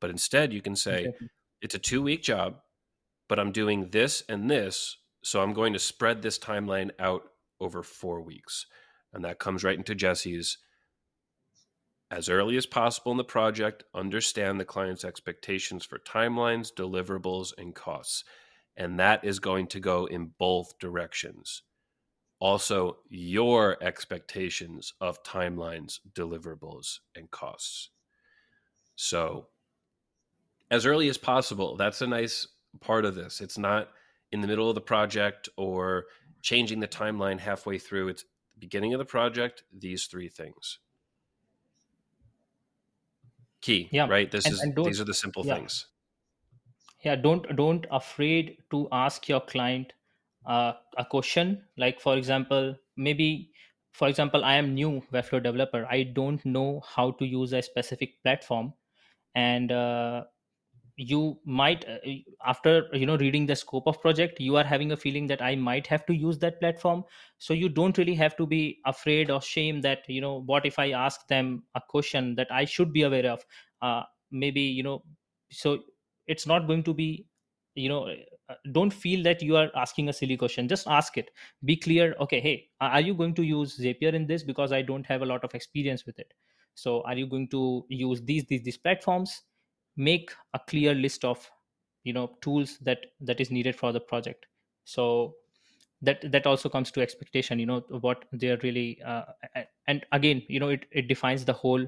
But 0.02 0.10
instead, 0.10 0.52
you 0.52 0.62
can 0.62 0.76
say, 0.76 1.08
okay. 1.08 1.28
it's 1.62 1.76
a 1.76 1.80
two 1.80 2.02
week 2.02 2.24
job, 2.24 2.58
but 3.30 3.40
I'm 3.40 3.52
doing 3.52 3.90
this 3.90 4.24
and 4.28 4.50
this. 4.50 4.98
So 5.24 5.42
I'm 5.42 5.54
going 5.54 5.74
to 5.74 5.80
spread 5.80 6.22
this 6.22 6.38
timeline 6.38 6.92
out 7.00 7.24
over 7.60 7.82
four 7.82 8.22
weeks. 8.22 8.66
And 9.14 9.24
that 9.24 9.40
comes 9.40 9.64
right 9.64 9.78
into 9.78 9.96
Jesse's 9.96 10.58
as 12.14 12.30
early 12.30 12.56
as 12.58 12.68
possible 12.68 13.12
in 13.12 13.18
the 13.18 13.24
project, 13.24 13.84
understand 13.96 14.60
the 14.60 14.66
client's 14.66 15.04
expectations 15.04 15.84
for 15.84 15.98
timelines, 15.98 16.72
deliverables, 16.72 17.54
and 17.58 17.74
costs. 17.74 18.24
And 18.78 19.00
that 19.00 19.24
is 19.24 19.40
going 19.40 19.66
to 19.68 19.80
go 19.80 20.06
in 20.06 20.32
both 20.38 20.78
directions. 20.78 21.64
Also, 22.38 22.98
your 23.10 23.84
expectations 23.84 24.94
of 25.02 25.24
timelines, 25.24 26.00
deliverables, 26.14 27.00
and 27.16 27.32
costs. 27.32 27.90
So, 28.96 29.48
as 30.70 30.86
early 30.86 31.10
as 31.10 31.18
possible, 31.18 31.78
that's 31.78 32.02
a 32.02 32.08
nice 32.08 32.48
part 32.80 33.06
of 33.06 33.16
this. 33.16 33.42
It's 33.42 33.58
not 33.58 33.90
in 34.32 34.42
the 34.42 34.48
middle 34.48 34.70
of 34.70 34.76
the 34.76 34.82
project 34.82 35.50
or 35.58 36.06
changing 36.44 36.80
the 36.80 36.88
timeline 36.88 37.40
halfway 37.40 37.80
through. 37.80 38.10
It's 38.10 38.26
beginning 38.60 38.94
of 38.94 39.00
the 39.00 39.06
project, 39.06 39.64
these 39.76 40.06
three 40.06 40.30
things 40.30 40.78
key 43.64 43.90
yeah 43.92 44.08
right? 44.08 44.32
This 44.32 44.46
and, 44.46 44.54
is 44.54 44.62
and 44.62 44.76
these 44.76 45.02
are 45.02 45.06
the 45.10 45.14
simple 45.14 45.46
yeah. 45.46 45.56
things. 45.56 45.88
Yeah 47.04 47.16
don't 47.16 47.50
don't 47.56 47.86
afraid 47.92 48.58
to 48.72 48.88
ask 48.92 49.28
your 49.30 49.42
client 49.42 49.94
uh, 50.46 50.74
a 50.98 51.06
question. 51.06 51.64
Like 51.78 52.00
for 52.02 52.16
example 52.18 52.76
maybe 52.96 53.50
for 53.94 54.08
example 54.08 54.44
i 54.44 54.54
am 54.56 54.74
new 54.76 55.02
webflow 55.14 55.42
developer. 55.42 55.86
I 55.90 56.04
don't 56.04 56.46
know 56.46 56.82
how 56.96 57.12
to 57.12 57.26
use 57.26 57.54
a 57.54 57.62
specific 57.62 58.22
platform. 58.24 58.74
And 59.36 59.72
uh, 59.72 60.26
you 60.96 61.40
might 61.46 61.86
uh, 61.90 61.98
after 62.46 62.88
you 62.94 63.06
know 63.06 63.18
reading 63.18 63.46
the 63.48 63.56
scope 63.56 63.88
of 63.88 64.00
project 64.02 64.40
you 64.40 64.56
are 64.56 64.64
having 64.64 64.92
a 64.92 64.98
feeling 64.98 65.26
that 65.26 65.42
i 65.42 65.56
might 65.56 65.88
have 65.88 66.06
to 66.06 66.14
use 66.14 66.38
that 66.38 66.60
platform. 66.60 67.04
So 67.40 67.54
you 67.54 67.68
don't 67.68 67.98
really 67.98 68.14
have 68.16 68.38
to 68.38 68.46
be 68.46 68.80
afraid 68.86 69.32
or 69.32 69.42
shame 69.42 69.82
that 69.82 70.08
you 70.08 70.22
know 70.22 70.42
what 70.42 70.66
if 70.66 70.78
i 70.78 70.92
ask 70.92 71.28
them 71.28 71.64
a 71.76 71.82
question 71.90 72.36
that 72.36 72.48
i 72.52 72.66
should 72.66 72.94
be 72.94 73.04
aware 73.04 73.26
of? 73.26 73.44
Uh, 73.82 74.04
maybe 74.32 74.62
you 74.62 74.84
know 74.84 75.04
so 75.52 75.80
it's 76.28 76.46
not 76.46 76.68
going 76.68 76.84
to 76.84 76.94
be 76.94 77.26
you 77.76 77.90
know 77.90 78.08
uh, 78.50 78.54
don't 78.72 78.94
feel 78.94 79.24
that 79.24 79.42
you 79.42 79.56
are 79.56 79.70
asking 79.76 80.10
a 80.10 80.14
silly 80.14 80.36
question. 80.36 80.68
Just 80.68 80.88
ask 80.88 81.18
it. 81.18 81.32
Be 81.66 81.76
clear 81.76 82.16
okay 82.20 82.40
hey 82.40 82.68
are 82.82 83.02
you 83.02 83.16
going 83.16 83.34
to 83.36 83.44
use 83.44 83.80
zapier 83.80 84.14
in 84.14 84.28
this? 84.28 84.44
Because 84.44 84.72
i 84.72 84.82
don't 84.84 85.06
have 85.08 85.24
a 85.24 85.26
lot 85.26 85.44
of 85.44 85.56
experience 85.56 86.06
with 86.06 86.20
it. 86.20 86.34
So 86.76 87.02
are 87.04 87.16
you 87.16 87.26
going 87.26 87.48
to 87.50 87.86
use 87.90 88.22
these 88.22 88.46
these 88.46 88.62
these 88.62 88.78
platforms 88.78 89.42
make 89.96 90.32
a 90.54 90.60
clear 90.60 90.94
list 90.94 91.24
of 91.24 91.50
you 92.04 92.14
know 92.14 92.32
tools 92.42 92.78
that 92.82 93.06
that 93.22 93.40
is 93.40 93.52
needed 93.52 93.76
for 93.76 93.92
the 93.92 94.00
project. 94.00 94.46
So 94.86 95.36
that 96.02 96.32
that 96.32 96.46
also 96.46 96.70
comes 96.70 96.92
to 96.92 97.02
expectation 97.02 97.60
you 97.60 97.66
know 97.66 97.80
what 98.02 98.26
they're 98.32 98.60
really 98.62 99.02
uh, 99.06 99.24
and 99.88 100.06
again 100.12 100.44
you 100.50 100.60
know 100.60 100.70
it, 100.70 100.86
it 100.92 101.08
defines 101.08 101.46
the 101.46 101.54
whole 101.54 101.88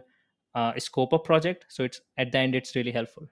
uh, 0.54 0.72
scope 0.80 1.14
of 1.14 1.24
project. 1.24 1.66
So 1.70 1.84
it's 1.84 2.02
at 2.18 2.32
the 2.32 2.38
end 2.38 2.56
it's 2.56 2.76
really 2.76 2.92
helpful. 2.92 3.30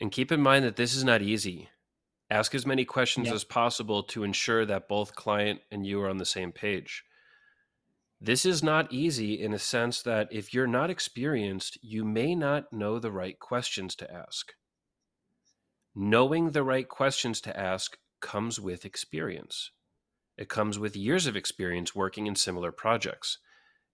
And 0.00 0.10
keep 0.10 0.32
in 0.32 0.40
mind 0.40 0.64
that 0.64 0.76
this 0.76 0.94
is 0.94 1.04
not 1.04 1.22
easy. 1.22 1.68
Ask 2.30 2.54
as 2.54 2.64
many 2.64 2.84
questions 2.84 3.26
yeah. 3.26 3.34
as 3.34 3.44
possible 3.44 4.02
to 4.04 4.24
ensure 4.24 4.64
that 4.64 4.88
both 4.88 5.14
client 5.14 5.60
and 5.70 5.84
you 5.84 6.00
are 6.00 6.08
on 6.08 6.18
the 6.18 6.24
same 6.24 6.52
page 6.52 7.04
this 8.20 8.44
is 8.44 8.62
not 8.62 8.92
easy 8.92 9.40
in 9.40 9.54
a 9.54 9.58
sense 9.58 10.02
that 10.02 10.28
if 10.30 10.52
you're 10.52 10.66
not 10.66 10.90
experienced, 10.90 11.78
you 11.82 12.04
may 12.04 12.34
not 12.34 12.70
know 12.72 12.98
the 12.98 13.10
right 13.10 13.38
questions 13.38 13.96
to 13.96 14.12
ask. 14.12 14.52
Knowing 15.94 16.50
the 16.50 16.62
right 16.62 16.88
questions 16.88 17.40
to 17.40 17.58
ask 17.58 17.96
comes 18.20 18.60
with 18.60 18.84
experience. 18.84 19.70
It 20.36 20.48
comes 20.48 20.78
with 20.78 20.96
years 20.96 21.26
of 21.26 21.36
experience 21.36 21.94
working 21.94 22.26
in 22.26 22.34
similar 22.34 22.72
projects. 22.72 23.38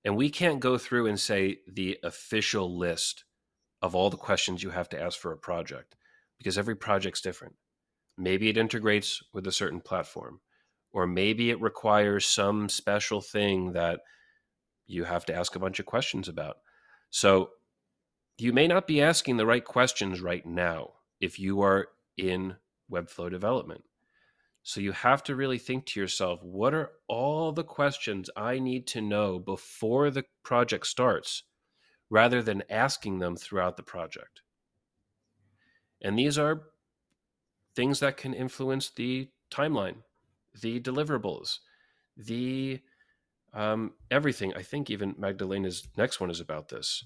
And 0.04 0.16
we 0.16 0.28
can't 0.30 0.60
go 0.60 0.76
through 0.76 1.06
and 1.06 1.18
say 1.18 1.58
the 1.66 1.98
official 2.02 2.76
list 2.76 3.24
of 3.80 3.94
all 3.94 4.10
the 4.10 4.16
questions 4.16 4.62
you 4.62 4.70
have 4.70 4.88
to 4.90 5.00
ask 5.00 5.18
for 5.18 5.32
a 5.32 5.38
project 5.38 5.96
because 6.38 6.58
every 6.58 6.76
project's 6.76 7.20
different. 7.20 7.54
Maybe 8.18 8.48
it 8.48 8.56
integrates 8.56 9.22
with 9.32 9.46
a 9.46 9.52
certain 9.52 9.80
platform, 9.80 10.40
or 10.96 11.06
maybe 11.06 11.50
it 11.50 11.60
requires 11.60 12.24
some 12.24 12.70
special 12.70 13.20
thing 13.20 13.74
that 13.74 14.00
you 14.86 15.04
have 15.04 15.26
to 15.26 15.34
ask 15.34 15.54
a 15.54 15.58
bunch 15.58 15.78
of 15.78 15.84
questions 15.84 16.26
about. 16.26 16.56
So 17.10 17.50
you 18.38 18.54
may 18.54 18.66
not 18.66 18.86
be 18.86 19.02
asking 19.02 19.36
the 19.36 19.44
right 19.44 19.62
questions 19.62 20.22
right 20.22 20.46
now 20.46 20.94
if 21.20 21.38
you 21.38 21.60
are 21.60 21.88
in 22.16 22.56
Webflow 22.90 23.30
development. 23.30 23.84
So 24.62 24.80
you 24.80 24.92
have 24.92 25.22
to 25.24 25.36
really 25.36 25.58
think 25.58 25.84
to 25.84 26.00
yourself, 26.00 26.42
what 26.42 26.72
are 26.72 26.92
all 27.08 27.52
the 27.52 27.62
questions 27.62 28.30
I 28.34 28.58
need 28.58 28.86
to 28.86 29.02
know 29.02 29.38
before 29.38 30.10
the 30.10 30.24
project 30.44 30.86
starts 30.86 31.42
rather 32.08 32.42
than 32.42 32.62
asking 32.70 33.18
them 33.18 33.36
throughout 33.36 33.76
the 33.76 33.82
project? 33.82 34.40
And 36.00 36.18
these 36.18 36.38
are 36.38 36.62
things 37.74 38.00
that 38.00 38.16
can 38.16 38.32
influence 38.32 38.88
the 38.88 39.28
timeline, 39.50 39.96
the 40.60 40.80
deliverables, 40.80 41.58
the 42.16 42.80
um, 43.52 43.92
everything. 44.10 44.52
I 44.54 44.62
think 44.62 44.90
even 44.90 45.14
Magdalena's 45.18 45.88
next 45.96 46.20
one 46.20 46.30
is 46.30 46.40
about 46.40 46.68
this. 46.68 47.04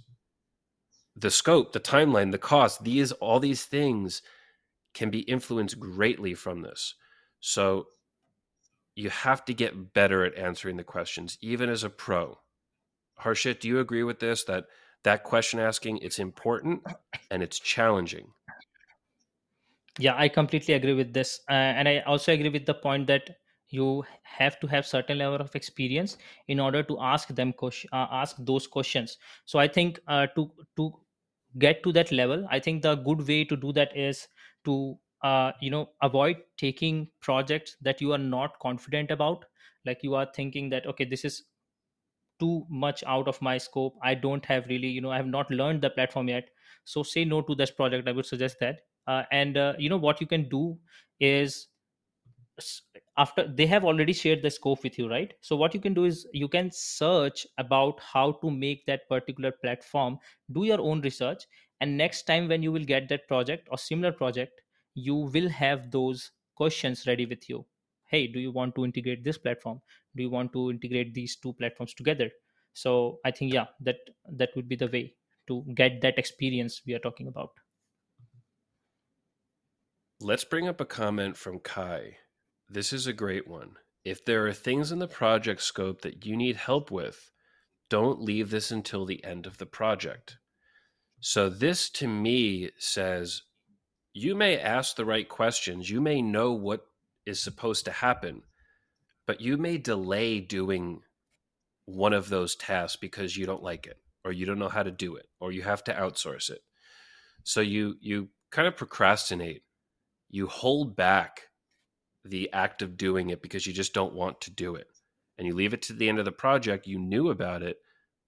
The 1.17 1.31
scope, 1.31 1.73
the 1.73 1.81
timeline, 1.81 2.33
the 2.33 2.39
cost, 2.39 2.85
these 2.85 3.13
all 3.13 3.41
these 3.41 3.65
things 3.65 4.23
can 4.95 5.11
be 5.11 5.21
influenced 5.21 5.79
greatly 5.79 6.35
from 6.35 6.63
this. 6.63 6.95
So 7.41 7.87
you 8.95 9.11
have 9.11 9.45
to 9.47 9.55
get 9.55 9.95
better 9.95 10.25
at 10.25 10.37
answering 10.37 10.77
the 10.77 10.85
questions, 10.85 11.39
even 11.41 11.69
as 11.71 11.85
a 11.85 11.91
pro. 11.91 12.39
Harshit, 13.21 13.61
do 13.61 13.69
you 13.69 13.79
agree 13.79 14.03
with 14.03 14.19
this? 14.19 14.45
That 14.45 14.67
that 15.05 15.25
question 15.25 15.61
asking 15.61 15.99
it's 15.99 16.19
important 16.19 16.83
and 17.31 17.43
it's 17.43 17.59
challenging. 17.59 18.33
Yeah, 19.99 20.15
I 20.17 20.29
completely 20.29 20.75
agree 20.75 20.95
with 20.95 21.13
this, 21.13 21.41
uh, 21.49 21.53
and 21.53 21.89
I 21.89 22.01
also 22.01 22.33
agree 22.33 22.49
with 22.49 22.65
the 22.65 22.75
point 22.75 23.07
that 23.09 23.40
you 23.71 24.05
have 24.23 24.59
to 24.61 24.67
have 24.67 24.87
certain 24.87 25.19
level 25.19 25.41
of 25.41 25.55
experience 25.55 26.19
in 26.49 26.61
order 26.61 26.83
to 26.83 26.99
ask 27.01 27.29
them 27.29 27.53
question, 27.53 27.89
uh, 27.93 28.07
ask 28.11 28.37
those 28.39 28.67
questions. 28.67 29.19
So 29.45 29.59
i 29.59 29.69
think 29.69 30.01
uh, 30.09 30.27
to 30.37 30.51
to 30.77 30.93
get 31.59 31.83
to 31.83 31.93
that 31.93 32.13
level 32.13 32.47
i 32.51 32.59
think 32.61 32.83
the 32.83 32.95
good 32.95 33.27
way 33.27 33.45
to 33.45 33.57
do 33.57 33.73
that 33.73 33.97
is 33.97 34.29
to 34.65 34.99
uh, 35.23 35.53
you 35.61 35.71
know 35.71 35.91
avoid 36.03 36.37
taking 36.57 37.09
projects 37.21 37.77
that 37.83 38.01
you 38.01 38.13
are 38.13 38.19
not 38.19 38.59
confident 38.59 39.11
about. 39.11 39.45
Like 39.85 40.03
you 40.03 40.15
are 40.15 40.27
thinking 40.35 40.71
that 40.71 40.87
okay 40.87 41.05
this 41.05 41.25
is 41.25 41.43
too 42.39 42.67
much 42.71 43.05
out 43.07 43.29
of 43.29 43.41
my 43.43 43.59
scope. 43.59 43.97
I 44.03 44.15
don't 44.15 44.45
have 44.47 44.67
really 44.67 44.89
you 44.89 45.01
know 45.01 45.11
i 45.11 45.17
have 45.17 45.27
not 45.27 45.51
learned 45.51 45.83
the 45.83 45.91
platform 45.91 46.29
yet. 46.29 46.51
So 46.85 47.03
say 47.03 47.25
no 47.25 47.43
to 47.43 47.55
this 47.55 47.71
project 47.71 48.09
i 48.09 48.13
would 48.13 48.27
suggest 48.27 48.59
that. 48.61 48.81
Uh, 49.07 49.25
and 49.33 49.57
uh, 49.57 49.75
you 49.79 49.89
know 49.89 49.99
what 49.99 50.21
you 50.21 50.27
can 50.27 50.49
do 50.49 50.79
is 51.21 51.69
after 53.17 53.47
they 53.47 53.67
have 53.67 53.85
already 53.85 54.13
shared 54.13 54.43
the 54.43 54.51
scope 54.51 54.83
with 54.83 54.99
you 54.99 55.09
right? 55.09 55.35
So 55.41 55.57
what 55.57 55.75
you 55.75 55.81
can 55.81 55.95
do 55.95 56.05
is 56.05 56.27
you 56.33 56.49
can 56.49 56.71
search 56.73 57.47
about 57.59 58.01
how 58.01 58.33
to 58.43 58.51
make 58.51 58.85
that 58.87 59.09
particular 59.09 59.53
platform 59.53 60.19
do 60.53 60.65
your 60.65 60.81
own 60.81 61.01
research 61.03 61.45
and 61.81 61.97
next 61.97 62.23
time 62.25 62.49
when 62.49 62.63
you 62.63 62.73
will 62.73 62.85
get 62.85 63.09
that 63.09 63.27
project 63.29 63.69
or 63.71 63.79
similar 63.79 64.13
project 64.13 64.61
you 64.95 65.15
will 65.15 65.49
have 65.49 65.91
those 65.91 66.31
questions 66.57 67.07
ready 67.07 67.27
with 67.27 67.49
you. 67.49 67.65
Hey 68.07 68.27
do 68.27 68.41
you 68.41 68.51
want 68.51 68.75
to 68.75 68.85
integrate 68.85 69.25
this 69.25 69.39
platform? 69.39 69.81
Do 70.17 70.23
you 70.23 70.31
want 70.31 70.53
to 70.53 70.71
integrate 70.71 71.15
these 71.15 71.37
two 71.37 71.53
platforms 71.55 71.95
together? 71.95 72.31
So 72.73 73.19
i 73.25 73.31
think 73.31 73.53
yeah 73.53 73.67
that 73.81 73.97
that 74.43 74.51
would 74.57 74.69
be 74.69 74.77
the 74.77 74.89
way 74.89 75.15
to 75.49 75.65
get 75.75 76.01
that 76.03 76.19
experience 76.19 76.83
we 76.87 76.95
are 76.95 77.01
talking 77.01 77.27
about. 77.27 77.51
Let's 80.21 80.45
bring 80.45 80.69
up 80.69 80.81
a 80.81 80.85
comment 80.85 81.37
from 81.37 81.61
kai 81.61 82.19
this 82.71 82.93
is 82.93 83.07
a 83.07 83.13
great 83.13 83.49
one. 83.49 83.73
If 84.05 84.25
there 84.25 84.47
are 84.47 84.53
things 84.53 84.93
in 84.93 84.99
the 84.99 85.09
project 85.09 85.63
scope 85.63 86.03
that 86.03 86.25
you 86.25 86.37
need 86.37 86.57
help 86.57 86.91
with 86.91 87.31
don't 87.89 88.23
leave 88.23 88.51
this 88.51 88.71
until 88.71 89.05
the 89.05 89.23
end 89.25 89.47
of 89.47 89.59
the 89.59 89.67
project. 89.67 90.39
So 91.21 91.51
this 91.51 91.91
to 91.91 92.07
me 92.07 92.71
says 92.79 93.43
you 94.13 94.35
may 94.35 94.59
ask 94.59 94.97
the 94.97 95.05
right 95.05 95.29
questions. 95.29 95.91
You 95.91 96.01
may 96.01 96.23
know 96.23 96.53
what 96.53 96.87
is 97.27 97.43
supposed 97.43 97.85
to 97.85 97.91
happen 97.91 98.43
but 99.31 99.41
you 99.41 99.57
may 99.57 99.79
delay 99.79 100.41
doing 100.41 101.03
one 101.85 102.13
of 102.13 102.31
those 102.31 102.57
tasks 102.57 102.97
because 102.97 103.37
you 103.37 103.47
don't 103.47 103.63
like 103.63 103.87
it 103.87 103.97
or 104.25 104.33
you 104.33 104.45
don't 104.45 104.59
know 104.59 104.69
how 104.69 104.83
to 104.83 104.91
do 104.91 105.15
it 105.15 105.27
or 105.39 105.53
you 105.53 105.63
have 105.63 105.85
to 105.85 105.95
outsource 105.95 106.51
it. 106.51 106.63
So 107.45 107.61
you 107.61 107.95
you 108.01 108.31
kind 108.51 108.67
of 108.67 108.77
procrastinate. 108.77 109.63
You 110.31 110.49
hold 110.49 110.97
back 110.97 111.43
the 112.25 112.53
act 112.53 112.83
of 112.83 112.97
doing 112.97 113.31
it 113.31 113.43
because 113.43 113.67
you 113.67 113.73
just 113.73 113.95
don't 113.95 114.15
want 114.15 114.41
to 114.43 114.51
do 114.51 114.75
it. 114.75 114.89
And 115.39 115.47
you 115.47 115.55
leave 115.55 115.73
it 115.73 115.83
to 115.83 115.93
the 115.93 116.09
end 116.09 116.19
of 116.19 116.25
the 116.25 116.33
project 116.33 116.87
you 116.87 116.99
knew 116.99 117.31
about 117.31 117.63
it 117.63 117.79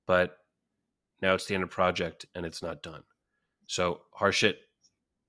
but 0.07 0.39
now 1.21 1.35
it's 1.35 1.47
the 1.47 1.55
end 1.55 1.63
of 1.63 1.71
project 1.71 2.27
and 2.35 2.45
it's 2.45 2.63
not 2.63 2.83
done. 2.83 3.03
So 3.67 4.03
harshit 4.21 4.57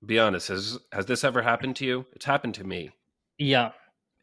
be 0.04 0.18
honest 0.18 0.48
has 0.48 0.78
has 0.92 1.06
this 1.06 1.24
ever 1.24 1.42
happened 1.42 1.76
to 1.76 1.86
you? 1.86 2.06
It's 2.12 2.24
happened 2.24 2.54
to 2.56 2.64
me. 2.64 2.90
Yeah. 3.38 3.72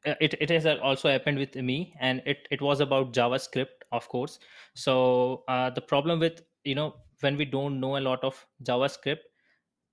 Uh, 0.05 0.15
it, 0.19 0.33
it 0.41 0.49
has 0.49 0.65
also 0.65 1.09
happened 1.09 1.37
with 1.37 1.55
me 1.55 1.93
and 1.99 2.23
it, 2.25 2.47
it 2.49 2.61
was 2.61 2.79
about 2.79 3.13
javascript 3.13 3.85
of 3.91 4.07
course. 4.09 4.39
So 4.75 5.43
uh, 5.47 5.69
the 5.69 5.81
problem 5.81 6.19
with 6.19 6.41
you 6.63 6.75
know 6.75 6.95
when 7.21 7.37
we 7.37 7.45
don't 7.45 7.79
know 7.79 7.97
a 7.97 8.05
lot 8.09 8.23
of 8.23 8.45
javascript 8.63 9.19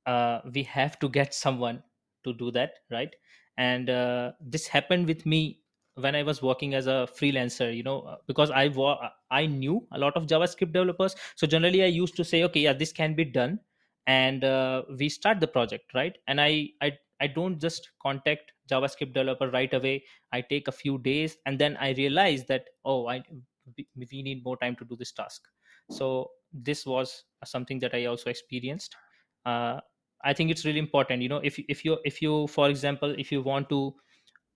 uh, 0.07 0.41
we 0.53 0.63
have 0.65 0.99
to 0.99 1.09
get 1.09 1.35
someone 1.35 1.83
to 2.25 2.33
do 2.33 2.51
that 2.51 2.73
right 2.91 3.15
and 3.59 3.91
uh, 3.91 4.33
this 4.41 4.67
happened 4.69 5.07
with 5.07 5.27
me 5.27 5.61
when 6.05 6.15
i 6.17 6.23
was 6.23 6.41
working 6.43 6.75
as 6.75 6.87
a 6.87 6.97
freelancer 7.19 7.69
you 7.77 7.83
know 7.83 8.03
uh, 8.03 8.17
because 8.29 8.51
i 8.53 8.69
wa- 8.69 9.11
i 9.31 9.47
knew 9.47 9.87
a 9.93 9.99
lot 9.99 10.17
of 10.17 10.27
javascript 10.27 10.73
developers. 10.73 11.17
So 11.37 11.47
generally 11.47 11.83
i 11.83 11.87
used 11.87 12.17
to 12.17 12.25
say 12.25 12.45
okay 12.45 12.61
yeah 12.61 12.73
this 12.73 12.93
can 12.93 13.15
be 13.15 13.25
done. 13.25 13.61
And 14.07 14.43
uh, 14.43 14.85
we 14.99 15.11
start 15.11 15.39
the 15.41 15.47
project 15.49 15.93
right? 15.95 16.17
And 16.27 16.41
I, 16.41 16.71
I 16.81 16.99
i 17.21 17.27
don't 17.27 17.61
just 17.61 17.91
contact 18.03 18.53
javascript 18.71 19.13
developer 19.13 19.51
right 19.51 19.73
away. 19.75 20.05
I 20.33 20.41
take 20.41 20.69
a 20.69 20.73
few 20.73 20.99
days 20.99 21.37
and 21.47 21.59
then 21.59 21.77
i 21.79 21.91
realize 21.93 22.47
that 22.47 22.69
oh 22.85 23.07
i 23.09 23.23
we 23.97 24.23
need 24.23 24.45
more 24.45 24.57
time 24.57 24.77
to 24.77 24.85
do 24.85 24.97
this 24.97 25.13
task. 25.13 25.43
So 25.89 26.31
this 26.53 26.87
was 26.87 27.25
something 27.45 27.79
that 27.81 27.95
i 27.95 28.05
also 28.07 28.31
experienced. 28.31 28.97
Uh, 29.45 29.81
i 30.25 30.33
think 30.33 30.51
it's 30.51 30.65
really 30.65 30.79
important 30.79 31.23
you 31.23 31.29
know 31.29 31.41
if, 31.45 31.59
if 31.69 31.85
you 31.85 31.99
if 32.05 32.21
you 32.23 32.47
for 32.49 32.69
example 32.69 33.15
if 33.19 33.31
you 33.33 33.43
want 33.43 33.69
to 33.69 33.95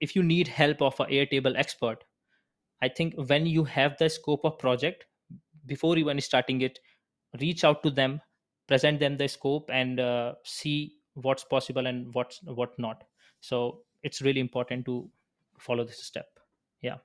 if 0.00 0.16
you 0.16 0.22
need 0.22 0.48
help 0.48 0.82
of 0.82 0.98
a 1.00 1.06
airtable 1.06 1.56
expert 1.56 2.04
i 2.82 2.88
think 2.88 3.14
when 3.26 3.46
you 3.46 3.64
have 3.64 3.96
the 3.98 4.08
scope 4.08 4.44
of 4.44 4.58
project 4.58 5.06
before 5.66 5.96
even 5.96 6.20
starting 6.20 6.60
it 6.62 6.78
reach 7.40 7.64
out 7.64 7.82
to 7.82 7.90
them 7.90 8.20
present 8.72 9.00
them 9.00 9.16
the 9.16 9.28
scope 9.28 9.70
and 9.72 10.00
uh, 10.00 10.32
see 10.44 10.94
what's 11.14 11.44
possible 11.44 11.86
and 11.86 12.14
what's 12.14 12.40
what 12.42 12.78
not. 12.78 13.04
So 13.40 13.80
it's 14.02 14.22
really 14.22 14.40
important 14.40 14.86
to 14.86 15.10
follow 15.58 15.84
this 15.84 16.02
step. 16.02 16.26
Yeah. 16.80 16.98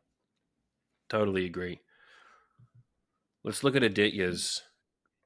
Totally 1.10 1.46
agree. 1.46 1.82
Let's 3.44 3.64
look 3.64 3.76
at 3.76 3.84
aditya's 3.84 4.64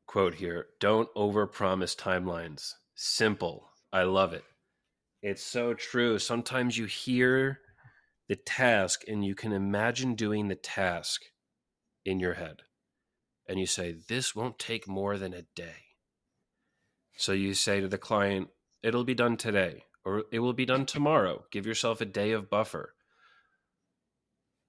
quote 0.05 0.35
here. 0.35 0.67
Don't 0.79 1.13
overpromise 1.15 1.95
timelines 1.95 2.73
simple 3.03 3.69
i 3.91 4.03
love 4.03 4.33
it 4.33 4.43
it's 5.21 5.43
so 5.43 5.73
true 5.73 6.19
sometimes 6.19 6.77
you 6.77 6.85
hear 6.85 7.59
the 8.27 8.35
task 8.35 9.01
and 9.07 9.25
you 9.25 9.35
can 9.35 9.51
imagine 9.51 10.15
doing 10.15 10.47
the 10.47 10.55
task 10.55 11.21
in 12.05 12.19
your 12.19 12.33
head 12.33 12.61
and 13.47 13.59
you 13.59 13.65
say 13.65 13.95
this 14.07 14.35
won't 14.35 14.59
take 14.59 14.87
more 14.87 15.17
than 15.17 15.33
a 15.33 15.43
day 15.55 15.91
so 17.21 17.33
you 17.33 17.53
say 17.53 17.79
to 17.79 17.87
the 17.87 17.99
client, 17.99 18.49
it'll 18.81 19.03
be 19.03 19.13
done 19.13 19.37
today 19.37 19.83
or 20.03 20.23
it 20.31 20.39
will 20.39 20.53
be 20.53 20.65
done 20.65 20.87
tomorrow. 20.87 21.45
Give 21.51 21.67
yourself 21.67 22.01
a 22.01 22.05
day 22.05 22.31
of 22.31 22.49
buffer. 22.49 22.95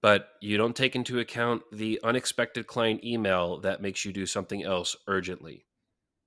But 0.03 0.29
you 0.43 0.59
don't 0.59 0.77
take 0.77 0.95
into 0.95 1.19
account 1.19 1.63
the 1.73 1.99
unexpected 2.05 2.67
client 2.67 3.05
email 3.05 3.61
that 3.61 3.81
makes 3.81 4.05
you 4.05 4.13
do 4.13 4.27
something 4.27 4.63
else 4.63 4.97
urgently. 5.07 5.65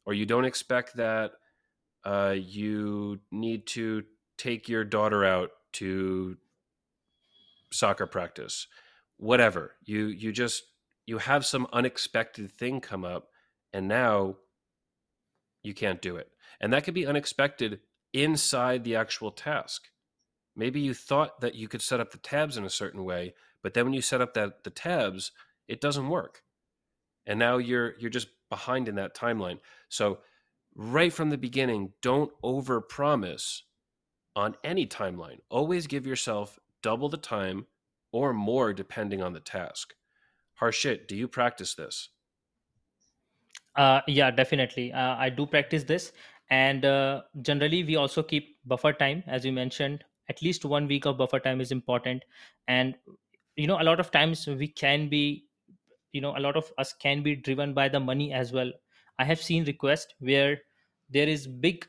Or 0.05 0.15
you 0.15 0.25
don't 0.25 0.45
expect 0.45 0.95
that 0.95 1.33
uh, 2.05 2.35
you 2.37 3.19
need 3.31 3.67
to 3.67 4.03
take 4.37 4.69
your 4.69 4.83
daughter 4.83 5.25
out 5.25 5.51
to 5.73 6.37
soccer 7.71 8.05
practice 8.05 8.67
whatever 9.17 9.75
you 9.83 10.07
you 10.07 10.31
just 10.31 10.63
you 11.05 11.17
have 11.17 11.45
some 11.45 11.67
unexpected 11.73 12.51
thing 12.51 12.79
come 12.79 13.03
up 13.03 13.29
and 13.73 13.87
now 13.87 14.35
you 15.63 15.73
can't 15.73 16.01
do 16.01 16.15
it. 16.15 16.29
And 16.61 16.71
that 16.71 16.83
could 16.83 16.93
be 16.93 17.05
unexpected 17.05 17.79
inside 18.13 18.83
the 18.83 18.95
actual 18.95 19.31
task. 19.31 19.89
Maybe 20.55 20.79
you 20.79 20.93
thought 20.93 21.41
that 21.41 21.55
you 21.55 21.67
could 21.67 21.81
set 21.81 21.99
up 21.99 22.11
the 22.11 22.17
tabs 22.17 22.55
in 22.55 22.63
a 22.63 22.69
certain 22.69 23.03
way, 23.03 23.33
but 23.61 23.73
then 23.73 23.85
when 23.85 23.93
you 23.93 24.01
set 24.01 24.21
up 24.21 24.33
that 24.35 24.63
the 24.63 24.69
tabs, 24.69 25.31
it 25.67 25.81
doesn't 25.81 26.07
work. 26.07 26.43
And 27.25 27.39
now 27.39 27.57
you're 27.57 27.95
you're 27.99 28.09
just 28.09 28.29
behind 28.49 28.87
in 28.87 28.95
that 28.95 29.15
timeline. 29.15 29.59
So 29.89 30.19
right 30.75 31.13
from 31.13 31.29
the 31.29 31.37
beginning, 31.37 31.93
don't 32.01 32.31
overpromise 32.43 33.61
on 34.35 34.55
any 34.63 34.85
timeline. 34.85 35.39
Always 35.49 35.87
give 35.87 36.05
yourself 36.05 36.59
double 36.81 37.09
the 37.09 37.17
time 37.17 37.67
or 38.11 38.33
more 38.33 38.73
depending 38.73 39.21
on 39.21 39.33
the 39.33 39.39
task. 39.39 39.93
Harshit, 40.61 41.07
do 41.07 41.15
you 41.15 41.27
practice 41.27 41.75
this? 41.75 42.09
Uh, 43.75 44.01
yeah, 44.07 44.31
definitely. 44.31 44.93
Uh, 44.93 45.15
I 45.17 45.29
do 45.29 45.45
practice 45.45 45.83
this, 45.83 46.13
and 46.49 46.85
uh, 46.85 47.23
generally 47.41 47.83
we 47.83 47.95
also 47.97 48.23
keep 48.23 48.57
buffer 48.65 48.93
time, 48.93 49.23
as 49.27 49.45
you 49.45 49.51
mentioned. 49.51 50.03
At 50.29 50.41
least 50.41 50.65
one 50.65 50.87
week 50.87 51.05
of 51.05 51.17
buffer 51.17 51.39
time 51.39 51.59
is 51.59 51.71
important, 51.71 52.23
and 52.67 52.95
you 53.55 53.67
know 53.67 53.81
a 53.81 53.83
lot 53.83 53.99
of 53.99 54.11
times 54.11 54.47
we 54.47 54.67
can 54.67 55.09
be, 55.09 55.45
you 56.13 56.21
know, 56.21 56.37
a 56.37 56.39
lot 56.39 56.55
of 56.55 56.71
us 56.77 56.93
can 56.93 57.21
be 57.21 57.35
driven 57.35 57.73
by 57.73 57.89
the 57.89 57.99
money 57.99 58.31
as 58.31 58.53
well. 58.53 58.71
I 59.19 59.25
have 59.25 59.41
seen 59.41 59.65
requests 59.65 60.13
where 60.19 60.61
there 61.09 61.27
is 61.27 61.47
big 61.47 61.85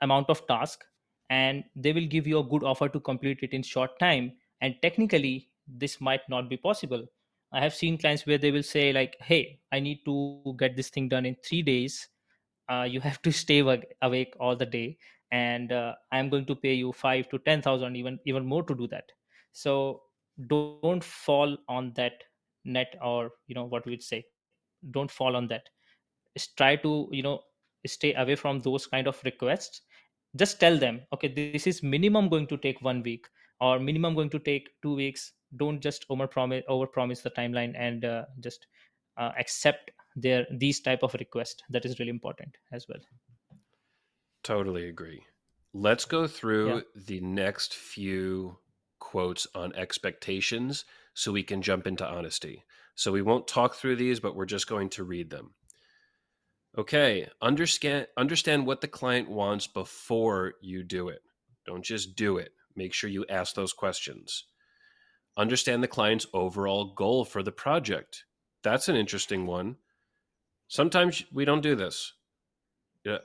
amount 0.00 0.28
of 0.30 0.46
task, 0.46 0.84
and 1.30 1.64
they 1.76 1.92
will 1.92 2.06
give 2.06 2.26
you 2.26 2.38
a 2.38 2.44
good 2.44 2.64
offer 2.64 2.88
to 2.88 3.00
complete 3.00 3.38
it 3.42 3.52
in 3.52 3.62
short 3.62 3.98
time, 3.98 4.32
and 4.60 4.74
technically 4.82 5.48
this 5.66 6.00
might 6.00 6.22
not 6.28 6.48
be 6.48 6.56
possible 6.56 7.06
I 7.52 7.60
have 7.60 7.74
seen 7.74 7.96
clients 7.98 8.26
where 8.26 8.38
they 8.38 8.50
will 8.50 8.62
say 8.62 8.92
like, 8.92 9.16
"Hey, 9.20 9.60
I 9.72 9.80
need 9.80 10.04
to 10.04 10.54
get 10.58 10.76
this 10.76 10.90
thing 10.90 11.08
done 11.08 11.24
in 11.26 11.36
three 11.36 11.62
days. 11.62 12.08
Uh, 12.68 12.86
you 12.88 13.00
have 13.00 13.22
to 13.22 13.32
stay 13.42 13.60
awake 14.02 14.34
all 14.38 14.56
the 14.56 14.66
day, 14.66 14.98
and 15.30 15.72
uh, 15.72 15.94
I'm 16.12 16.28
going 16.28 16.44
to 16.46 16.54
pay 16.54 16.74
you 16.74 16.92
five 16.92 17.28
to 17.30 17.38
ten 17.38 17.62
thousand, 17.62 17.96
even 17.96 18.18
even 18.26 18.44
more 18.46 18.62
to 18.64 18.74
do 18.74 18.86
that." 18.88 19.04
So 19.52 20.02
don't 20.46 21.02
fall 21.02 21.56
on 21.68 21.92
that 21.96 22.22
net, 22.64 22.96
or 23.02 23.32
you 23.46 23.54
know 23.54 23.64
what 23.64 23.86
we'd 23.86 24.02
say. 24.02 24.26
Don't 24.90 25.10
fall 25.10 25.34
on 25.34 25.48
that. 25.48 25.68
Try 26.46 26.76
to 26.76 27.08
you 27.10 27.22
know 27.22 27.40
stay 27.86 28.14
away 28.14 28.36
from 28.36 28.60
those 28.60 28.86
kind 28.86 29.06
of 29.06 29.20
requests. 29.24 29.82
Just 30.36 30.60
tell 30.60 30.76
them, 30.76 31.00
okay, 31.12 31.28
this 31.28 31.66
is 31.66 31.82
minimum 31.82 32.28
going 32.28 32.46
to 32.48 32.56
take 32.56 32.80
one 32.82 33.02
week, 33.02 33.26
or 33.60 33.78
minimum 33.78 34.14
going 34.14 34.30
to 34.30 34.38
take 34.38 34.68
two 34.82 34.94
weeks. 34.94 35.32
Don't 35.56 35.80
just 35.80 36.04
over 36.10 36.26
promise 36.26 36.62
over 36.68 36.86
promise 36.86 37.22
the 37.22 37.30
timeline 37.30 37.74
and 37.76 38.04
uh, 38.04 38.24
just 38.40 38.66
uh, 39.16 39.32
accept 39.38 39.90
their 40.16 40.46
these 40.50 40.80
type 40.80 41.02
of 41.02 41.14
request. 41.14 41.62
That 41.70 41.84
is 41.84 41.98
really 41.98 42.10
important 42.10 42.56
as 42.72 42.86
well. 42.88 43.00
Totally 44.44 44.88
agree. 44.88 45.22
Let's 45.72 46.04
go 46.04 46.26
through 46.26 46.68
yeah. 46.68 46.80
the 47.06 47.20
next 47.20 47.74
few 47.74 48.58
quotes 48.98 49.46
on 49.54 49.74
expectations 49.74 50.84
so 51.14 51.32
we 51.32 51.42
can 51.42 51.62
jump 51.62 51.86
into 51.86 52.06
honesty. 52.06 52.64
So 52.94 53.12
we 53.12 53.22
won't 53.22 53.46
talk 53.46 53.74
through 53.74 53.96
these 53.96 54.20
but 54.20 54.34
we're 54.34 54.46
just 54.46 54.66
going 54.66 54.88
to 54.90 55.04
read 55.04 55.30
them 55.30 55.54
okay 56.78 57.28
understand 57.42 58.06
understand 58.16 58.66
what 58.66 58.80
the 58.80 58.88
client 58.88 59.28
wants 59.28 59.66
before 59.66 60.54
you 60.62 60.82
do 60.82 61.08
it 61.08 61.20
don't 61.66 61.84
just 61.84 62.16
do 62.16 62.38
it 62.38 62.52
make 62.78 62.94
sure 62.94 63.10
you 63.10 63.26
ask 63.28 63.54
those 63.54 63.72
questions. 63.74 64.44
Understand 65.36 65.82
the 65.82 65.88
client's 65.88 66.26
overall 66.32 66.94
goal 66.94 67.24
for 67.24 67.42
the 67.42 67.52
project. 67.52 68.24
That's 68.62 68.88
an 68.88 68.96
interesting 68.96 69.46
one. 69.46 69.76
Sometimes 70.68 71.24
we 71.32 71.44
don't 71.44 71.60
do 71.60 71.74
this. 71.74 72.14
Yeah. 73.04 73.18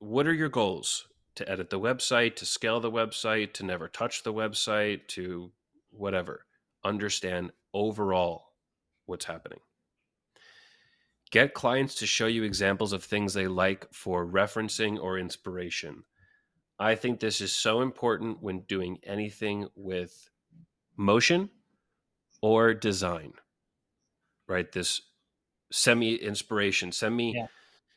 What 0.00 0.26
are 0.26 0.34
your 0.34 0.48
goals? 0.48 1.06
To 1.36 1.48
edit 1.48 1.70
the 1.70 1.80
website, 1.80 2.34
to 2.36 2.46
scale 2.46 2.80
the 2.80 2.90
website, 2.90 3.52
to 3.54 3.64
never 3.64 3.88
touch 3.88 4.24
the 4.24 4.32
website, 4.32 5.06
to 5.08 5.52
whatever. 5.90 6.44
Understand 6.84 7.52
overall 7.72 8.54
what's 9.06 9.24
happening. 9.24 9.60
Get 11.30 11.54
clients 11.54 11.94
to 11.96 12.06
show 12.06 12.26
you 12.26 12.42
examples 12.42 12.92
of 12.92 13.04
things 13.04 13.34
they 13.34 13.46
like 13.46 13.86
for 13.92 14.26
referencing 14.26 14.98
or 14.98 15.18
inspiration. 15.18 16.04
I 16.78 16.94
think 16.94 17.20
this 17.20 17.40
is 17.40 17.52
so 17.52 17.80
important 17.82 18.42
when 18.42 18.60
doing 18.60 18.98
anything 19.02 19.68
with 19.74 20.30
motion 20.96 21.50
or 22.40 22.72
design. 22.72 23.34
Right? 24.46 24.70
This 24.70 25.02
semi 25.70 26.14
inspiration. 26.14 26.92
Send 26.92 27.16
me 27.16 27.34
yeah. 27.34 27.46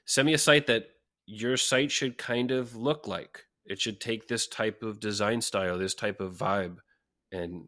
send 0.05 0.25
me 0.25 0.33
a 0.33 0.37
site 0.37 0.67
that 0.67 0.89
your 1.25 1.57
site 1.57 1.91
should 1.91 2.17
kind 2.17 2.51
of 2.51 2.75
look 2.75 3.07
like. 3.07 3.45
It 3.65 3.79
should 3.79 4.01
take 4.01 4.27
this 4.27 4.47
type 4.47 4.83
of 4.83 4.99
design 4.99 5.41
style, 5.41 5.77
this 5.77 5.95
type 5.95 6.19
of 6.19 6.33
vibe 6.33 6.77
and 7.31 7.67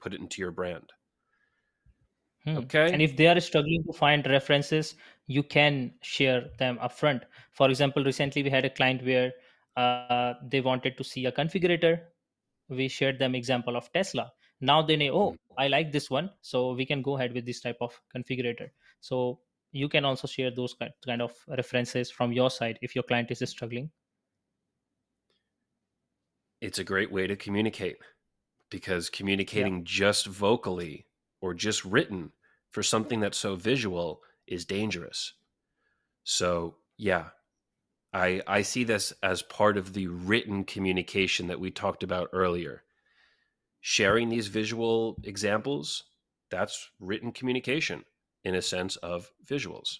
put 0.00 0.14
it 0.14 0.20
into 0.20 0.40
your 0.40 0.52
brand. 0.52 0.92
Hmm. 2.44 2.58
Okay. 2.58 2.92
And 2.92 3.02
if 3.02 3.16
they 3.16 3.26
are 3.26 3.38
struggling 3.40 3.84
to 3.84 3.92
find 3.92 4.26
references, 4.26 4.94
you 5.26 5.42
can 5.42 5.92
share 6.02 6.48
them 6.58 6.78
upfront. 6.82 7.22
For 7.52 7.68
example, 7.68 8.04
recently 8.04 8.42
we 8.42 8.50
had 8.50 8.64
a 8.64 8.70
client 8.70 9.04
where 9.04 9.32
uh, 9.76 10.34
they 10.48 10.60
wanted 10.60 10.96
to 10.96 11.04
see 11.04 11.26
a 11.26 11.32
configurator. 11.32 12.00
We 12.68 12.88
shared 12.88 13.18
them 13.18 13.34
example 13.34 13.76
of 13.76 13.92
Tesla. 13.92 14.32
Now 14.60 14.82
they 14.82 14.96
know, 14.96 15.14
oh, 15.14 15.36
I 15.58 15.68
like 15.68 15.92
this 15.92 16.10
one, 16.10 16.30
so 16.40 16.72
we 16.72 16.86
can 16.86 17.02
go 17.02 17.16
ahead 17.16 17.32
with 17.32 17.46
this 17.46 17.60
type 17.60 17.78
of 17.80 17.98
configurator. 18.14 18.70
So 19.00 19.40
you 19.72 19.88
can 19.88 20.04
also 20.04 20.26
share 20.26 20.50
those 20.50 20.74
kind 21.06 21.22
of 21.22 21.32
references 21.48 22.10
from 22.10 22.32
your 22.32 22.50
side 22.50 22.78
if 22.82 22.94
your 22.94 23.04
client 23.04 23.30
is 23.30 23.48
struggling. 23.48 23.90
It's 26.60 26.78
a 26.78 26.84
great 26.84 27.10
way 27.10 27.26
to 27.26 27.36
communicate 27.36 27.96
because 28.70 29.08
communicating 29.08 29.78
yeah. 29.78 29.84
just 29.84 30.26
vocally 30.26 31.06
or 31.40 31.54
just 31.54 31.84
written 31.84 32.32
for 32.70 32.82
something 32.82 33.20
that's 33.20 33.38
so 33.38 33.56
visual 33.56 34.20
is 34.46 34.64
dangerous. 34.64 35.34
So, 36.24 36.76
yeah, 36.96 37.30
I 38.12 38.42
I 38.46 38.62
see 38.62 38.84
this 38.84 39.12
as 39.22 39.42
part 39.42 39.76
of 39.76 39.92
the 39.92 40.08
written 40.08 40.64
communication 40.64 41.46
that 41.48 41.60
we 41.60 41.70
talked 41.70 42.02
about 42.02 42.30
earlier. 42.32 42.82
Sharing 43.80 44.28
these 44.28 44.48
visual 44.48 45.16
examples, 45.24 46.04
that's 46.50 46.90
written 46.98 47.32
communication 47.32 48.04
in 48.44 48.54
a 48.54 48.62
sense 48.62 48.96
of 48.96 49.32
visuals. 49.44 49.98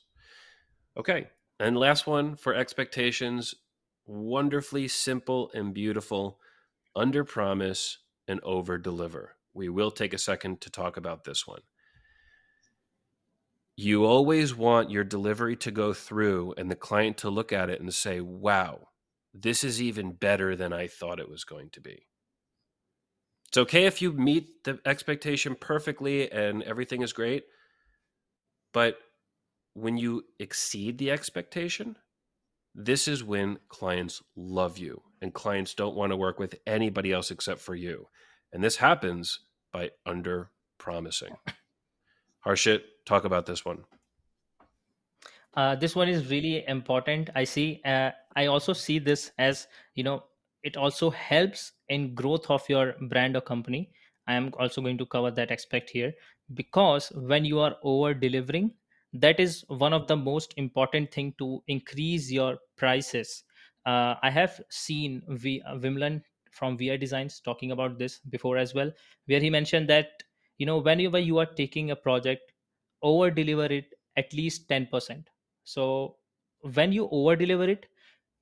Okay, 0.96 1.28
and 1.58 1.76
last 1.76 2.06
one 2.06 2.36
for 2.36 2.54
expectations, 2.54 3.54
wonderfully 4.06 4.88
simple 4.88 5.50
and 5.54 5.72
beautiful, 5.72 6.38
under 6.94 7.24
promise 7.24 7.98
and 8.26 8.40
over 8.42 8.76
deliver. 8.76 9.36
We 9.54 9.68
will 9.68 9.90
take 9.90 10.12
a 10.14 10.18
second 10.18 10.60
to 10.62 10.70
talk 10.70 10.96
about 10.96 11.24
this 11.24 11.46
one. 11.46 11.60
You 13.76 14.04
always 14.04 14.54
want 14.54 14.90
your 14.90 15.04
delivery 15.04 15.56
to 15.56 15.70
go 15.70 15.92
through 15.92 16.54
and 16.58 16.70
the 16.70 16.76
client 16.76 17.16
to 17.18 17.30
look 17.30 17.52
at 17.52 17.70
it 17.70 17.80
and 17.80 17.92
say, 17.94 18.20
wow, 18.20 18.88
this 19.32 19.64
is 19.64 19.80
even 19.80 20.12
better 20.12 20.54
than 20.54 20.72
I 20.72 20.86
thought 20.86 21.20
it 21.20 21.30
was 21.30 21.44
going 21.44 21.70
to 21.70 21.80
be. 21.80 22.06
It's 23.48 23.58
okay 23.58 23.86
if 23.86 24.00
you 24.00 24.12
meet 24.12 24.64
the 24.64 24.78
expectation 24.84 25.56
perfectly 25.58 26.30
and 26.30 26.62
everything 26.62 27.02
is 27.02 27.12
great, 27.12 27.44
but 28.72 28.98
when 29.74 29.96
you 29.96 30.24
exceed 30.38 30.98
the 30.98 31.10
expectation, 31.10 31.96
this 32.74 33.08
is 33.08 33.24
when 33.24 33.58
clients 33.68 34.22
love 34.36 34.78
you 34.78 35.02
and 35.20 35.34
clients 35.34 35.74
don't 35.74 35.96
want 35.96 36.12
to 36.12 36.16
work 36.16 36.38
with 36.38 36.54
anybody 36.66 37.12
else 37.12 37.30
except 37.30 37.60
for 37.60 37.74
you. 37.74 38.06
And 38.52 38.62
this 38.62 38.76
happens 38.76 39.40
by 39.72 39.90
under 40.04 40.50
promising. 40.78 41.36
Harshit, 42.44 42.82
talk 43.04 43.24
about 43.24 43.46
this 43.46 43.64
one. 43.64 43.84
Uh, 45.54 45.74
this 45.74 45.96
one 45.96 46.08
is 46.08 46.30
really 46.30 46.64
important. 46.66 47.30
I 47.34 47.44
see. 47.44 47.80
Uh, 47.84 48.10
I 48.36 48.46
also 48.46 48.72
see 48.72 48.98
this 48.98 49.32
as 49.38 49.66
you 49.94 50.04
know, 50.04 50.24
it 50.62 50.76
also 50.76 51.10
helps 51.10 51.72
in 51.88 52.14
growth 52.14 52.50
of 52.50 52.68
your 52.68 52.94
brand 53.08 53.36
or 53.36 53.40
company. 53.40 53.92
I 54.26 54.34
am 54.34 54.52
also 54.58 54.80
going 54.80 54.98
to 54.98 55.06
cover 55.06 55.30
that 55.32 55.50
aspect 55.50 55.90
here 55.90 56.12
because 56.54 57.10
when 57.14 57.44
you 57.44 57.58
are 57.58 57.76
over 57.82 58.14
delivering, 58.14 58.72
that 59.12 59.40
is 59.40 59.64
one 59.68 59.92
of 59.92 60.06
the 60.06 60.16
most 60.16 60.54
important 60.56 61.10
thing 61.12 61.34
to 61.38 61.62
increase 61.66 62.30
your 62.30 62.58
prices. 62.76 63.42
Uh, 63.86 64.14
I 64.22 64.30
have 64.30 64.60
seen 64.70 65.22
v- 65.28 65.62
uh, 65.66 65.74
Vimlan 65.76 66.22
from 66.50 66.76
VI 66.76 66.96
Designs 66.96 67.40
talking 67.40 67.72
about 67.72 67.98
this 67.98 68.18
before 68.18 68.58
as 68.58 68.74
well, 68.74 68.90
where 69.26 69.40
he 69.40 69.50
mentioned 69.50 69.88
that 69.88 70.22
you 70.58 70.66
know 70.66 70.78
whenever 70.78 71.18
you 71.18 71.38
are 71.38 71.46
taking 71.46 71.90
a 71.90 71.96
project, 71.96 72.52
over 73.02 73.30
deliver 73.30 73.66
it 73.66 73.94
at 74.16 74.32
least 74.32 74.68
ten 74.68 74.86
percent. 74.86 75.28
So 75.64 76.16
when 76.62 76.92
you 76.92 77.08
over 77.10 77.36
deliver 77.36 77.68
it, 77.68 77.86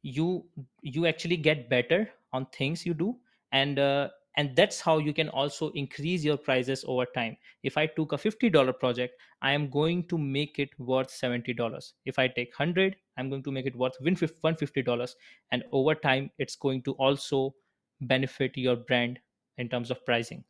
you 0.02 0.46
you 0.82 1.06
actually 1.06 1.36
get 1.36 1.68
better 1.68 2.10
on 2.32 2.46
things 2.46 2.84
you 2.86 2.94
do, 2.94 3.16
and 3.52 3.78
uh, 3.78 4.08
and 4.36 4.54
that's 4.54 4.80
how 4.80 4.98
you 4.98 5.12
can 5.12 5.28
also 5.30 5.70
increase 5.70 6.22
your 6.24 6.36
prices 6.36 6.84
over 6.86 7.06
time. 7.14 7.36
If 7.62 7.76
i 7.76 7.86
took 7.86 8.12
a 8.12 8.16
$50 8.16 8.78
project 8.78 9.14
i 9.42 9.52
am 9.52 9.68
going 9.68 10.04
to 10.08 10.18
make 10.18 10.58
it 10.58 10.70
worth 10.78 11.08
$70 11.08 11.92
if 12.06 12.18
i 12.18 12.28
take 12.28 12.52
100 12.58 12.96
i'm 13.18 13.28
going 13.30 13.42
to 13.42 13.50
make 13.50 13.66
it 13.66 13.76
worth 13.76 13.98
$150 14.00 15.14
and 15.52 15.64
over 15.72 15.94
time 15.94 16.30
it's 16.38 16.56
going 16.56 16.82
to 16.82 16.92
also 16.92 17.54
benefit 18.00 18.56
your 18.56 18.76
brand 18.76 19.18
in 19.58 19.68
terms 19.68 19.90
of 19.90 20.04
pricing. 20.04 20.44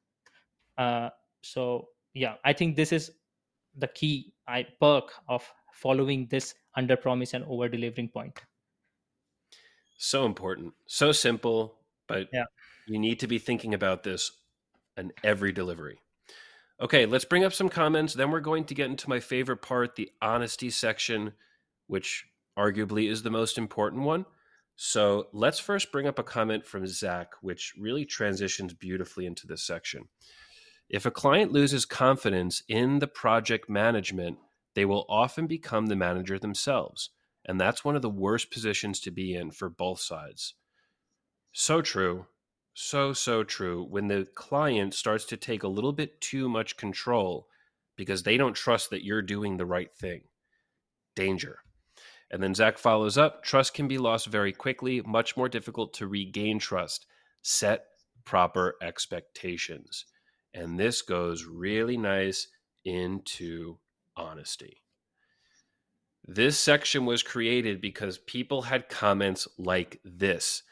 Uh, 0.77 1.11
so 1.43 1.89
yeah 2.15 2.35
i 2.45 2.53
think 2.53 2.75
this 2.75 2.93
is 2.93 3.13
the 3.77 3.89
key 3.89 4.33
I, 4.47 4.67
perk 4.81 5.13
of 5.29 5.49
following 5.73 6.27
this 6.31 6.55
under 6.75 6.97
promise 6.97 7.35
and 7.35 7.45
over 7.45 7.69
delivering 7.69 8.09
point. 8.09 8.41
So 9.99 10.25
important. 10.25 10.75
So 10.87 11.13
simple 11.13 11.77
but 12.07 12.29
yeah. 12.33 12.45
you 12.87 12.99
need 12.99 13.21
to 13.21 13.27
be 13.27 13.39
thinking 13.39 13.75
about 13.75 14.03
this 14.03 14.33
in 14.97 15.13
every 15.23 15.53
delivery. 15.53 16.01
Okay 16.81 17.07
let's 17.07 17.25
bring 17.25 17.45
up 17.45 17.53
some 17.53 17.69
comments 17.69 18.15
then 18.15 18.31
we're 18.31 18.41
going 18.41 18.65
to 18.65 18.75
get 18.75 18.91
into 18.91 19.09
my 19.09 19.21
favorite 19.21 19.63
part 19.63 19.97
the 19.97 20.11
honesty 20.23 20.71
section 20.71 21.33
which 21.87 22.27
arguably 22.57 23.09
is 23.09 23.23
the 23.23 23.31
most 23.31 23.59
important 23.59 24.03
one 24.03 24.25
so 24.81 25.27
let's 25.33 25.59
first 25.59 25.91
bring 25.91 26.07
up 26.07 26.21
a 26.21 26.23
comment 26.23 26.65
from 26.65 26.87
Zach, 26.87 27.33
which 27.41 27.75
really 27.77 28.05
transitions 28.05 28.73
beautifully 28.73 29.27
into 29.27 29.45
this 29.45 29.65
section. 29.65 30.05
If 30.89 31.05
a 31.05 31.11
client 31.11 31.51
loses 31.51 31.85
confidence 31.85 32.63
in 32.69 33.01
the 33.01 33.09
project 33.09 33.69
management, 33.69 34.39
they 34.77 34.85
will 34.85 35.05
often 35.09 35.49
become 35.49 35.87
the 35.87 35.97
manager 35.97 36.39
themselves. 36.39 37.11
And 37.45 37.61
that's 37.61 37.85
one 37.85 37.97
of 37.97 38.03
the 38.03 38.09
worst 38.09 38.53
positions 38.53 39.01
to 39.01 39.11
be 39.11 39.35
in 39.35 39.51
for 39.51 39.69
both 39.69 39.99
sides. 39.99 40.55
So 41.51 41.83
true. 41.83 42.27
So, 42.73 43.13
so 43.13 43.43
true. 43.43 43.85
When 43.85 44.07
the 44.07 44.29
client 44.37 44.95
starts 44.95 45.25
to 45.25 45.37
take 45.37 45.65
a 45.65 45.69
little 45.69 45.93
bit 45.93 46.21
too 46.21 46.49
much 46.49 46.77
control 46.77 47.49
because 47.97 48.23
they 48.23 48.37
don't 48.37 48.55
trust 48.55 48.91
that 48.91 49.05
you're 49.05 49.23
doing 49.23 49.57
the 49.57 49.67
right 49.67 49.93
thing, 49.93 50.21
danger. 51.17 51.59
And 52.31 52.43
then 52.43 52.55
Zach 52.55 52.79
follows 52.79 53.17
up 53.17 53.43
trust 53.43 53.75
can 53.75 53.89
be 53.89 53.99
lost 53.99 54.27
very 54.27 54.53
quickly, 54.53 55.01
much 55.03 55.37
more 55.37 55.49
difficult 55.49 55.95
to 55.95 56.07
regain 56.07 56.59
trust. 56.59 57.07
Set 57.43 57.87
proper 58.25 58.77
expectations. 58.83 60.05
And 60.53 60.79
this 60.79 61.03
goes 61.03 61.45
really 61.45 61.97
nice 61.97 62.49
into 62.85 63.79
honesty. 64.17 64.83
This 66.27 66.59
section 66.59 67.07
was 67.07 67.23
created 67.23 67.81
because 67.81 68.19
people 68.19 68.63
had 68.63 68.91
comments 68.91 69.49
like 69.57 70.01
this. 70.05 70.63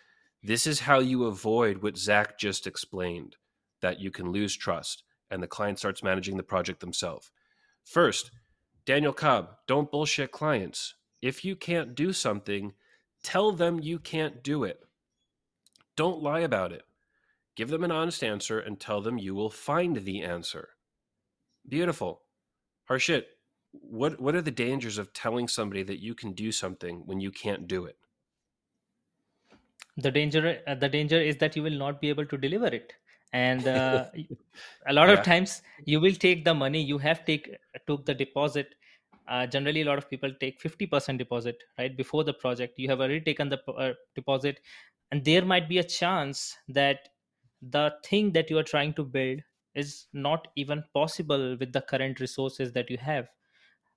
This 0.43 0.67
is 0.67 0.81
how 0.81 0.99
you 0.99 1.25
avoid 1.25 1.83
what 1.83 1.97
Zach 1.97 2.39
just 2.39 2.67
explained 2.67 3.37
that 3.81 3.99
you 3.99 4.11
can 4.11 4.31
lose 4.31 4.55
trust 4.55 5.03
and 5.31 5.43
the 5.43 5.47
client 5.47 5.79
starts 5.79 6.03
managing 6.03 6.37
the 6.37 6.43
project 6.43 6.81
themselves. 6.81 7.31
First, 7.85 8.31
Daniel 8.85 9.13
Cobb, 9.13 9.49
don't 9.67 9.91
bullshit 9.91 10.31
clients. 10.31 10.95
If 11.27 11.45
you 11.45 11.57
can't 11.57 11.97
do 11.97 12.13
something, 12.13 12.73
tell 13.25 13.51
them 13.51 13.81
you 13.81 13.99
can't 13.99 14.45
do 14.45 14.63
it. 14.63 14.79
Don't 15.97 16.23
lie 16.23 16.39
about 16.41 16.71
it. 16.71 16.83
Give 17.57 17.69
them 17.69 17.83
an 17.83 17.91
honest 17.91 18.23
answer 18.23 18.61
and 18.61 18.79
tell 18.79 19.01
them 19.01 19.19
you 19.19 19.35
will 19.35 19.51
find 19.51 19.97
the 20.05 20.23
answer. 20.23 20.69
Beautiful. 21.69 22.21
Harshit, 22.89 23.25
what 23.73 24.21
what 24.21 24.37
are 24.37 24.43
the 24.43 24.53
dangers 24.53 24.99
of 24.99 25.13
telling 25.13 25.49
somebody 25.49 25.83
that 25.83 26.01
you 26.01 26.15
can 26.15 26.33
do 26.33 26.53
something 26.53 27.03
when 27.07 27.19
you 27.19 27.33
can't 27.33 27.67
do 27.67 27.87
it? 27.87 27.97
the 29.97 30.11
danger 30.11 30.59
uh, 30.67 30.75
the 30.75 30.89
danger 30.89 31.21
is 31.21 31.37
that 31.39 31.57
you 31.57 31.63
will 31.63 31.79
not 31.85 32.01
be 32.01 32.09
able 32.09 32.27
to 32.27 32.37
deliver 32.37 32.67
it 32.67 32.93
and 33.33 33.67
uh, 33.67 34.05
a 34.87 34.93
lot 34.93 35.09
of 35.09 35.23
times 35.23 35.63
you 35.85 36.01
will 36.01 36.13
take 36.13 36.45
the 36.45 36.55
money 36.55 36.83
you 36.83 36.99
have 36.99 37.25
take 37.25 37.49
took 37.87 38.05
the 38.05 38.15
deposit 38.15 38.75
uh, 39.29 39.47
generally 39.47 39.83
a 39.83 39.85
lot 39.85 39.99
of 39.99 40.09
people 40.09 40.33
take 40.41 40.61
50% 40.61 41.19
deposit 41.19 41.63
right 41.79 41.97
before 41.97 42.25
the 42.25 42.35
project. 42.35 42.79
You 42.79 42.89
have 42.89 43.01
already 43.01 43.21
taken 43.21 43.49
the 43.49 43.63
uh, 43.73 43.95
deposit 44.15 44.61
and 45.11 45.25
there 45.25 45.45
might 45.45 45.69
be 45.69 45.79
a 45.79 45.85
chance 45.85 46.57
that 46.69 47.09
the 47.63 47.95
thing 48.05 48.33
that 48.33 48.51
you 48.51 48.59
are 48.59 48.63
trying 48.63 48.95
to 48.95 49.05
build 49.05 49.41
is 49.75 50.07
not 50.13 50.49
even 50.57 50.85
possible 50.95 51.57
with 51.59 51.73
the 51.73 51.83
current 51.83 52.21
resources 52.21 52.73
that 52.73 52.91
you 52.91 52.99
have. 52.99 53.29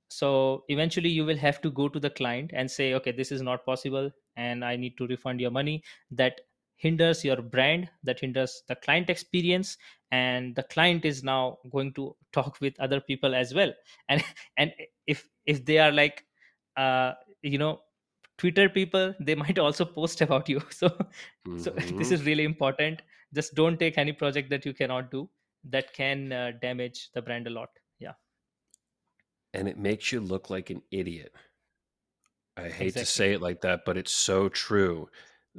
So 0.09 0.65
eventually 0.69 1.09
you 1.09 1.25
will 1.25 1.37
have 1.37 1.61
to 1.61 1.71
go 1.71 1.87
to 1.89 1.99
the 1.99 2.09
client 2.09 2.51
and 2.53 2.69
say 2.69 2.93
okay 2.95 3.11
this 3.11 3.31
is 3.31 3.41
not 3.43 3.65
possible 3.65 4.11
and 4.35 4.65
i 4.65 4.75
need 4.75 4.97
to 4.97 5.07
refund 5.07 5.39
your 5.41 5.51
money. 5.51 5.83
That 6.11 6.41
hinders 6.79 7.25
your 7.25 7.41
brand 7.41 7.89
that 8.03 8.19
hinders 8.21 8.63
the 8.67 8.75
client 8.75 9.09
experience 9.09 9.77
and 10.11 10.55
the 10.55 10.63
client 10.63 11.05
is 11.05 11.23
now 11.23 11.57
going 11.71 11.93
to 11.93 12.15
talk 12.31 12.59
with 12.61 12.79
other 12.79 13.01
people 13.01 13.35
as 13.35 13.53
well. 13.53 13.71
And 14.07 14.23
and 14.57 14.73
if 15.05 15.27
if 15.45 15.65
they 15.65 15.77
are 15.77 15.91
like 15.91 16.25
uh 16.77 17.13
you 17.41 17.57
know 17.57 17.79
twitter 18.37 18.69
people 18.69 19.13
they 19.19 19.35
might 19.35 19.59
also 19.59 19.85
post 19.85 20.21
about 20.21 20.49
you. 20.49 20.61
So 20.71 20.87
mm-hmm. 21.47 21.59
so 21.59 21.71
this 21.71 22.11
is 22.11 22.23
really 22.23 22.45
important. 22.45 23.01
Just 23.33 23.53
don't 23.55 23.77
take 23.77 23.97
any 23.97 24.13
project 24.13 24.49
that 24.49 24.65
you 24.65 24.73
cannot 24.73 25.11
do 25.11 25.29
that 25.69 25.93
can 25.93 26.31
uh, 26.31 26.51
damage 26.61 27.09
the 27.13 27.21
brand 27.21 27.45
a 27.45 27.49
lot. 27.49 27.69
Yeah. 27.99 28.13
And 29.53 29.67
it 29.67 29.77
makes 29.77 30.11
you 30.13 30.21
look 30.21 30.49
like 30.49 30.69
an 30.69 30.81
idiot. 30.89 31.33
I 32.57 32.69
hate 32.69 32.95
exactly. 32.95 33.01
to 33.01 33.05
say 33.05 33.33
it 33.33 33.41
like 33.41 33.61
that 33.61 33.81
but 33.85 33.97
it's 33.97 34.13
so 34.13 34.49
true 34.49 35.09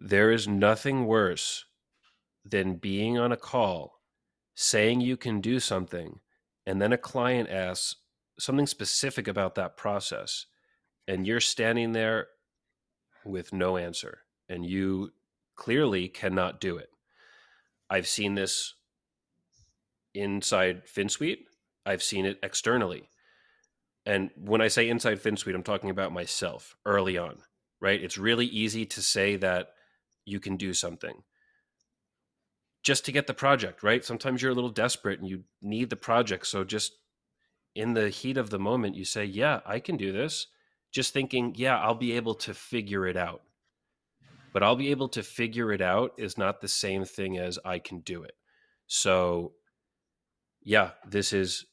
there 0.01 0.33
is 0.33 0.49
nothing 0.49 1.05
worse 1.05 1.67
than 2.45 2.77
being 2.77 3.19
on 3.19 3.33
a 3.33 3.37
call 3.37 4.01
saying 4.55 5.01
you 5.01 5.17
can 5.17 5.41
do 5.41 5.61
something 5.61 6.21
and 6.67 6.81
then 6.81 6.93
a 6.93 6.99
client 6.99 7.51
asks 7.51 7.97
something 8.39 8.67
specific 8.67 9.29
about 9.29 9.55
that 9.55 9.77
process 9.77 10.47
and 11.07 11.27
you're 11.27 11.41
standing 11.41 11.93
there 11.93 12.29
with 13.27 13.53
no 13.53 13.77
answer 13.77 14.21
and 14.49 14.65
you 14.65 15.13
clearly 15.55 16.09
cannot 16.09 16.61
do 16.61 16.79
it. 16.79 16.89
I've 17.91 18.09
seen 18.09 18.35
this 18.35 18.75
inside 20.15 20.87
Finsweet. 20.87 21.41
I've 21.85 22.03
seen 22.03 22.25
it 22.25 22.39
externally. 22.43 23.09
And 24.07 24.31
when 24.37 24.63
I 24.63 24.69
say 24.69 24.89
inside 24.89 25.21
Finsweet, 25.21 25.55
I'm 25.55 25.63
talking 25.63 25.91
about 25.91 26.13
myself 26.13 26.75
early 26.87 27.19
on, 27.19 27.39
right? 27.81 28.03
It's 28.03 28.17
really 28.17 28.47
easy 28.47 28.87
to 28.87 29.03
say 29.03 29.37
that 29.37 29.75
you 30.31 30.41
can 30.41 30.57
do 30.57 30.73
something 30.73 31.23
just 32.83 33.05
to 33.05 33.13
get 33.13 33.27
the 33.27 33.35
project, 33.35 33.83
right? 33.83 34.05
Sometimes 34.05 34.41
you're 34.41 34.53
a 34.53 34.55
little 34.55 34.71
desperate 34.71 35.21
and 35.21 35.29
you 35.29 35.45
need 35.61 35.91
the 35.91 35.97
project. 35.97 36.47
So 36.47 36.65
just 36.65 36.93
in 37.75 37.95
the 37.95 38.09
heat 38.09 38.37
of 38.37 38.51
the 38.51 38.59
moment, 38.59 38.97
you 38.97 39.05
say, 39.05 39.25
Yeah, 39.25 39.61
I 39.67 39.81
can 39.81 39.97
do 39.97 40.13
this. 40.13 40.47
Just 40.91 41.13
thinking, 41.13 41.55
Yeah, 41.57 41.79
I'll 41.79 41.95
be 41.95 42.13
able 42.13 42.35
to 42.37 42.55
figure 42.55 43.07
it 43.07 43.17
out. 43.17 43.43
But 44.53 44.63
I'll 44.63 44.77
be 44.77 44.91
able 44.91 45.09
to 45.11 45.23
figure 45.23 45.73
it 45.73 45.81
out 45.81 46.13
is 46.17 46.37
not 46.37 46.61
the 46.61 46.69
same 46.69 47.05
thing 47.05 47.39
as 47.39 47.59
I 47.65 47.79
can 47.79 48.01
do 48.01 48.23
it. 48.23 48.33
So, 48.87 49.53
yeah, 50.65 50.91
this 51.07 51.33
is, 51.33 51.67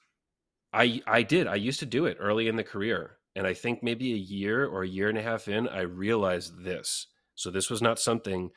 I, 0.71 1.01
I 1.07 1.23
did. 1.23 1.47
I 1.47 1.55
used 1.55 1.79
to 1.79 1.87
do 1.87 2.05
it 2.05 2.17
early 2.19 2.47
in 2.47 2.55
the 2.55 2.63
career. 2.63 3.17
And 3.35 3.47
I 3.47 3.55
think 3.55 3.81
maybe 3.81 4.13
a 4.13 4.17
year 4.17 4.67
or 4.67 4.83
a 4.83 4.87
year 4.87 5.09
and 5.09 5.17
a 5.17 5.23
half 5.23 5.47
in, 5.47 5.67
I 5.67 5.81
realized 5.81 6.63
this. 6.63 7.07
So 7.37 7.51
this 7.51 7.69
was 7.69 7.81
not 7.81 7.99
something 7.99 8.49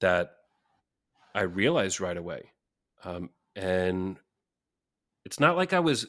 that 0.00 0.30
I 1.34 1.42
realized 1.42 2.00
right 2.00 2.16
away. 2.16 2.52
Um, 3.04 3.30
and 3.54 4.16
it's 5.24 5.38
not 5.38 5.56
like 5.56 5.74
I 5.74 5.80
was, 5.80 6.06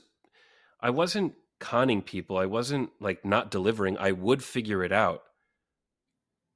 I 0.80 0.92
wasn't 0.92 1.34
conning 1.60 2.02
people. 2.02 2.38
I 2.38 2.46
wasn't 2.46 2.90
like 3.02 3.26
not 3.26 3.52
delivering. 3.52 3.98
I 3.98 4.14
would 4.14 4.42
figure 4.42 4.84
it 4.84 4.94
out. 4.94 5.24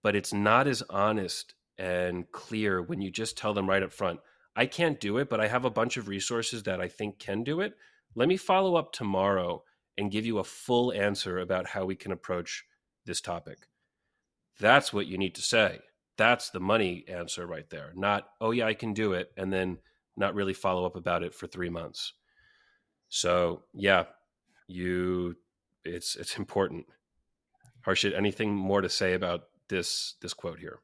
But 0.01 0.15
it's 0.15 0.33
not 0.33 0.65
as 0.65 0.81
honest 0.89 1.55
and 1.77 2.31
clear 2.31 2.81
when 2.81 3.01
you 3.01 3.11
just 3.11 3.37
tell 3.37 3.53
them 3.53 3.69
right 3.69 3.83
up 3.83 3.91
front, 3.91 4.21
I 4.55 4.65
can't 4.65 4.99
do 4.99 5.17
it, 5.17 5.29
but 5.29 5.41
I 5.41 5.47
have 5.49 5.65
a 5.65 5.69
bunch 5.69 5.97
of 5.97 6.07
resources 6.07 6.63
that 6.63 6.79
I 6.79 6.87
think 6.87 7.19
can 7.19 7.43
do 7.43 7.59
it. 7.59 7.73
Let 8.15 8.29
me 8.29 8.37
follow 8.37 8.75
up 8.75 8.93
tomorrow 8.93 9.63
and 9.97 10.11
give 10.11 10.25
you 10.25 10.39
a 10.39 10.43
full 10.43 10.93
answer 10.93 11.39
about 11.39 11.67
how 11.67 11.85
we 11.85 11.95
can 11.95 12.13
approach 12.13 12.63
this 13.05 13.19
topic. 13.19 13.67
That's 14.59 14.93
what 14.93 15.07
you 15.07 15.17
need 15.17 15.35
to 15.35 15.41
say. 15.41 15.79
That's 16.17 16.49
the 16.49 16.59
money 16.59 17.05
answer 17.07 17.47
right 17.47 17.69
there. 17.69 17.91
Not 17.95 18.27
oh 18.41 18.51
yeah 18.51 18.67
i 18.67 18.73
can 18.73 18.93
do 18.93 19.13
it 19.13 19.31
and 19.37 19.51
then 19.51 19.77
not 20.17 20.35
really 20.35 20.53
follow 20.53 20.85
up 20.85 20.95
about 20.95 21.23
it 21.23 21.33
for 21.33 21.47
three 21.47 21.69
months. 21.69 22.13
So 23.07 23.63
yeah 23.73 24.05
you 24.67 25.35
it's 25.85 26.15
it's 26.15 26.37
important. 26.37 26.85
Harshit 27.85 28.15
anything 28.15 28.53
more 28.53 28.81
to 28.81 28.89
say 28.89 29.13
about 29.13 29.43
this 29.69 30.15
this 30.21 30.33
quote 30.33 30.59
here? 30.59 30.79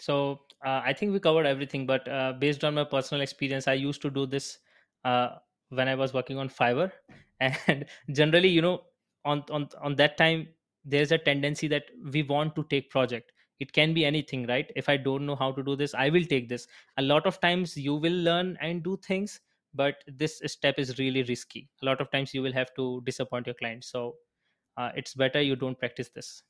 So 0.00 0.40
uh, 0.64 0.80
i 0.84 0.92
think 0.92 1.12
we 1.12 1.20
covered 1.20 1.46
everything 1.46 1.86
but 1.86 2.08
uh, 2.08 2.32
based 2.32 2.64
on 2.64 2.74
my 2.74 2.84
personal 2.84 3.20
experience 3.20 3.68
i 3.68 3.74
used 3.74 4.00
to 4.02 4.10
do 4.10 4.26
this 4.26 4.58
uh, 5.04 5.28
when 5.68 5.88
i 5.88 5.94
was 5.94 6.14
working 6.14 6.38
on 6.38 6.48
fiverr. 6.48 6.90
And 7.40 7.86
generally 8.10 8.48
you 8.48 8.62
know 8.62 8.82
on 9.24 9.44
on 9.50 9.68
on 9.82 9.96
that 9.96 10.16
time 10.16 10.48
there's 10.84 11.12
a 11.12 11.18
tendency 11.18 11.68
that 11.68 11.84
we 12.12 12.22
want 12.22 12.54
to 12.56 12.64
take 12.64 12.90
project. 12.90 13.32
It 13.60 13.72
can 13.72 13.94
be 13.94 14.04
anything 14.04 14.46
right? 14.46 14.70
If 14.76 14.88
i 14.88 14.96
don't 14.96 15.26
know 15.26 15.36
how 15.36 15.52
to 15.52 15.62
do 15.62 15.76
this 15.76 15.94
i 15.94 16.08
will 16.10 16.24
take 16.24 16.48
this. 16.48 16.66
A 16.98 17.02
lot 17.02 17.26
of 17.26 17.40
times 17.40 17.76
you 17.76 17.94
will 17.94 18.20
learn 18.28 18.56
and 18.60 18.82
do 18.82 18.96
things 18.96 19.40
but 19.74 20.04
this 20.06 20.40
step 20.46 20.78
is 20.78 20.98
really 20.98 21.22
risky. 21.24 21.68
A 21.82 21.86
lot 21.86 22.00
of 22.00 22.10
times 22.10 22.32
you 22.32 22.42
will 22.42 22.52
have 22.52 22.72
to 22.76 23.02
disappoint 23.04 23.46
your 23.46 23.54
client. 23.54 23.84
So 23.84 24.14
uh, 24.76 24.90
it's 24.94 25.14
better 25.14 25.40
you 25.40 25.56
don't 25.56 25.78
practice 25.78 26.10
this. 26.14 26.42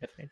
Definitely. 0.00 0.30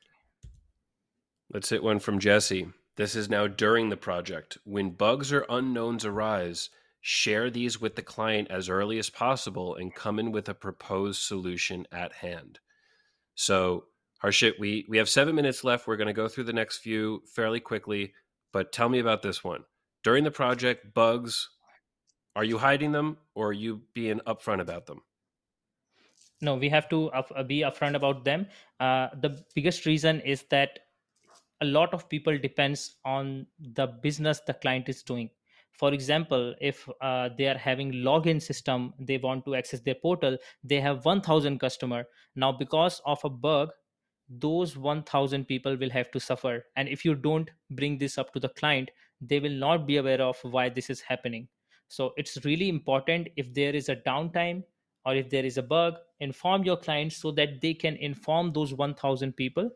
Let's 1.53 1.68
hit 1.68 1.83
one 1.83 1.99
from 1.99 2.18
jesse. 2.18 2.68
This 2.97 3.14
is 3.14 3.29
now 3.29 3.47
during 3.47 3.91
the 3.91 3.97
project. 3.97 4.59
When 4.64 4.91
bugs 4.91 5.33
or 5.33 5.47
unknowns 5.49 6.05
arise 6.05 6.70
share 7.01 7.49
these 7.49 7.81
with 7.81 7.95
the 7.95 8.03
client 8.03 8.51
as 8.51 8.68
early 8.68 8.99
as 8.99 9.09
possible 9.09 9.74
and 9.74 9.95
come 9.95 10.18
in 10.18 10.33
with 10.33 10.49
a 10.49 10.55
proposed 10.55 11.22
solution 11.22 11.87
at 11.93 12.12
hand 12.12 12.59
so 13.39 13.84
Harshit, 14.22 14.59
we 14.59 14.84
we 14.89 14.99
have 14.99 15.09
seven 15.09 15.36
minutes 15.36 15.62
left. 15.62 15.86
We're 15.86 15.97
going 15.97 16.09
to 16.09 16.12
go 16.12 16.26
through 16.26 16.45
the 16.45 16.53
next 16.53 16.78
few 16.78 17.22
fairly 17.32 17.61
quickly, 17.61 18.12
but 18.53 18.72
tell 18.72 18.89
me 18.89 18.99
about 18.99 19.22
this 19.22 19.45
one. 19.45 19.62
During 20.03 20.24
the 20.24 20.32
project, 20.32 20.93
bugs, 20.93 21.49
are 22.34 22.43
you 22.43 22.59
hiding 22.59 22.91
them 22.91 23.16
or 23.36 23.51
are 23.51 23.53
you 23.53 23.82
being 23.95 24.18
upfront 24.26 24.61
about 24.61 24.86
them? 24.86 25.03
No, 26.41 26.57
we 26.57 26.68
have 26.68 26.89
to 26.89 27.11
uh, 27.11 27.45
be 27.45 27.61
upfront 27.61 27.95
about 27.95 28.24
them. 28.24 28.49
Uh, 28.80 29.09
the 29.20 29.41
biggest 29.55 29.86
reason 29.86 30.20
is 30.22 30.43
that 30.51 30.80
a 31.61 31.64
lot 31.64 31.95
of 31.95 32.09
people 32.09 32.36
depends 32.39 32.97
on 33.05 33.47
the 33.61 33.86
business 33.86 34.41
the 34.41 34.55
client 34.55 34.89
is 34.89 35.05
doing 35.05 35.30
for 35.79 35.93
example 35.95 36.55
if 36.61 36.89
uh, 37.01 37.29
they 37.39 37.47
are 37.47 37.57
having 37.57 37.93
login 37.93 38.43
system 38.43 38.93
they 38.99 39.16
want 39.16 39.45
to 39.45 39.55
access 39.55 39.81
their 39.81 39.95
portal 39.95 40.37
they 40.64 40.81
have 40.81 41.05
1000 41.05 41.59
customer. 41.59 42.05
Now 42.35 42.53
because 42.53 43.01
of 43.07 43.20
a 43.24 43.31
bug 43.31 43.70
those 44.29 44.76
1000 44.76 45.47
people 45.47 45.76
will 45.76 45.91
have 45.91 46.11
to 46.11 46.20
suffer. 46.20 46.66
And 46.76 46.87
if 46.89 47.05
you 47.05 47.14
don't 47.14 47.51
bring 47.70 47.97
this 47.97 48.18
up 48.18 48.33
to 48.35 48.41
the 48.41 48.49
client 48.49 48.91
they 49.20 49.39
will 49.41 49.59
not 49.66 49.87
be 49.87 49.97
aware 49.99 50.20
of 50.20 50.37
why 50.43 50.68
this 50.68 50.91
is 50.91 51.01
happening. 51.01 51.49
So 51.87 52.12
it's 52.16 52.45
really 52.45 52.68
important 52.68 53.29
if 53.37 53.55
there 53.55 53.74
is 53.74 53.89
a 53.89 53.97
downtime 53.97 54.64
or 55.07 55.14
if 55.14 55.31
there 55.31 55.45
is 55.45 55.59
a 55.59 55.62
bug 55.62 55.95
inform 56.20 56.64
your 56.64 56.76
clients 56.76 57.16
so 57.16 57.31
that 57.33 57.61
they 57.61 57.72
can 57.72 57.97
inform 57.97 58.53
those 58.53 58.74
1000 58.74 59.37
people 59.37 59.70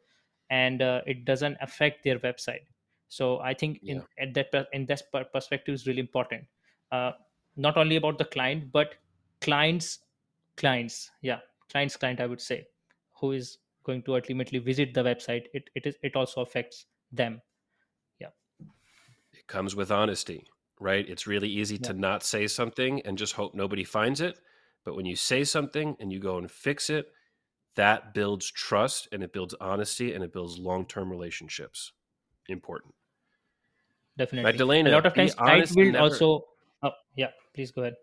and 0.50 0.82
uh, 0.82 1.00
it 1.07 1.24
doesn't 1.24 1.57
affect 1.61 2.03
their 2.05 2.18
website 2.18 2.66
so 3.18 3.28
i 3.40 3.52
think 3.52 3.78
yeah. 3.82 3.94
in 3.94 4.28
at 4.28 4.52
that 4.52 4.68
in 4.72 4.86
that 4.86 5.02
perspective 5.32 5.74
is 5.74 5.86
really 5.86 6.00
important. 6.00 6.44
Uh, 6.90 7.12
not 7.56 7.76
only 7.76 7.96
about 7.96 8.18
the 8.18 8.24
client 8.24 8.70
but 8.72 8.94
clients 9.40 9.98
clients 10.56 11.10
yeah 11.20 11.40
clients 11.70 11.96
client 11.96 12.20
i 12.20 12.26
would 12.26 12.40
say 12.40 12.64
who 13.20 13.32
is 13.32 13.58
going 13.84 14.02
to 14.02 14.14
ultimately 14.14 14.58
visit 14.58 14.94
the 14.94 15.02
website 15.02 15.46
it 15.52 15.68
it 15.74 15.86
is 15.86 15.96
it 16.02 16.16
also 16.16 16.40
affects 16.40 16.86
them. 17.20 17.42
Yeah. 18.18 18.28
It 19.32 19.46
comes 19.46 19.76
with 19.76 19.90
honesty 19.90 20.46
right? 20.80 21.08
It's 21.08 21.26
really 21.28 21.48
easy 21.48 21.76
yeah. 21.76 21.88
to 21.88 21.92
not 21.92 22.24
say 22.24 22.46
something 22.46 23.02
and 23.02 23.16
just 23.16 23.34
hope 23.34 23.54
nobody 23.54 23.84
finds 23.84 24.20
it. 24.20 24.38
But 24.84 24.96
when 24.96 25.06
you 25.06 25.14
say 25.14 25.44
something 25.44 25.96
and 26.00 26.12
you 26.12 26.18
go 26.18 26.38
and 26.38 26.50
fix 26.50 26.90
it 26.90 27.12
that 27.76 28.14
builds 28.14 28.50
trust 28.50 29.08
and 29.12 29.22
it 29.22 29.32
builds 29.32 29.54
honesty 29.60 30.12
and 30.12 30.24
it 30.24 30.32
builds 30.32 30.58
long-term 30.58 31.08
relationships. 31.08 31.92
Important 32.48 32.94
definitely. 34.16 34.80
A 34.80 34.90
lot 34.90 35.06
of 35.06 35.14
times 35.14 35.34
I 35.38 35.64
will 35.74 35.96
also 35.96 36.44
oh, 36.82 36.92
yeah 37.16 37.30
please 37.54 37.70
go 37.70 37.82
ahead. 37.82 37.94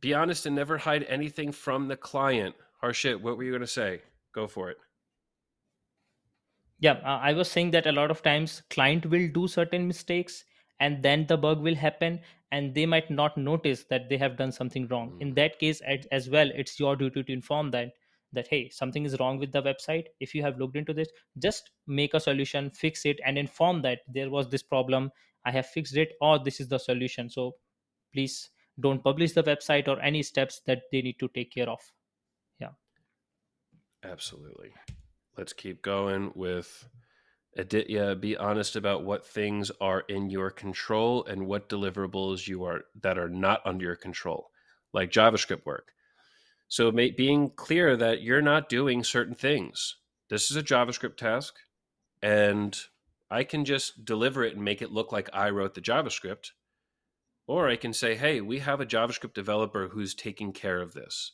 Be 0.00 0.14
honest 0.14 0.46
and 0.46 0.56
never 0.56 0.78
hide 0.78 1.04
anything 1.08 1.52
from 1.52 1.88
the 1.88 1.96
client. 1.96 2.54
Harshit 2.82 3.20
what 3.20 3.36
were 3.36 3.44
you 3.44 3.52
going 3.52 3.60
to 3.60 3.66
say? 3.66 4.02
Go 4.34 4.46
for 4.46 4.70
it. 4.70 4.78
yeah 6.82 6.98
i 7.30 7.32
was 7.32 7.50
saying 7.54 7.70
that 7.70 7.86
a 7.86 7.92
lot 7.96 8.10
of 8.12 8.22
times 8.22 8.60
client 8.76 9.06
will 9.06 9.26
do 9.34 9.46
certain 9.48 9.86
mistakes 9.88 10.44
and 10.80 11.02
then 11.02 11.24
the 11.32 11.36
bug 11.36 11.60
will 11.66 11.76
happen 11.82 12.18
and 12.50 12.74
they 12.74 12.84
might 12.84 13.10
not 13.18 13.38
notice 13.38 13.84
that 13.92 14.08
they 14.08 14.18
have 14.22 14.36
done 14.36 14.52
something 14.52 14.88
wrong. 14.88 15.12
Mm. 15.12 15.22
in 15.22 15.34
that 15.34 15.58
case 15.58 15.80
as 16.20 16.28
well 16.28 16.50
it's 16.62 16.78
your 16.80 16.96
duty 16.96 17.22
to 17.22 17.32
inform 17.32 17.70
that 17.70 17.92
that 18.32 18.48
hey 18.48 18.68
something 18.68 19.04
is 19.04 19.18
wrong 19.20 19.38
with 19.38 19.52
the 19.52 19.62
website. 19.62 20.06
If 20.20 20.34
you 20.34 20.42
have 20.42 20.58
looked 20.58 20.76
into 20.76 20.94
this 20.94 21.08
just 21.38 21.70
make 21.86 22.14
a 22.14 22.20
solution 22.20 22.70
fix 22.70 23.04
it 23.04 23.20
and 23.24 23.38
inform 23.38 23.82
that 23.82 24.00
there 24.08 24.30
was 24.30 24.48
this 24.48 24.62
problem. 24.62 25.10
I 25.44 25.50
have 25.50 25.66
fixed 25.66 25.96
it 25.96 26.12
or 26.20 26.38
this 26.38 26.60
is 26.60 26.68
the 26.68 26.78
solution. 26.78 27.28
So 27.28 27.56
please 28.12 28.50
don't 28.80 29.02
publish 29.02 29.32
the 29.32 29.42
website 29.42 29.88
or 29.88 30.00
any 30.00 30.22
steps 30.22 30.60
that 30.66 30.82
they 30.90 31.02
need 31.02 31.18
to 31.18 31.28
take 31.28 31.52
care 31.52 31.68
of. 31.68 31.80
Yeah. 32.58 32.70
Absolutely. 34.04 34.72
Let's 35.36 35.52
keep 35.52 35.82
going 35.82 36.32
with 36.34 36.88
Aditya, 37.56 38.16
be 38.16 38.36
honest 38.36 38.76
about 38.76 39.04
what 39.04 39.26
things 39.26 39.70
are 39.80 40.00
in 40.08 40.30
your 40.30 40.50
control 40.50 41.24
and 41.26 41.46
what 41.46 41.68
deliverables 41.68 42.48
you 42.48 42.64
are 42.64 42.84
that 43.02 43.18
are 43.18 43.28
not 43.28 43.60
under 43.66 43.84
your 43.84 43.96
control, 43.96 44.50
like 44.92 45.10
JavaScript 45.10 45.66
work. 45.66 45.92
So 46.72 46.90
being 46.90 47.50
clear 47.50 47.98
that 47.98 48.22
you're 48.22 48.40
not 48.40 48.70
doing 48.70 49.04
certain 49.04 49.34
things. 49.34 49.96
This 50.30 50.50
is 50.50 50.56
a 50.56 50.62
JavaScript 50.62 51.18
task, 51.18 51.56
and 52.22 52.74
I 53.30 53.44
can 53.44 53.66
just 53.66 54.06
deliver 54.06 54.42
it 54.42 54.54
and 54.54 54.64
make 54.64 54.80
it 54.80 54.90
look 54.90 55.12
like 55.12 55.28
I 55.34 55.50
wrote 55.50 55.74
the 55.74 55.82
JavaScript. 55.82 56.52
Or 57.46 57.68
I 57.68 57.76
can 57.76 57.92
say, 57.92 58.14
hey, 58.14 58.40
we 58.40 58.60
have 58.60 58.80
a 58.80 58.86
JavaScript 58.86 59.34
developer 59.34 59.88
who's 59.88 60.14
taking 60.14 60.50
care 60.54 60.80
of 60.80 60.94
this. 60.94 61.32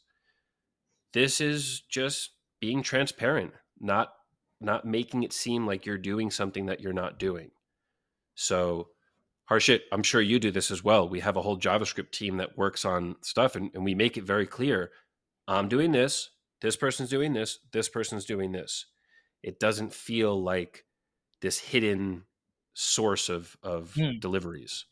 This 1.13 1.41
is 1.41 1.83
just 1.89 2.31
being 2.59 2.83
transparent, 2.83 3.53
not 3.79 4.15
not 4.61 4.87
making 4.87 5.23
it 5.23 5.33
seem 5.33 5.69
like 5.69 5.87
you're 5.87 5.99
doing 5.99 6.33
something 6.33 6.67
that 6.67 6.81
you're 6.81 6.93
not 6.93 7.17
doing. 7.17 7.53
So, 8.35 8.89
Harshit, 9.49 9.83
I'm 9.93 10.03
sure 10.03 10.21
you 10.21 10.41
do 10.41 10.51
this 10.51 10.73
as 10.73 10.83
well. 10.83 11.09
We 11.09 11.21
have 11.21 11.37
a 11.37 11.43
whole 11.43 11.61
JavaScript 11.61 12.11
team 12.11 12.39
that 12.39 12.59
works 12.59 12.85
on 12.85 13.15
stuff 13.23 13.55
and, 13.55 13.71
and 13.73 13.85
we 13.85 13.95
make 13.95 14.17
it 14.17 14.25
very 14.25 14.45
clear 14.45 14.91
I'm 15.49 15.69
doing 15.69 15.93
this, 15.93 16.31
this 16.61 16.77
person's 16.77 17.09
doing 17.11 17.33
this, 17.33 17.59
this 17.73 17.89
person's 17.89 18.25
doing 18.25 18.53
this. 18.53 18.87
It 19.43 19.59
doesn't 19.59 19.93
feel 19.93 20.41
like 20.41 20.85
this 21.41 21.59
hidden 21.59 22.25
source 22.75 23.29
of, 23.29 23.57
of 23.63 23.95
hmm. 23.95 24.19
deliveries. 24.21 24.85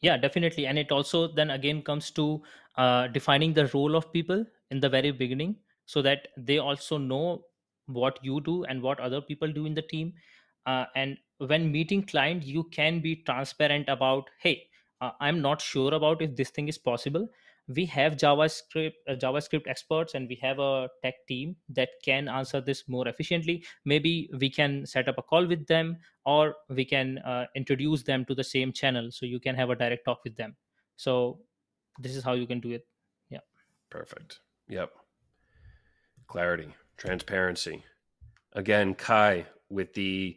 Yeah, 0.00 0.18
definitely. 0.18 0.66
And 0.66 0.78
it 0.78 0.92
also 0.92 1.28
then 1.28 1.50
again 1.50 1.82
comes 1.82 2.10
to 2.12 2.42
uh, 2.76 3.06
defining 3.08 3.54
the 3.54 3.70
role 3.72 3.96
of 3.96 4.12
people 4.12 4.44
in 4.70 4.80
the 4.80 4.88
very 4.88 5.12
beginning 5.12 5.56
so 5.86 6.02
that 6.02 6.28
they 6.36 6.58
also 6.58 6.98
know 6.98 7.44
what 7.86 8.18
you 8.22 8.40
do 8.40 8.64
and 8.64 8.82
what 8.82 9.00
other 9.00 9.20
people 9.20 9.52
do 9.52 9.66
in 9.66 9.74
the 9.74 9.82
team 9.82 10.12
uh, 10.66 10.86
and 10.96 11.16
when 11.38 11.70
meeting 11.70 12.02
client 12.02 12.42
you 12.42 12.64
can 12.64 13.00
be 13.00 13.16
transparent 13.16 13.88
about 13.88 14.30
hey 14.40 14.66
uh, 15.00 15.10
i'm 15.20 15.40
not 15.40 15.60
sure 15.60 15.92
about 15.94 16.22
if 16.22 16.34
this 16.36 16.50
thing 16.50 16.68
is 16.68 16.78
possible 16.78 17.28
we 17.68 17.86
have 17.86 18.16
javascript 18.16 18.92
uh, 19.08 19.14
javascript 19.14 19.66
experts 19.66 20.14
and 20.14 20.28
we 20.28 20.38
have 20.42 20.58
a 20.58 20.88
tech 21.02 21.14
team 21.26 21.56
that 21.70 21.88
can 22.04 22.28
answer 22.28 22.60
this 22.60 22.84
more 22.88 23.08
efficiently. 23.08 23.64
Maybe 23.84 24.30
we 24.38 24.50
can 24.50 24.86
set 24.86 25.08
up 25.08 25.16
a 25.18 25.22
call 25.22 25.46
with 25.46 25.66
them 25.66 25.96
or 26.26 26.54
we 26.68 26.84
can 26.84 27.18
uh, 27.18 27.46
introduce 27.54 28.02
them 28.02 28.24
to 28.26 28.34
the 28.34 28.44
same 28.44 28.72
channel 28.72 29.10
so 29.10 29.26
you 29.26 29.40
can 29.40 29.54
have 29.54 29.70
a 29.70 29.76
direct 29.76 30.04
talk 30.04 30.20
with 30.24 30.36
them. 30.36 30.56
So 30.96 31.40
this 31.98 32.16
is 32.16 32.22
how 32.22 32.34
you 32.34 32.46
can 32.46 32.60
do 32.60 32.72
it. 32.72 32.86
Yeah. 33.30 33.40
Perfect. 33.90 34.40
Yep. 34.68 34.90
Clarity 36.26 36.74
transparency. 36.96 37.84
Again, 38.52 38.94
Kai 38.94 39.46
with 39.68 39.94
the 39.94 40.36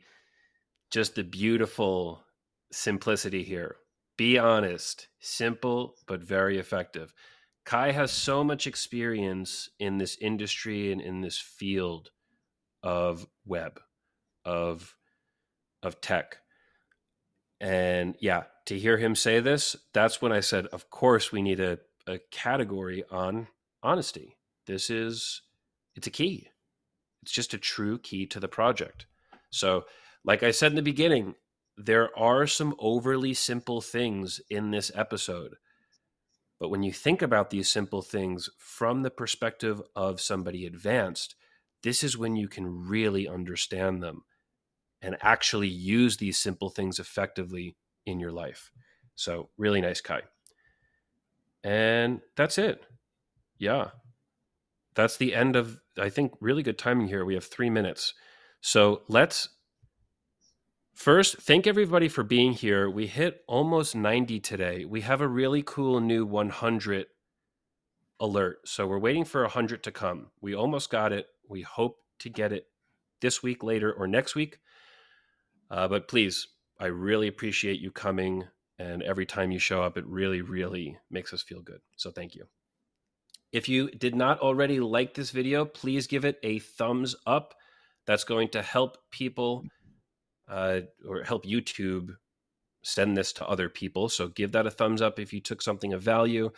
just 0.90 1.16
the 1.16 1.24
beautiful 1.24 2.24
simplicity 2.72 3.44
here. 3.44 3.76
Be 4.18 4.38
honest, 4.38 5.08
simple 5.20 5.96
but 6.08 6.22
very 6.22 6.58
effective. 6.58 7.14
Kai 7.66 7.92
has 7.92 8.12
so 8.12 8.44
much 8.44 8.66
experience 8.66 9.70
in 9.80 9.98
this 9.98 10.18
industry 10.20 10.92
and 10.92 11.02
in 11.02 11.22
this 11.22 11.38
field 11.38 12.10
of 12.82 13.28
web, 13.46 13.80
of 14.44 14.96
of 15.84 16.02
tech. 16.02 16.38
And 17.60 18.16
yeah, 18.20 18.44
to 18.66 18.78
hear 18.78 18.98
him 18.98 19.16
say 19.16 19.40
this, 19.40 19.76
that's 19.94 20.22
when 20.22 20.32
I 20.32 20.40
said, 20.40 20.68
of 20.68 20.90
course 20.90 21.32
we 21.32 21.42
need 21.42 21.60
a, 21.60 21.80
a 22.08 22.20
category 22.32 23.04
on 23.12 23.48
honesty. 23.84 24.38
This 24.66 24.90
is 24.90 25.42
it's 25.96 26.08
a 26.08 26.12
key. 26.12 26.50
It's 27.24 27.32
just 27.32 27.54
a 27.54 27.58
true 27.58 27.98
key 27.98 28.26
to 28.28 28.40
the 28.40 28.48
project. 28.48 29.06
So, 29.50 29.86
like 30.24 30.44
I 30.44 30.52
said 30.52 30.72
in 30.72 30.76
the 30.76 30.82
beginning, 30.82 31.36
there 31.78 32.18
are 32.18 32.48
some 32.48 32.76
overly 32.80 33.34
simple 33.34 33.82
things 33.82 34.42
in 34.50 34.72
this 34.72 34.92
episode. 34.96 35.56
But 36.60 36.70
when 36.70 36.82
you 36.84 36.92
think 36.92 37.22
about 37.22 37.52
these 37.52 37.70
simple 37.70 38.02
things 38.02 38.50
from 38.58 39.04
the 39.04 39.12
perspective 39.12 39.82
of 39.96 40.20
somebody 40.20 40.66
advanced, 40.66 41.36
this 41.84 42.04
is 42.04 42.18
when 42.18 42.36
you 42.36 42.48
can 42.48 42.88
really 42.88 43.28
understand 43.28 44.02
them 44.02 44.24
and 45.02 45.18
actually 45.22 45.68
use 45.68 46.18
these 46.18 46.40
simple 46.40 46.70
things 46.70 47.00
effectively 47.00 47.78
in 48.06 48.20
your 48.20 48.32
life. 48.32 48.72
So, 49.16 49.50
really 49.58 49.82
nice, 49.82 50.02
Kai. 50.02 50.22
And 51.64 52.22
that's 52.36 52.58
it. 52.58 52.86
Yeah 53.60 53.90
that's 54.98 55.18
the 55.18 55.34
end 55.36 55.56
of 55.56 55.80
I 55.98 56.10
think 56.10 56.34
really 56.42 56.64
good 56.64 56.78
timing 56.78 57.08
here. 57.08 57.24
We 57.24 57.36
have 57.36 57.46
three 57.46 57.70
minutes. 57.70 58.14
So 58.62 59.04
let's 59.08 59.48
first 60.98 61.38
thank 61.38 61.68
everybody 61.68 62.10
for 62.10 62.24
being 62.24 62.54
here. 62.54 62.90
We 62.90 63.06
hit 63.06 63.44
almost 63.48 63.96
90 63.96 64.40
today. 64.40 64.84
We 64.84 65.02
have 65.02 65.22
a 65.22 65.28
really 65.28 65.62
cool 65.62 66.02
new 66.02 66.26
100 66.26 67.06
alert. 68.20 68.58
So 68.66 68.88
we're 68.88 68.98
waiting 68.98 69.24
for 69.24 69.44
100 69.44 69.84
to 69.84 69.92
come. 69.92 70.32
We 70.42 70.56
almost 70.56 70.90
got 70.90 71.14
it. 71.14 71.28
We 71.48 71.62
hope 71.62 72.00
to 72.20 72.30
get 72.30 72.52
it 72.52 72.66
this 73.22 73.44
week, 73.44 73.64
later, 73.64 73.94
or 73.94 74.08
next 74.08 74.34
week. 74.34 74.58
Uh, 75.70 75.88
but 75.88 76.08
please, 76.08 76.48
I 76.80 76.88
really 76.88 77.28
appreciate 77.28 77.80
you 77.80 77.92
coming. 77.92 78.46
And 78.80 79.04
every 79.04 79.28
time 79.28 79.52
you 79.52 79.60
show 79.60 79.84
up, 79.84 79.98
it 79.98 80.06
really, 80.08 80.42
really 80.42 80.98
makes 81.12 81.32
us 81.32 81.44
feel 81.44 81.62
good. 81.62 81.82
So 81.96 82.10
thank 82.10 82.34
you. 82.34 82.48
If 83.52 83.70
you 83.70 83.92
did 83.92 84.16
not 84.16 84.40
already 84.40 84.80
like 84.80 85.14
this 85.14 85.30
video, 85.30 85.64
please 85.64 86.08
give 86.08 86.26
it 86.26 86.40
a 86.42 86.58
thumbs 86.58 87.16
up. 87.28 87.54
That's 88.08 88.24
going 88.24 88.50
to 88.50 88.64
help 88.64 88.98
people 89.12 89.64
uh, 90.48 90.82
or 91.08 91.24
help 91.24 91.46
YouTube 91.46 92.16
send 92.84 93.18
this 93.18 93.34
to 93.34 93.48
other 93.48 93.70
people. 93.70 94.10
So 94.10 94.28
give 94.28 94.54
that 94.54 94.68
a 94.68 94.72
thumbs 94.72 95.02
up 95.02 95.20
if 95.20 95.34
you 95.34 95.42
took 95.42 95.62
something 95.62 95.94
of 95.94 96.02
value. 96.02 96.52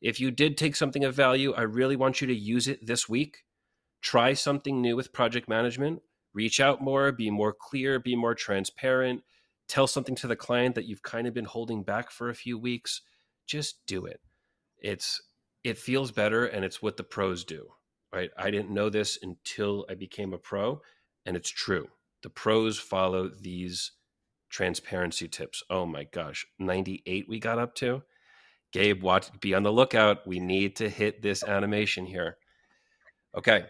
If 0.00 0.20
you 0.20 0.30
did 0.30 0.56
take 0.56 0.76
something 0.76 1.04
of 1.04 1.14
value, 1.14 1.52
I 1.54 1.62
really 1.62 1.96
want 1.96 2.20
you 2.20 2.26
to 2.26 2.34
use 2.34 2.68
it 2.68 2.86
this 2.86 3.08
week. 3.08 3.44
Try 4.02 4.34
something 4.34 4.80
new 4.80 4.96
with 4.96 5.12
project 5.12 5.48
management. 5.48 6.02
Reach 6.34 6.60
out 6.60 6.82
more, 6.82 7.12
be 7.12 7.30
more 7.30 7.54
clear, 7.58 7.98
be 7.98 8.14
more 8.14 8.34
transparent. 8.34 9.22
Tell 9.68 9.86
something 9.86 10.14
to 10.16 10.26
the 10.26 10.36
client 10.36 10.74
that 10.74 10.84
you've 10.84 11.02
kind 11.02 11.26
of 11.26 11.34
been 11.34 11.44
holding 11.44 11.82
back 11.82 12.10
for 12.10 12.28
a 12.28 12.34
few 12.34 12.58
weeks. 12.58 13.00
Just 13.46 13.86
do 13.86 14.04
it. 14.06 14.20
It's 14.78 15.22
it 15.66 15.78
feels 15.78 16.12
better 16.12 16.46
and 16.46 16.64
it's 16.64 16.80
what 16.80 16.96
the 16.96 17.02
pros 17.02 17.44
do 17.44 17.66
right 18.12 18.30
i 18.38 18.50
didn't 18.50 18.70
know 18.70 18.88
this 18.88 19.18
until 19.20 19.84
i 19.90 19.94
became 19.94 20.32
a 20.32 20.38
pro 20.38 20.80
and 21.24 21.36
it's 21.36 21.50
true 21.50 21.88
the 22.22 22.30
pros 22.30 22.78
follow 22.78 23.28
these 23.28 23.92
transparency 24.50 25.28
tips. 25.28 25.62
Oh 25.70 25.86
my 25.86 26.04
gosh 26.04 26.46
98 26.58 27.26
we 27.28 27.38
got 27.38 27.58
up 27.58 27.74
to? 27.76 28.02
Gabe 28.72 29.02
watch 29.02 29.28
be 29.40 29.54
on 29.54 29.62
the 29.62 29.72
lookout. 29.72 30.26
We 30.26 30.40
need 30.40 30.76
to 30.76 30.88
hit 30.88 31.22
this 31.22 31.42
animation 31.44 32.06
here. 32.06 32.36
Okay. 33.36 33.66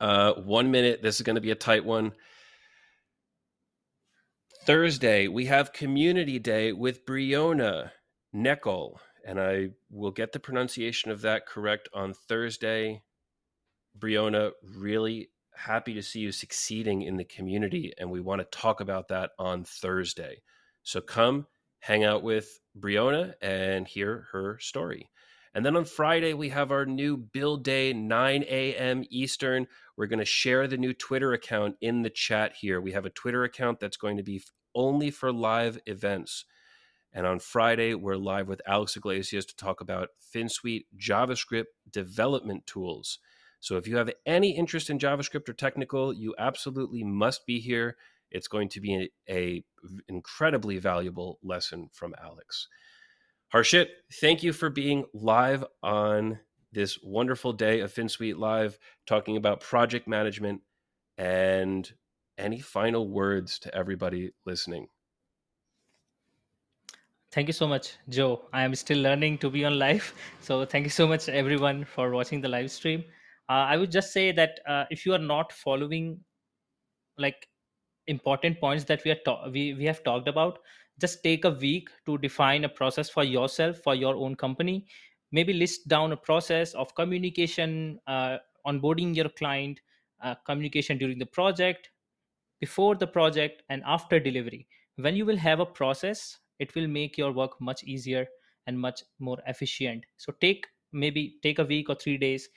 Uh 0.00 0.34
one 0.34 0.70
minute 0.70 1.02
this 1.02 1.16
is 1.16 1.22
going 1.22 1.36
to 1.36 1.40
be 1.40 1.50
a 1.50 1.56
tight 1.56 1.84
one. 1.84 2.12
Thursday 4.64 5.28
we 5.28 5.46
have 5.46 5.72
community 5.72 6.38
day 6.38 6.72
with 6.72 7.06
briona 7.06 7.92
neckel 8.34 8.98
and 9.26 9.40
I 9.40 9.70
will 9.90 10.12
get 10.12 10.32
the 10.32 10.38
pronunciation 10.38 11.10
of 11.10 11.22
that 11.22 11.46
correct 11.46 11.88
on 11.92 12.14
Thursday. 12.14 13.02
Briona, 13.98 14.52
really 14.62 15.30
happy 15.56 15.94
to 15.94 16.02
see 16.02 16.20
you 16.20 16.32
succeeding 16.32 17.02
in 17.02 17.16
the 17.16 17.24
community, 17.24 17.92
and 17.98 18.10
we 18.10 18.20
want 18.20 18.40
to 18.40 18.58
talk 18.58 18.80
about 18.80 19.08
that 19.08 19.30
on 19.38 19.64
Thursday. 19.64 20.42
So 20.82 21.00
come 21.00 21.46
hang 21.80 22.04
out 22.04 22.22
with 22.22 22.60
Briona 22.74 23.34
and 23.40 23.86
hear 23.86 24.26
her 24.32 24.58
story. 24.60 25.10
And 25.54 25.64
then 25.64 25.76
on 25.76 25.86
Friday, 25.86 26.34
we 26.34 26.50
have 26.50 26.70
our 26.70 26.84
new 26.84 27.16
build 27.16 27.64
day, 27.64 27.92
9 27.94 28.44
a.m. 28.46 29.04
Eastern. 29.08 29.66
We're 29.96 30.06
going 30.06 30.18
to 30.18 30.26
share 30.26 30.68
the 30.68 30.76
new 30.76 30.92
Twitter 30.92 31.32
account 31.32 31.76
in 31.80 32.02
the 32.02 32.10
chat 32.10 32.52
here. 32.60 32.78
We 32.80 32.92
have 32.92 33.06
a 33.06 33.10
Twitter 33.10 33.42
account 33.42 33.80
that's 33.80 33.96
going 33.96 34.18
to 34.18 34.22
be 34.22 34.42
only 34.74 35.10
for 35.10 35.32
live 35.32 35.78
events. 35.86 36.44
And 37.10 37.26
on 37.26 37.38
Friday, 37.38 37.94
we're 37.94 38.16
live 38.16 38.48
with 38.48 38.60
Alex 38.66 38.96
Iglesias 38.96 39.46
to 39.46 39.56
talk 39.56 39.80
about 39.80 40.10
Finsweet 40.34 40.84
JavaScript 40.98 41.64
development 41.90 42.66
tools. 42.66 43.18
So 43.60 43.76
if 43.76 43.86
you 43.86 43.96
have 43.96 44.10
any 44.26 44.56
interest 44.56 44.90
in 44.90 44.98
JavaScript 44.98 45.48
or 45.48 45.52
technical, 45.52 46.12
you 46.12 46.34
absolutely 46.38 47.02
must 47.02 47.46
be 47.46 47.58
here. 47.58 47.96
It's 48.30 48.48
going 48.48 48.68
to 48.70 48.80
be 48.80 49.10
a, 49.28 49.32
a 49.32 49.64
incredibly 50.08 50.78
valuable 50.78 51.38
lesson 51.42 51.88
from 51.92 52.14
Alex. 52.22 52.68
Harshit, 53.52 53.86
thank 54.20 54.42
you 54.42 54.52
for 54.52 54.68
being 54.68 55.04
live 55.14 55.64
on 55.82 56.40
this 56.72 56.98
wonderful 57.02 57.52
day 57.52 57.80
of 57.80 57.92
Finsweet 57.92 58.36
Live, 58.36 58.78
talking 59.06 59.36
about 59.36 59.60
project 59.60 60.06
management 60.06 60.60
and 61.16 61.90
any 62.36 62.60
final 62.60 63.08
words 63.08 63.58
to 63.60 63.74
everybody 63.74 64.32
listening. 64.44 64.88
Thank 67.32 67.48
you 67.48 67.52
so 67.52 67.66
much, 67.66 67.94
Joe. 68.08 68.42
I 68.52 68.62
am 68.62 68.74
still 68.74 68.98
learning 68.98 69.38
to 69.38 69.50
be 69.50 69.64
on 69.64 69.78
live. 69.78 70.12
So, 70.40 70.64
thank 70.64 70.84
you 70.84 70.90
so 70.90 71.06
much, 71.06 71.28
everyone, 71.28 71.84
for 71.84 72.10
watching 72.10 72.40
the 72.40 72.48
live 72.48 72.70
stream. 72.70 73.04
Uh, 73.48 73.66
I 73.70 73.76
would 73.76 73.92
just 73.92 74.12
say 74.12 74.32
that 74.32 74.60
uh, 74.66 74.84
if 74.90 75.06
you 75.06 75.12
are 75.14 75.18
not 75.18 75.52
following 75.52 76.20
like 77.18 77.48
important 78.06 78.60
points 78.60 78.84
that 78.84 79.04
we 79.04 79.10
are 79.10 79.18
ta- 79.24 79.48
we, 79.48 79.74
we 79.74 79.84
have 79.84 80.02
talked 80.04 80.28
about, 80.28 80.58
just 81.00 81.22
take 81.22 81.44
a 81.44 81.50
week 81.50 81.88
to 82.06 82.18
define 82.18 82.64
a 82.64 82.68
process 82.68 83.08
for 83.08 83.24
yourself, 83.24 83.78
for 83.84 83.94
your 83.94 84.14
own 84.16 84.34
company. 84.34 84.86
Maybe 85.32 85.52
list 85.52 85.88
down 85.88 86.12
a 86.12 86.16
process 86.16 86.74
of 86.74 86.94
communication, 86.94 88.00
uh, 88.06 88.38
onboarding 88.66 89.14
your 89.14 89.28
client, 89.28 89.80
uh, 90.22 90.34
communication 90.46 90.98
during 90.98 91.18
the 91.18 91.26
project, 91.26 91.90
before 92.60 92.94
the 92.94 93.06
project, 93.06 93.62
and 93.68 93.82
after 93.86 94.18
delivery. 94.18 94.66
When 94.96 95.14
you 95.14 95.26
will 95.26 95.36
have 95.36 95.60
a 95.60 95.66
process, 95.66 96.38
it 96.58 96.74
will 96.74 96.88
make 96.88 97.18
your 97.18 97.32
work 97.32 97.60
much 97.60 97.84
easier 97.84 98.26
and 98.66 98.78
much 98.78 99.02
more 99.18 99.38
efficient. 99.46 100.06
So 100.16 100.32
take 100.40 100.66
maybe 100.92 101.36
take 101.42 101.58
a 101.58 101.64
week 101.64 101.90
or 101.90 101.94
three 101.96 102.16
days, 102.16 102.48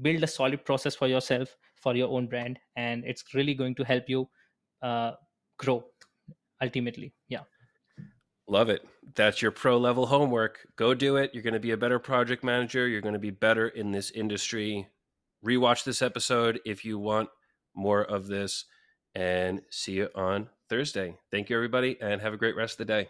build 0.00 0.22
a 0.22 0.26
solid 0.26 0.64
process 0.64 0.94
for 0.94 1.06
yourself 1.06 1.56
for 1.80 1.94
your 1.94 2.08
own 2.08 2.26
brand, 2.26 2.58
and 2.76 3.04
it's 3.04 3.24
really 3.34 3.54
going 3.54 3.74
to 3.76 3.84
help 3.84 4.04
you 4.08 4.28
uh, 4.82 5.12
grow 5.58 5.84
ultimately. 6.62 7.14
Yeah. 7.28 7.42
Love 8.48 8.70
it. 8.70 8.82
That's 9.14 9.42
your 9.42 9.50
pro 9.50 9.76
level 9.76 10.06
homework. 10.06 10.66
Go 10.76 10.94
do 10.94 11.16
it. 11.16 11.30
You're 11.34 11.42
going 11.42 11.54
to 11.54 11.60
be 11.60 11.72
a 11.72 11.76
better 11.76 11.98
project 11.98 12.42
manager. 12.42 12.88
You're 12.88 13.02
going 13.02 13.12
to 13.14 13.20
be 13.20 13.30
better 13.30 13.68
in 13.68 13.92
this 13.92 14.10
industry. 14.10 14.88
Rewatch 15.44 15.84
this 15.84 16.02
episode 16.02 16.60
if 16.64 16.84
you 16.84 16.98
want 16.98 17.28
more 17.74 18.02
of 18.02 18.26
this 18.26 18.64
and 19.14 19.60
see 19.70 19.92
you 19.92 20.08
on 20.14 20.48
Thursday. 20.68 21.16
Thank 21.30 21.50
you, 21.50 21.56
everybody, 21.56 21.98
and 22.00 22.20
have 22.20 22.32
a 22.32 22.38
great 22.38 22.56
rest 22.56 22.80
of 22.80 22.86
the 22.86 22.92
day. 22.92 23.08